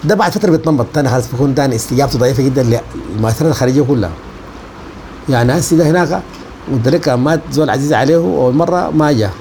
ده 0.03 0.15
بعد 0.15 0.31
فترة 0.31 0.51
بيتنمط 0.51 0.85
تاني 0.93 1.09
خلاص 1.09 1.31
بيكون 1.31 1.55
تاني 1.55 1.75
استجابته 1.75 2.19
ضعيفة 2.19 2.43
جدا 2.43 2.81
للمؤثرات 3.15 3.51
الخارجية 3.51 3.81
كلها. 3.81 4.11
يعني 5.29 5.59
هسي 5.59 5.75
ده 5.75 5.89
هناك 5.89 6.21
مدرك 6.67 7.09
مات 7.09 7.39
زول 7.51 7.69
عزيز 7.69 7.93
عليه 7.93 8.15
اول 8.15 8.53
مرة 8.55 8.89
ما 8.89 9.11
جاء 9.11 9.31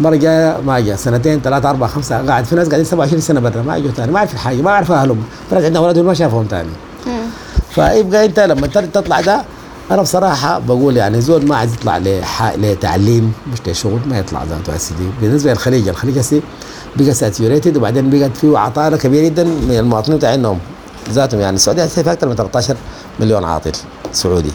مرة 0.00 0.16
جاية 0.16 0.56
ما 0.66 0.80
جاء 0.80 0.96
سنتين 0.96 1.40
ثلاثة 1.40 1.70
أربعة 1.70 1.88
خمسة. 1.88 2.26
قاعد 2.26 2.44
في 2.44 2.54
ناس 2.54 2.68
قاعدين 2.68 2.84
27 2.84 3.20
سنة 3.20 3.40
برا. 3.40 3.62
ما 3.62 3.76
يجوا 3.76 3.90
ثاني 3.90 4.12
ما 4.12 4.18
يعرف 4.18 4.34
الحاجة. 4.34 4.62
ما 4.62 4.70
يعرف 4.70 4.92
أهلهم. 4.92 5.22
في 5.48 5.54
ناس 5.54 5.64
عندهم 5.64 5.82
أولادهم 5.82 6.06
ما 6.06 6.14
شافهم 6.14 6.46
ثاني 6.50 6.68
فيبقى 7.70 8.24
أنت 8.24 8.40
لما 8.40 8.66
تطلع 8.66 9.20
ده 9.20 9.42
أنا 9.90 10.02
بصراحة 10.02 10.58
بقول 10.58 10.96
يعني 10.96 11.20
زول 11.20 11.46
ما 11.46 11.56
عايز 11.56 11.74
يطلع 11.74 11.98
لتعليم 12.56 13.32
مش 13.52 13.58
لشغل 13.68 14.00
ما 14.06 14.18
يطلع 14.18 14.44
ذاته 14.44 14.72
هسي 14.72 14.94
دي 14.94 15.04
بالنسبة 15.20 15.50
للخليج 15.50 15.88
الخليج 15.88 16.18
هسي 16.18 16.42
بقى 16.96 17.14
saturated 17.14 17.76
وبعدين 17.76 18.10
بقت 18.10 18.36
فيه 18.36 18.58
عطالة 18.58 18.96
كبيرة 18.96 19.24
جدا 19.24 19.44
من 19.44 19.76
المواطنين 19.78 20.18
بتاعهم 20.18 20.58
ذاتهم 21.10 21.40
يعني 21.40 21.56
السعودية 21.56 21.84
فيها 21.84 22.12
أكثر 22.12 22.28
من 22.28 22.34
13 22.34 22.76
مليون 23.20 23.44
عاطل 23.44 23.72
سعودي. 24.12 24.52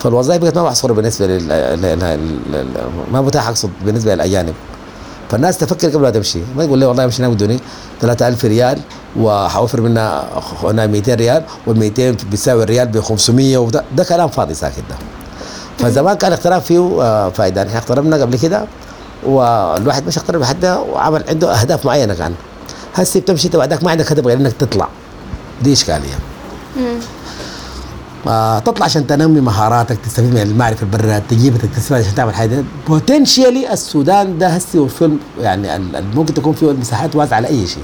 فالوظائف 0.00 0.42
بقت 0.42 0.58
ما 0.58 0.64
محصوره 0.64 0.92
بالنسبة 0.92 1.26
لل... 1.26 1.48
ما 3.12 3.20
متاح 3.20 3.48
أقصد 3.48 3.70
بالنسبة 3.84 4.14
للاجانب 4.14 4.54
فالناس 5.30 5.58
تفكر 5.58 5.88
قبل 5.88 6.00
ما 6.02 6.10
تمشي. 6.10 6.38
ما 6.56 6.64
يقول 6.64 6.78
لي 6.78 6.86
والله 6.86 7.04
امشي 7.04 7.22
هناك 7.22 7.30
بدوني 7.34 7.60
3000 8.00 8.44
ريال 8.44 8.78
وحوفر 9.20 9.80
منها 9.80 10.24
هنا 10.62 10.86
200 10.86 11.14
ريال 11.14 11.42
وال 11.66 11.78
200 11.78 12.16
بيساوي 12.30 12.62
الريال 12.62 12.88
ب 12.88 13.00
500 13.00 13.58
وده 13.58 13.84
ده 13.96 14.04
كلام 14.04 14.28
فاضي 14.28 14.54
ساكت 14.54 14.82
ده. 14.90 14.96
فزمان 15.78 16.14
كان 16.16 16.32
الاغتراب 16.32 16.62
فيه 16.62 16.78
آه، 17.02 17.28
فائده 17.28 17.62
إحنا 17.62 17.78
اغتربنا 17.78 18.16
قبل 18.16 18.38
كده 18.38 18.64
والواحد 19.26 20.06
مش 20.06 20.18
اقترب 20.18 20.40
لحد 20.40 20.64
وعمل 20.64 21.24
عنده 21.28 21.52
أهداف 21.60 21.86
معينة 21.86 22.14
كان. 22.14 22.34
هسي 22.94 23.20
بتمشي 23.20 23.46
انت 23.46 23.56
بعدك 23.56 23.84
ما 23.84 23.90
عندك 23.90 24.12
هدف 24.12 24.26
غير 24.26 24.36
إنك 24.38 24.52
تطلع. 24.52 24.88
دي 25.62 25.72
إشكالية. 25.72 26.18
آه 28.28 28.58
تطلع 28.58 28.84
عشان 28.84 29.06
تنمي 29.06 29.40
مهاراتك 29.40 29.98
تستفيد 30.04 30.34
من 30.34 30.42
المعرفة 30.42 30.82
البرة 30.82 31.22
تجيبها 31.28 31.58
تكتسبها 31.58 31.98
عشان 31.98 32.14
تعمل 32.14 32.34
حاجة. 32.34 32.64
بوتنشيالي 32.88 33.72
السودان 33.72 34.38
ده 34.38 34.48
هسي 34.48 34.78
وفي 34.78 35.16
يعني 35.40 35.68
ممكن 36.14 36.34
تكون 36.34 36.52
فيه 36.52 36.72
مساحات 36.72 37.16
واسعه 37.16 37.40
لاي 37.40 37.66
شيء. 37.66 37.82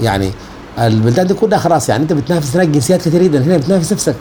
يعني 0.00 0.30
البلدان 0.78 1.26
دي 1.26 1.34
كلها 1.34 1.58
خلاص 1.58 1.88
يعني 1.88 2.02
انت 2.02 2.12
بتنافس 2.12 2.56
هناك 2.56 2.68
جنسيات 2.68 3.02
كثيره 3.08 3.22
جدا 3.22 3.44
هنا 3.44 3.56
بتنافس 3.56 3.92
نفسك. 3.92 4.16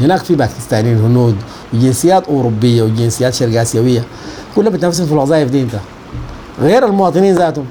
هناك 0.00 0.24
في 0.24 0.34
باكستانيين 0.34 0.98
هنود 0.98 1.36
وجنسيات 1.74 2.26
أوروبية 2.28 2.82
وجنسيات 2.82 3.34
شرق 3.34 3.60
آسيوية. 3.60 4.04
كلها 4.56 4.70
بتنافسهم 4.70 5.06
في 5.06 5.12
الوظائف 5.12 5.50
دي 5.50 5.62
انت. 5.62 5.74
غير 6.60 6.86
المواطنين 6.86 7.34
ذاتهم. 7.34 7.66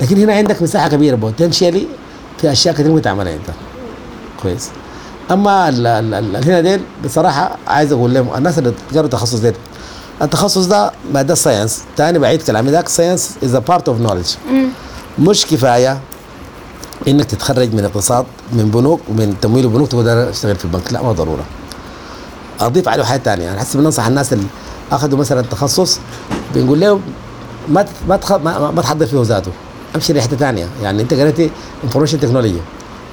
لكن 0.00 0.16
هنا 0.16 0.34
عندك 0.34 0.62
مساحة 0.62 0.88
كبيرة 0.88 1.16
potentially 1.16 1.86
في 2.38 2.52
أشياء 2.52 2.74
كثير 2.74 2.88
ممكن 2.88 3.02
تعملها 3.02 3.34
انت. 3.34 3.50
كويس. 4.42 4.68
أما 5.30 5.68
هنا 6.44 6.60
ديل 6.60 6.80
بصراحة 7.04 7.56
عايز 7.66 7.92
أقول 7.92 8.14
لهم 8.14 8.34
الناس 8.36 8.58
اللي 8.58 8.72
تقروا 8.90 9.04
التخصص 9.04 9.38
ديل 9.38 9.54
التخصص 10.22 10.66
ده 10.66 10.92
ما 11.12 11.22
ده 11.22 11.34
science 11.34 11.82
تاني 11.96 12.18
بعيد 12.18 12.42
كلامي 12.42 12.70
ذاك 12.70 12.88
science 12.88 13.30
is 13.44 13.56
part 13.56 13.88
of 13.88 14.00
knowledge 14.00 14.26
مش 15.18 15.46
كفاية 15.46 16.00
إنك 17.08 17.24
تتخرج 17.24 17.74
من 17.74 17.84
اقتصاد 17.84 18.24
من 18.52 18.70
بنوك 18.70 19.00
من 19.08 19.36
تمويل 19.42 19.66
وبنوك 19.66 19.88
تقدر 19.88 20.30
تشتغل 20.30 20.56
في 20.56 20.64
البنك. 20.64 20.92
لا 20.92 21.02
ما 21.02 21.12
ضرورة. 21.12 21.44
أضيف 22.60 22.88
عليه 22.88 23.04
حاجة 23.04 23.20
ثانية 23.20 23.44
يعني 23.44 23.60
حسب 23.60 23.80
بننصح 23.80 24.06
الناس 24.06 24.32
اللي 24.32 24.44
أخذوا 24.92 25.18
مثلا 25.18 25.42
تخصص 25.42 25.98
بنقول 26.54 26.80
لهم. 26.80 27.00
ما, 27.68 27.86
ما- 28.08 28.70
ما 28.70 28.82
تحضر 28.82 29.06
فيه 29.06 29.22
ذاته 29.22 29.50
أمشي 29.96 30.12
لحتة 30.12 30.36
ثانية 30.36 30.66
يعني 30.82 31.02
أنت 31.02 31.14
قريتي 31.14 31.50
information 31.84 32.20
technology 32.20 32.60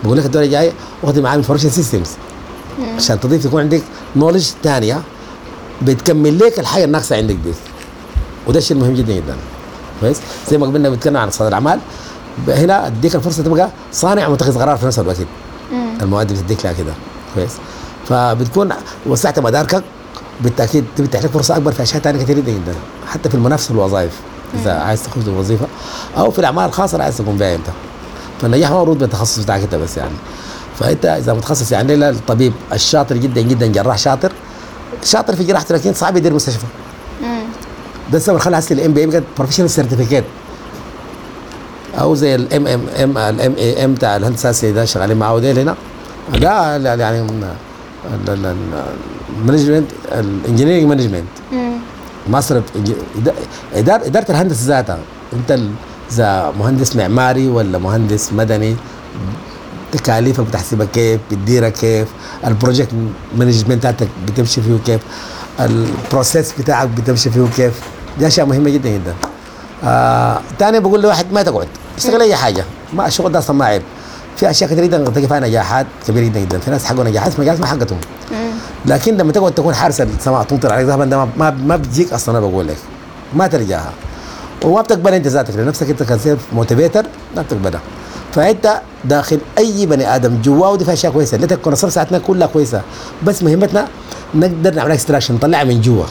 بقول 0.04 0.18
لك 0.18 0.26
الدوره 0.26 0.44
الجايه 0.44 0.72
واخدي 1.04 1.22
معاه 1.22 1.36
information 1.36 1.70
systems 1.70 2.10
عشان 2.96 3.20
تضيف 3.20 3.46
يكون 3.46 3.62
عندك 3.62 3.82
knowledge 4.16 4.52
ثانية 4.64 5.02
بتكمل 5.82 6.40
لك 6.40 6.60
الحاجة 6.60 6.84
الناقصة 6.84 7.16
عندك 7.16 7.36
دي. 7.36 7.52
وده 8.48 8.58
الشيء 8.58 8.78
المهم 8.78 8.94
جدا 8.94 9.14
جدا. 9.14 9.36
كويس؟ 10.02 10.22
زي 10.50 10.58
ما 10.58 10.66
قبلنا 10.66 10.90
بنتكلم 10.90 11.18
عن 11.18 11.24
اقتصاد 11.24 11.48
الأعمال. 11.48 11.80
هنا 12.48 12.88
أديك 12.88 13.16
الفرصة 13.16 13.44
تبقى 13.44 13.70
صانع 13.92 14.28
ومتخذ 14.28 14.60
قرار 14.60 14.78
في 14.78 14.86
نفس 14.86 15.00
الوقت. 15.00 15.18
المواد 16.02 16.34
بتديك 16.34 16.66
لها 16.66 16.74
كده. 16.74 16.94
كويس؟ 17.36 17.52
فبتكون 18.10 18.70
وسعت 19.06 19.40
مداركك. 19.40 19.84
بالتأكيد 20.42 20.86
بتفتح 20.98 21.24
لك 21.24 21.32
فرصة 21.32 21.58
أكبر 21.58 21.72
في 21.72 21.84
أشياء 21.84 22.02
ثانية 22.02 22.24
كثير 22.24 22.40
جدا 22.40 22.52
جدا. 22.52 22.76
حتى 23.08 23.30
في 23.30 23.36
المنافسة 23.36 23.66
في 23.68 23.72
الوظائف. 23.72 24.12
إذا 24.54 24.72
عايز 24.74 25.04
تخش 25.04 25.28
وظيفة 25.28 25.68
أو 26.18 26.32
في 26.32 26.40
الأعمال 26.40 26.66
الخاصة 26.66 26.94
اللي 26.94 27.04
عايز 27.04 27.18
تقوم 27.18 27.38
بها 27.38 27.56
أنت. 27.56 27.68
فالنجاح 28.42 28.72
ما 28.72 28.78
مربوط 28.78 28.98
بالتخصص 28.98 29.40
بتاعك 29.44 29.62
أنت 29.62 29.76
بس 29.76 29.98
يعني. 29.98 30.16
فأنت 30.80 31.06
إذا 31.06 31.34
متخصص 31.34 31.72
يعني 31.72 31.96
لا 31.96 32.10
الطبيب 32.10 32.54
الشاطر 32.74 33.18
جدا 33.18 33.42
جدا 33.42 33.68
جراح 33.68 33.98
شاطر 33.98 34.32
شاطر 35.04 35.36
في 35.36 35.44
جراحته 35.44 35.76
لكن 35.76 35.94
صعب 35.94 36.18
يدير 36.18 36.34
مستشفى. 36.34 36.66
ده 38.12 38.18
السبب 38.18 38.30
اللي 38.30 38.40
خلى 38.46 38.60
هسه 38.60 38.74
ال 38.74 38.94
MBA 38.94 39.06
بقت 39.06 39.24
professional 39.38 39.70
certificate 39.70 40.24
أو 42.00 42.16
زي 42.16 42.36
ال 42.36 42.68
M 42.68 42.82
M 43.04 43.18
M 43.18 43.56
ال 43.58 43.86
MEM 43.86 43.94
بتاع 43.94 44.16
الهندسة 44.16 44.72
ده 44.72 44.86
شغالين 44.86 45.18
معاه 45.18 45.40
ديل 45.40 45.60
هنا. 45.60 45.76
ده 46.34 46.76
ال- 46.76 47.00
يعني 47.00 47.28
ال 49.42 49.46
management 49.46 49.88
ال 50.12 50.18
engineering 50.18 50.86
management 50.90 51.28
master 52.30 52.62
إدارة 53.76 54.06
إدارة 54.08 54.26
الهندسة 54.32 54.68
ذاتها. 54.68 55.00
أنت 55.34 55.60
إذا 56.12 56.54
مهندس 56.60 56.96
معماري 56.96 57.48
ولا 57.48 57.78
مهندس 57.78 58.34
مدني 58.34 58.76
تكاليفك 59.92 60.44
بتحسبها 60.44 60.86
كيف؟ 60.86 61.20
بتديرها 61.32 61.70
كيف؟ 61.70 62.08
ال 62.48 62.53
project 62.53 62.90
management 63.38 63.74
بتاعتك 63.80 64.08
بتمشي 64.28 64.62
فيه 64.62 64.78
كيف؟ 64.86 65.02
ال 65.60 65.72
process 65.72 66.54
بتاعك 66.60 66.88
بتمشي 66.88 67.30
فيه 67.30 67.46
كيف؟ 67.56 67.74
دي 68.20 68.28
أشياء 68.28 68.46
مهمة 68.46 68.70
جدا 68.70 68.90
جدا. 68.90 69.14
آه 69.84 70.40
تاني 70.60 70.80
بقول 70.80 71.02
لواحد 71.02 71.26
ما 71.34 71.44
تقعد 71.44 71.68
اشتغل 71.98 72.22
أي 72.22 72.36
حاجة. 72.36 72.66
ما 72.94 73.08
الشغل 73.08 73.32
ده 73.32 73.40
أصلا 73.40 73.56
ما 73.56 73.66
عيب. 73.66 73.82
في 74.38 74.50
أشياء 74.50 74.70
كثيره 74.70 74.86
جدا 74.86 74.98
تلقى 75.10 75.28
فيها 75.28 75.40
نجاحات 75.40 75.88
كبيرة 76.08 76.24
جدا 76.26 76.40
جدا. 76.40 76.60
في 76.60 76.72
ناس 76.72 76.86
حققوا 76.86 77.04
نجاحات 77.04 77.34
في 77.34 77.42
مجالات 77.42 77.60
ما 77.60 77.66
حقتهم. 77.66 78.00
لكن 78.86 79.18
لما 79.18 79.32
تقعد 79.32 79.52
تكون 79.52 79.76
حارس 79.76 80.02
السماء 80.02 80.44
تمطر 80.44 80.74
عليك 80.74 80.88
ذهبا 80.88 81.06
ده 81.06 81.18
ما- 81.18 81.30
ما 81.38 81.50
ما 81.52 81.76
بتجيك 81.76 82.14
أصلا 82.14 82.38
أنا 82.38 82.48
بقول 82.48 82.68
لك. 82.68 82.78
ما 83.36 83.48
تلقاها 83.48 83.94
وما 84.64 84.82
بتقبل 84.82 85.14
انت 85.14 85.28
ذاتك 85.28 85.56
لنفسك 85.56 85.90
انت 85.90 86.04
ك 86.04 86.11
self 86.11 86.42
motivator 86.54 87.06
ما 87.36 87.42
بتقبلها. 87.42 87.82
فأنت 88.34 88.82
داخل 89.06 89.40
أي 89.58 89.86
بني 89.86 90.16
آدم 90.16 90.42
جواه 90.42 90.72
ودي 90.72 90.86
فيها 90.86 90.94
أشياء 90.94 91.14
كويسة 91.14 91.38
ليتك 91.38 91.62
كنا 91.62 91.76
صار 91.76 91.90
ساعتنا 91.90 92.20
كلها 92.20 92.48
كويسة. 92.48 92.82
بس 93.24 93.44
مهمتنا 93.44 93.88
نقدر 94.36 94.74
نعمل 94.74 94.92
extraction 94.92 95.34
نطلعها 95.34 95.64
من 95.64 95.82
جوا. 95.82 96.06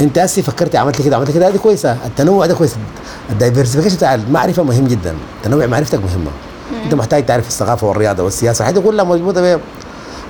انت 0.00 0.18
هسي 0.18 0.42
فكرت 0.42 0.76
عملت 0.76 1.02
كده 1.02 1.16
عملت 1.16 1.30
كده 1.30 1.48
هذه 1.48 1.56
كويسة. 1.56 1.96
التنوع 2.06 2.46
ده 2.46 2.54
كويس. 2.54 2.74
ال 3.30 3.34
diversification 3.34 3.96
بتاع 3.96 4.14
المعرفه 4.14 4.62
مهم 4.62 4.86
جدا. 4.86 5.14
تنوع 5.44 5.66
معرفتك 5.66 6.00
مهمة. 6.04 6.30
انت 6.84 6.94
محتاج 6.94 7.26
تعرف 7.26 7.48
الثقافة 7.48 7.86
والرياضة 7.86 8.22
والسياسة 8.22 8.62
الحاجات 8.62 8.82
دي 8.82 8.88
كلها 8.88 9.04
موجودة 9.04 9.40
بيه. 9.40 9.60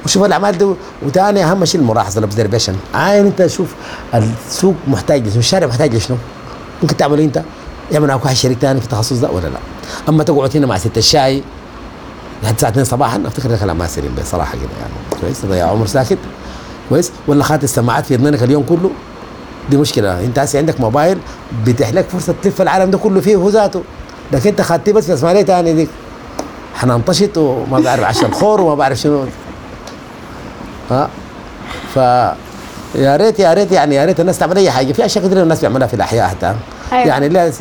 وشوف 0.04 0.24
الأعمال 0.24 0.58
دي. 0.58 0.66
وثاني 1.06 1.44
أهم 1.44 1.64
شيء 1.64 1.80
الملاحظة 1.80 2.18
ال 2.18 2.23
observation 2.23 2.74
عاين 2.94 3.26
انت 3.26 3.46
شوف 3.46 3.74
السوق 4.14 4.74
محتاج 4.88 5.26
لشنو 5.26 5.38
الشارع 5.38 5.66
محتاج 5.66 5.94
لشنو. 5.94 6.16
ممكن 6.82 6.96
تعمل 6.96 7.20
انت. 7.20 7.42
يعمل 7.92 8.08
معك 8.08 8.24
واحد 8.24 8.36
شريك 8.36 8.58
ثاني 8.58 8.80
في 8.80 8.86
التخصص 8.86 9.12
ده 9.18 9.30
ولا 9.30 9.46
لا؟ 9.46 9.58
أما 10.08 10.24
تقعد 10.24 10.56
هنا 10.56 10.66
مع 10.66 10.78
ست 10.78 10.98
الشاي 10.98 11.42
لحد 12.42 12.54
الساعة 12.54 12.70
2 12.70 12.84
صباحا 12.84 13.22
أفتكر 13.26 13.48
ده 13.48 13.56
كلام 13.56 13.78
ما 13.78 13.86
سليم 13.86 14.14
بصراحه 14.22 14.52
كده 14.52 14.68
يعني. 14.80 15.20
كويس 15.20 15.40
تضيع 15.42 15.66
عمر 15.70 15.86
ساكت. 15.86 16.18
كويس. 16.88 17.12
ولا 17.26 17.44
خاطر 17.44 17.62
السماعات 17.62 18.06
في 18.06 18.14
اذنك 18.14 18.42
اليوم 18.42 18.62
كله؟ 18.62 18.90
دي 19.70 19.76
مشكلة. 19.76 20.24
انت 20.24 20.38
هسه 20.38 20.58
عندك 20.58 20.80
موبايل 20.80 21.18
بيتيح 21.64 21.90
لك 21.90 22.08
فرصة 22.08 22.34
تلف 22.42 22.62
العالم 22.62 22.90
ده 22.90 22.98
كله 22.98 23.20
فيه 23.20 23.36
هو 23.36 23.48
ذاته. 23.48 23.82
لكن 24.32 24.48
انت 24.50 24.60
خدتيه 24.60 24.92
بس 24.92 25.10
اسمع 25.10 25.32
ليه 25.32 25.42
تاني 25.42 25.72
ديك. 25.72 25.88
حننطشط 26.74 27.36
وما 27.38 27.80
بعرف 27.80 28.04
عشان 28.04 28.24
الخور 28.24 28.60
وما 28.60 28.74
بعرف 28.74 28.98
شنو. 28.98 29.24
ها؟ 30.90 31.10
ف 31.94 31.98
يا 32.94 33.16
ريت 33.16 33.40
يا 33.40 33.54
ريت 33.54 33.72
يعني 33.72 33.94
يا 33.94 34.04
ريت 34.04 34.20
الناس 34.20 34.38
تعمل 34.38 34.56
أي 34.56 34.70
حاجة. 34.70 34.92
في 34.92 35.04
أشياء 35.04 35.24
كثيره 35.24 35.42
الناس 35.42 35.60
بيعملها 35.60 35.86
في 35.86 35.94
الأحياء 35.94 36.28
حتى. 36.28 36.54
أيوة. 36.92 37.06
يعني 37.06 37.28
لا 37.28 37.52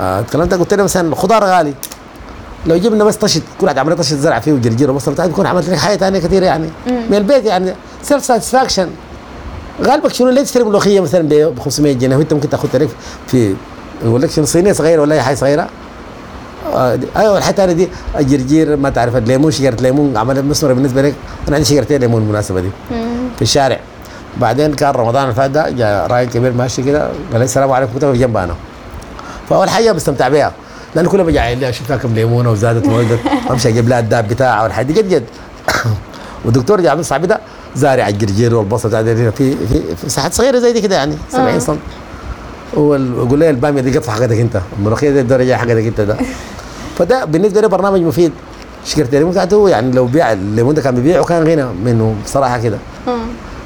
آه 0.00 0.24
ده 0.34 0.56
قلت 0.56 0.74
لي 0.74 0.82
مثلا 0.82 1.08
الخضار 1.08 1.44
غالي. 1.44 1.74
لو 2.66 2.76
جبنا 2.76 3.04
بس 3.04 3.16
طشت 3.16 3.42
كل 3.60 3.66
واحد 3.66 3.78
عمل 3.78 3.96
طشت 3.96 4.14
زرع 4.14 4.38
فيه 4.38 4.52
وجرجير 4.52 4.90
وبصل 4.90 5.12
بتاعي 5.12 5.28
بيكون 5.28 5.46
عملت 5.46 5.68
لك 5.68 5.78
حاجة 5.78 5.96
ثانية 5.96 6.18
كثيره 6.18 6.44
يعني. 6.44 6.68
من 6.86 7.14
البيت 7.14 7.44
يعني 7.44 7.72
self 8.02 8.24
satisfaction 8.24 8.88
غالبك 9.82 10.12
شنو 10.12 10.28
ليه 10.28 10.42
تشتري 10.42 10.64
ملوخية 10.64 11.00
مثلا 11.00 11.28
ب 11.28 11.58
500 11.58 11.92
جنيه؟ 11.92 12.16
وأنت 12.16 12.32
ممكن 12.32 12.50
تاخذ 12.50 12.68
لك 12.74 12.88
في 13.26 13.54
يقول 14.04 14.22
لك 14.22 14.30
شنو 14.30 14.44
صينية 14.44 14.72
صغيرة 14.72 15.00
ولا 15.00 15.14
أي 15.14 15.22
حاجة 15.22 15.34
صغيرة. 15.34 15.68
آه 16.74 16.98
أيوه 17.16 17.48
الثانية 17.48 17.72
دي 17.72 17.88
الجرجير 18.18 18.76
ما 18.76 18.90
تعرف 18.90 19.16
الليمون 19.16 19.50
شجرة 19.50 19.76
ليمون 19.80 20.16
عملت 20.16 20.38
مسمره 20.38 20.72
بالنسبة 20.72 21.02
لك. 21.02 21.14
أنا 21.48 21.56
عندي 21.56 21.68
شجرتين 21.68 22.00
ليمون 22.00 22.20
بالمناسبة 22.22 22.60
دي. 22.60 22.70
في 23.36 23.42
الشارع. 23.42 23.80
بعدين 24.40 24.74
كان 24.74 24.90
رمضان 24.90 25.22
اللي 25.22 25.34
فات 25.34 25.50
ده 25.50 25.70
جاء 25.70 26.06
راجل 26.06 26.30
كبير 26.30 26.52
ماشي 26.52 26.82
كده 26.82 27.06
قال 27.06 27.38
لي 27.38 27.44
السلام 27.44 27.72
عليكم 27.72 27.92
كنت 27.92 28.04
جنب 28.04 28.36
أنا. 28.36 28.54
فأول 29.48 29.70
حاجة 29.70 29.92
بستمتع 29.92 30.28
بيها 30.28 30.52
لأنه 30.94 31.08
كل 31.08 31.22
ما 31.22 31.30
جاي 31.30 31.54
لي 31.54 31.68
أشوف 31.68 31.92
كم 31.92 32.14
ليمونة 32.14 32.50
وزادت 32.50 32.86
وولدت 32.86 33.20
أمشي 33.50 33.68
أجيب 33.68 33.88
لها 33.88 33.98
الداب 33.98 34.28
بتاعها 34.28 34.62
والحاجة 34.62 34.86
دي. 34.86 34.92
جد 34.92 35.08
جد. 35.08 35.24
والدكتور 36.44 36.80
جاب 36.80 37.02
صاحبي 37.02 37.26
ده 37.26 37.40
زارع 37.76 38.08
الجرجير 38.08 38.54
والبصل 38.54 38.90
في 38.90 39.32
في, 39.32 39.56
في 39.96 40.08
ساحات 40.08 40.32
صغيرة 40.34 40.58
زي 40.58 40.72
دي 40.72 40.80
كده 40.80 40.96
يعني 40.96 41.16
70 41.30 41.60
سم. 41.60 41.76
ويقول 42.74 43.38
لي 43.38 43.50
البامية 43.50 43.80
دي 43.80 43.98
قطفة 43.98 44.12
حقتك 44.12 44.38
أنت 44.38 44.60
الملوخية 44.78 45.10
دي 45.10 45.20
الدرجة 45.20 45.56
حقتك 45.56 45.70
أنت 45.70 46.00
ده. 46.00 46.16
فده 46.98 47.24
بالنسبة 47.24 47.60
لي 47.60 47.68
برنامج 47.68 48.00
مفيد. 48.00 48.32
شكرت 48.84 49.08
الليمون 49.14 49.32
بتاعته 49.32 49.68
يعني 49.68 49.92
لو 49.92 50.06
بيع 50.06 50.32
الليمون 50.32 50.74
ده 50.74 50.82
كان 50.82 50.94
بيبيعه 50.94 51.24
كان 51.24 51.42
غنى 51.42 51.64
منه 51.84 52.14
بصراحة 52.24 52.58
كده. 52.58 52.78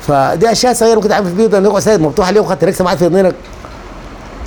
فدي 0.07 0.53
أشياء 0.53 0.73
صغيرة 0.73 0.95
ممكن 0.95 1.09
تعمل 1.09 1.27
في 1.27 1.33
البيوت 1.33 1.55
نقعد 1.55 1.83
سيد 1.83 2.01
مفتوح 2.01 2.29
اليوم 2.29 2.47
خدت 2.47 2.65
ركسه 2.65 2.85
معي 2.85 2.97
في 2.97 3.09
ضميرك 3.09 3.35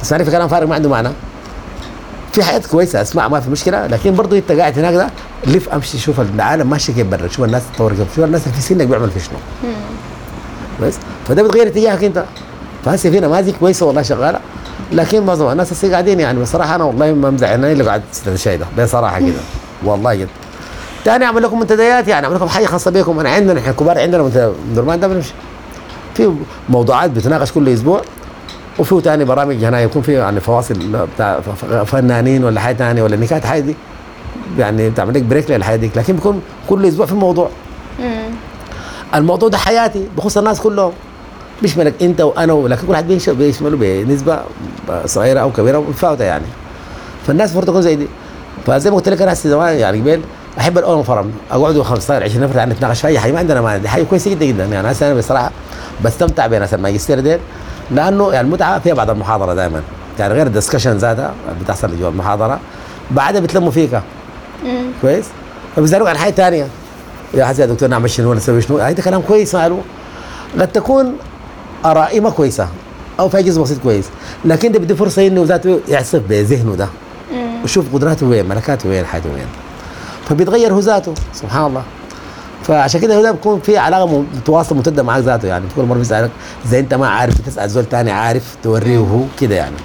في 0.04 0.32
كلام 0.32 0.48
فارغ 0.48 0.68
ما 0.68 0.76
عنده 0.76 0.90
معنى. 0.90 1.10
في 2.34 2.44
حاجات 2.44 2.66
كويسة 2.66 3.02
أسمع 3.02 3.28
ما 3.28 3.40
في 3.40 3.50
مشكلة 3.50 3.88
لكن 3.88 4.16
برضه 4.16 4.38
أنت 4.38 4.52
قاعد 4.52 4.80
هناك 4.80 4.94
ده 4.94 5.08
لف 5.48 5.70
أمشي 5.70 5.98
شوف 5.98 6.20
العالم 6.20 6.70
ماشي 6.70 6.94
كيف 6.94 7.08
برا 7.08 7.28
شوف 7.28 7.46
الناس 7.46 7.62
تطور 7.76 7.94
كيف 7.94 8.16
شوف 8.16 8.26
الناس 8.26 8.42
في 8.42 8.62
سنك 8.62 8.88
بيعمل 8.88 9.10
في 9.12 9.20
شنو. 9.20 9.38
بس؟ 10.82 10.94
فده 11.28 11.44
بتغير 11.44 11.68
اتجاهك 11.68 12.04
أنت. 12.04 12.24
فهسه 12.86 13.10
في 13.10 13.20
نماذج 13.20 13.54
كويسة 13.60 13.86
والله 13.86 14.02
شغالة 14.02 14.40
لكن 14.92 15.26
معظم 15.26 15.52
الناس 15.52 15.74
هسه 15.74 15.92
قاعدين 15.92 16.20
يعني 16.20 16.40
بصراحة 16.42 16.76
أنا 16.76 16.84
والله 16.84 17.12
ما 17.14 17.28
أنا 17.30 17.72
اللي 17.72 17.84
قاعد 17.84 18.02
الشاي 18.28 18.58
ده 18.58 18.66
بصراحة 18.84 19.20
كده. 19.20 19.34
والله 19.84 20.16
جد. 20.16 20.28
تاني 21.10 21.26
أعمل 21.26 21.44
لكم 21.44 21.60
منتديات 21.60 22.08
يعني 22.08 22.26
أعمل 22.26 22.36
لكم 22.36 22.48
حاجة 22.48 22.66
خاصة 22.66 22.92
بكم. 22.92 23.20
أنا 23.20 23.30
عندنا 23.30 23.60
إحنا 23.60 23.72
كبار 23.72 24.00
عندنا 24.00 24.32
درمان 24.76 25.00
ده 25.00 25.08
بنمشي. 25.08 25.34
في 26.16 26.34
موضوعات 26.70 27.10
بتناقش 27.12 27.52
كل 27.52 27.70
أسبوع. 27.70 28.02
وفي 28.80 29.02
تاني 29.02 29.26
برامج 29.26 29.64
هنا 29.64 29.82
يكون 29.82 30.02
في 30.02 30.14
يعني 30.14 30.40
فواصل 30.40 31.08
بتاع 31.16 31.40
فنانين 31.86 32.44
ولا 32.44 32.60
حاجة 32.62 32.76
ثانية 32.76 33.04
ولا 33.04 33.16
نكات 33.18 33.46
حاجة 33.46 33.60
دي. 33.62 33.76
يعني 34.58 34.90
بتعمل 34.90 35.14
لك 35.14 35.22
بريك 35.24 35.52
للحياه 35.52 35.76
دي. 35.76 35.92
لكن 35.96 36.14
بيكون 36.16 36.42
كل 36.70 36.86
أسبوع 36.86 37.06
في 37.06 37.16
موضوع. 37.16 37.50
الموضوع 39.16 39.50
ده 39.50 39.58
حياتي 39.58 40.08
بخص 40.18 40.38
الناس 40.38 40.62
كلهم. 40.62 40.92
بيشملك 41.62 41.94
أنت 42.02 42.22
وأنا 42.22 42.54
ولكن 42.54 42.82
كل 42.88 42.92
واحد 42.92 43.08
بيش- 43.08 43.30
بيشمله 43.30 43.78
بنسبة 43.82 44.40
صغيرة 45.06 45.40
أو 45.40 45.52
كبيرة 45.52 45.80
متفاوته 45.80 46.24
يعني. 46.24 46.46
فالناس 47.28 47.50
المفروض 47.52 47.68
تكون 47.70 47.82
زي 47.82 47.96
دي. 47.96 48.08
فزي 48.68 48.90
ما 48.90 48.96
قلت 48.96 49.10
لك 49.10 49.22
أنا 49.22 49.34
زمان 49.34 49.78
يعني 49.80 50.02
قبل 50.02 50.22
أحب 50.60 50.78
الأول 50.78 51.04
forum 51.06 51.32
اقعدوا 51.52 51.84
15 51.84 52.24
20 52.24 52.44
نفر 52.44 52.66
نتناقش 52.66 53.02
في 53.02 53.08
اي 53.08 53.20
حاجة 53.20 53.32
ما 53.32 53.40
عندنا 53.40 53.62
مانع. 53.62 53.78
دي 53.78 53.90
حاجة 53.90 54.04
كويسه 54.04 54.32
جدا 54.32 54.46
جدا 54.46 54.66
يعني 54.66 54.92
هسه 54.92 55.08
أنا 55.08 55.16
بصراحة 55.20 55.52
بستمتع 56.06 56.48
بناس 56.48 56.74
الماجستير 56.74 57.20
ديل 57.20 57.40
لأنه 57.92 58.34
يعني 58.34 58.48
المتعه 58.48 58.80
فيها 58.80 58.94
بعد 58.94 59.10
المحاضرة 59.10 59.54
دائما. 59.54 59.82
يعني 60.20 60.34
غير 60.34 60.48
ال 60.48 60.52
discussion 60.52 60.98
ذاتها 60.98 61.34
بتحصل 61.62 62.00
جوا 62.00 62.10
المحاضره 62.10 62.60
بعدها 63.12 63.42
بتلموا 63.42 63.72
فيك. 63.72 64.02
كويس؟ 65.02 65.26
فبيسالوك 65.76 66.08
عن 66.08 66.18
حاجة 66.18 66.32
ثانية 66.32 66.68
يا 67.34 67.46
حسن 67.46 67.62
يا 67.62 67.68
دكتور 67.68 67.90
نعمل 67.90 68.10
شنو 68.10 68.30
ولا 68.30 68.38
نسوي 68.38 68.62
شنو. 68.62 68.78
هذا 68.78 69.02
كلام 69.04 69.22
كويس 69.22 69.56
ماله 69.56 69.82
قد 70.60 70.68
تكون 70.68 71.14
آرائي 71.86 72.20
ما 72.20 72.30
كويسة 72.30 72.68
أو 73.20 73.30
في 73.30 73.44
جزء 73.44 73.62
بسيط 73.62 73.80
كويس. 73.80 74.06
لكن 74.46 74.72
ده 74.72 74.80
بدي 74.80 74.96
فرصة 74.96 75.28
إنه 75.28 75.44
ذاته 75.44 75.80
يعصف 75.88 76.22
بذهنه 76.30 76.76
ده. 76.76 76.88
وشوف 77.64 77.86
قدراته 77.94 78.26
وين 78.26 78.50
ملكاته 78.50 78.90
وين 78.90 79.06
حاجته 79.06 79.30
وين. 79.30 79.48
فبيتغير 80.30 80.74
هو 80.74 80.80
ذاته. 80.80 81.14
سبحان 81.34 81.66
الله. 81.66 81.84
فعشان 82.64 83.02
كده 83.02 83.16
هو 83.16 83.22
ده 83.22 83.32
بيكون 83.32 83.60
في 83.60 83.78
علاقة 83.78 84.24
متواصلة 84.36 84.78
ممتدة 84.78 85.04
معاك 85.04 85.24
ذاته 85.24 85.48
يعني. 85.48 85.66
كل 85.76 85.82
مرة 85.82 85.98
بيسألك 85.98 86.32
اذا 86.66 86.80
أنت 86.80 86.94
ما 86.94 87.08
عارف؟ 87.08 87.42
تسأل 87.42 87.70
زول 87.70 87.86
ثاني 87.86 88.12
عارف 88.12 88.56
توريه 88.64 88.98
هو 88.98 89.22
كده 89.42 89.56
يعني. 89.56 89.76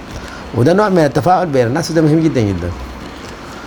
وده 0.55 0.73
نوع 0.73 0.89
من 0.89 0.99
التفاعل 0.99 1.47
بين 1.47 1.67
الناس 1.67 1.91
وده 1.91 2.03
مهم 2.03 2.21
جدا 2.21 2.41
جدا. 2.41 2.71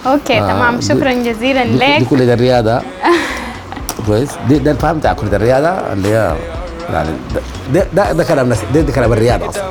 أوكي 0.05 0.37
آه، 0.39 0.47
تمام. 0.53 0.81
شكرا 0.81 1.13
جزيلا 1.13 1.63
دي, 1.63 1.71
دي 1.71 1.77
لك. 1.77 2.07
كل 2.09 2.25
ده 2.25 2.33
الرياضة. 2.33 2.81
كويس. 4.07 4.29
دي 4.47 4.59
ده 4.59 4.71
الفهم 4.71 4.97
بتاع 4.99 5.13
كل 5.13 5.29
ده 5.29 5.37
الرياضة 5.37 5.69
اللي 5.69 6.07
هي 6.07 6.35
يعني 6.93 7.09
ده 7.35 7.41
ده, 7.73 7.87
ده, 7.93 8.11
ده 8.11 8.23
كلام 8.23 8.49
ناس 8.49 8.59
ده, 8.73 8.81
ده 8.81 8.91
كلام 8.93 9.13
الرياضة 9.13 9.49
أصلا. 9.49 9.63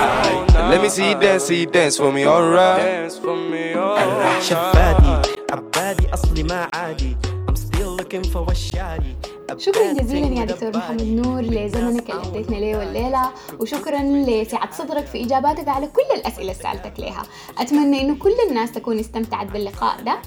Let 0.00 0.82
me 0.82 0.88
see 0.88 1.10
you 1.10 1.20
dance, 1.20 1.44
see 1.44 1.60
you 1.60 1.66
dance 1.66 1.96
for 1.96 2.12
me, 2.12 2.26
alright. 2.26 2.82
Dance 2.82 3.18
for 3.18 3.36
me, 3.36 3.74
alright. 3.74 4.42
شفادي 4.42 5.28
عبادي 5.52 6.14
اصلي 6.14 6.42
ما 6.42 6.68
عادي 6.74 7.16
I'm 7.48 7.56
still 7.56 7.96
looking 8.00 8.24
for 8.32 8.36
وشادي 8.36 9.16
شكرا 9.58 9.92
جزيلا 9.92 10.40
يا 10.40 10.44
دكتور 10.44 10.76
محمد 10.76 11.02
نور 11.02 11.40
لزمنك 11.40 12.10
اللي 12.10 12.22
اديتنا 12.28 12.56
ليه 12.56 12.76
والليلة 12.76 13.30
وشكرا 13.60 14.02
لسعة 14.02 14.72
صدرك 14.72 15.06
في 15.06 15.24
إجاباتك 15.24 15.68
على 15.68 15.86
كل 15.86 16.16
الأسئلة 16.20 16.40
اللي 16.42 16.54
سألتك 16.54 17.00
لها 17.00 17.22
أتمنى 17.58 18.00
إنه 18.02 18.14
كل 18.18 18.34
الناس 18.48 18.72
تكون 18.72 18.98
استمتعت 18.98 19.46
باللقاء 19.46 20.02
ده 20.02 20.18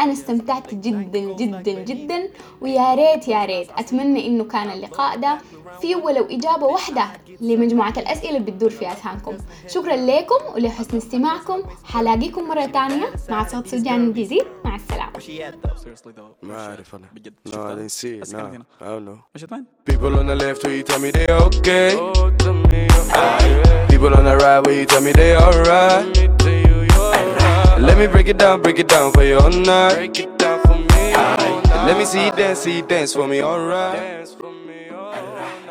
أنا 0.00 0.12
استمتعت 0.12 0.74
جدا 0.74 1.18
جدا 1.20 1.72
جدا 1.72 2.28
ويا 2.60 2.94
ريت 2.94 3.28
يا 3.28 3.44
ريت 3.44 3.68
أتمنى 3.78 4.26
إنه 4.26 4.44
كان 4.44 4.70
اللقاء 4.70 5.16
ده 5.18 5.38
فيه 5.80 5.96
ولو 5.96 6.24
إجابة 6.24 6.66
واحدة 6.66 7.04
لمجموعة 7.40 7.94
الأسئلة 7.96 8.36
اللي 8.36 8.50
بتدور 8.50 8.70
في 8.70 8.86
أذهانكم 8.86 9.36
شكرا 9.68 9.96
لكم 9.96 10.54
ولحسن 10.54 10.96
استماعكم 10.96 11.62
حلاقيكم 11.84 12.48
مرة 12.48 12.66
تانية 12.66 13.06
مع 13.30 13.48
صوت 13.48 13.66
سجان 13.66 14.12
جديد 14.12 14.44
مع 14.64 14.76
السلامة 14.76 15.12
Seriously 15.12 16.12
though. 16.18 16.44
ما 16.46 16.66
أعرف 16.68 16.94
أنا. 16.94 17.06
بجد 17.14 17.34
No, 17.48 17.50
I 17.50 17.52
شفتها. 17.54 17.74
didn't 17.76 17.90
see 17.92 18.18
it. 18.18 18.20
بس 18.20 18.32
No, 18.32 18.36
كانت 18.36 18.54
هنا. 18.54 18.64
I 18.80 18.84
don't 18.84 19.08
know. 19.08 19.18
مشيت 19.34 19.52
وين؟ 19.52 19.64
People 19.90 20.14
on 20.18 20.26
the 20.26 20.42
left 20.44 20.62
where 20.64 20.76
you 20.76 20.82
tell 20.92 21.00
me 21.00 21.10
they 21.10 21.26
okay. 21.46 21.96
People 23.92 24.12
on 24.18 24.24
the 24.24 24.36
right 24.42 24.60
where 24.66 24.76
you 24.80 24.86
tell 24.86 25.02
me 25.06 25.12
they 25.12 25.36
alright. 25.36 26.71
Let 27.82 27.98
me 27.98 28.06
break 28.06 28.28
it 28.28 28.38
down, 28.38 28.62
break 28.62 28.78
it 28.78 28.86
down 28.86 29.12
for 29.12 29.24
you 29.24 29.38
all 29.38 29.50
night. 29.50 29.94
Break 29.96 30.20
it 30.20 30.38
down 30.38 30.60
for 30.62 30.78
me. 30.78 30.86
Let 31.88 31.98
me 31.98 32.04
see 32.04 32.26
you 32.26 32.30
dance, 32.30 32.60
see 32.60 32.76
you 32.76 32.82
dance 32.86 33.12
for 33.12 33.26
me, 33.26 33.42
alright. 33.42 34.28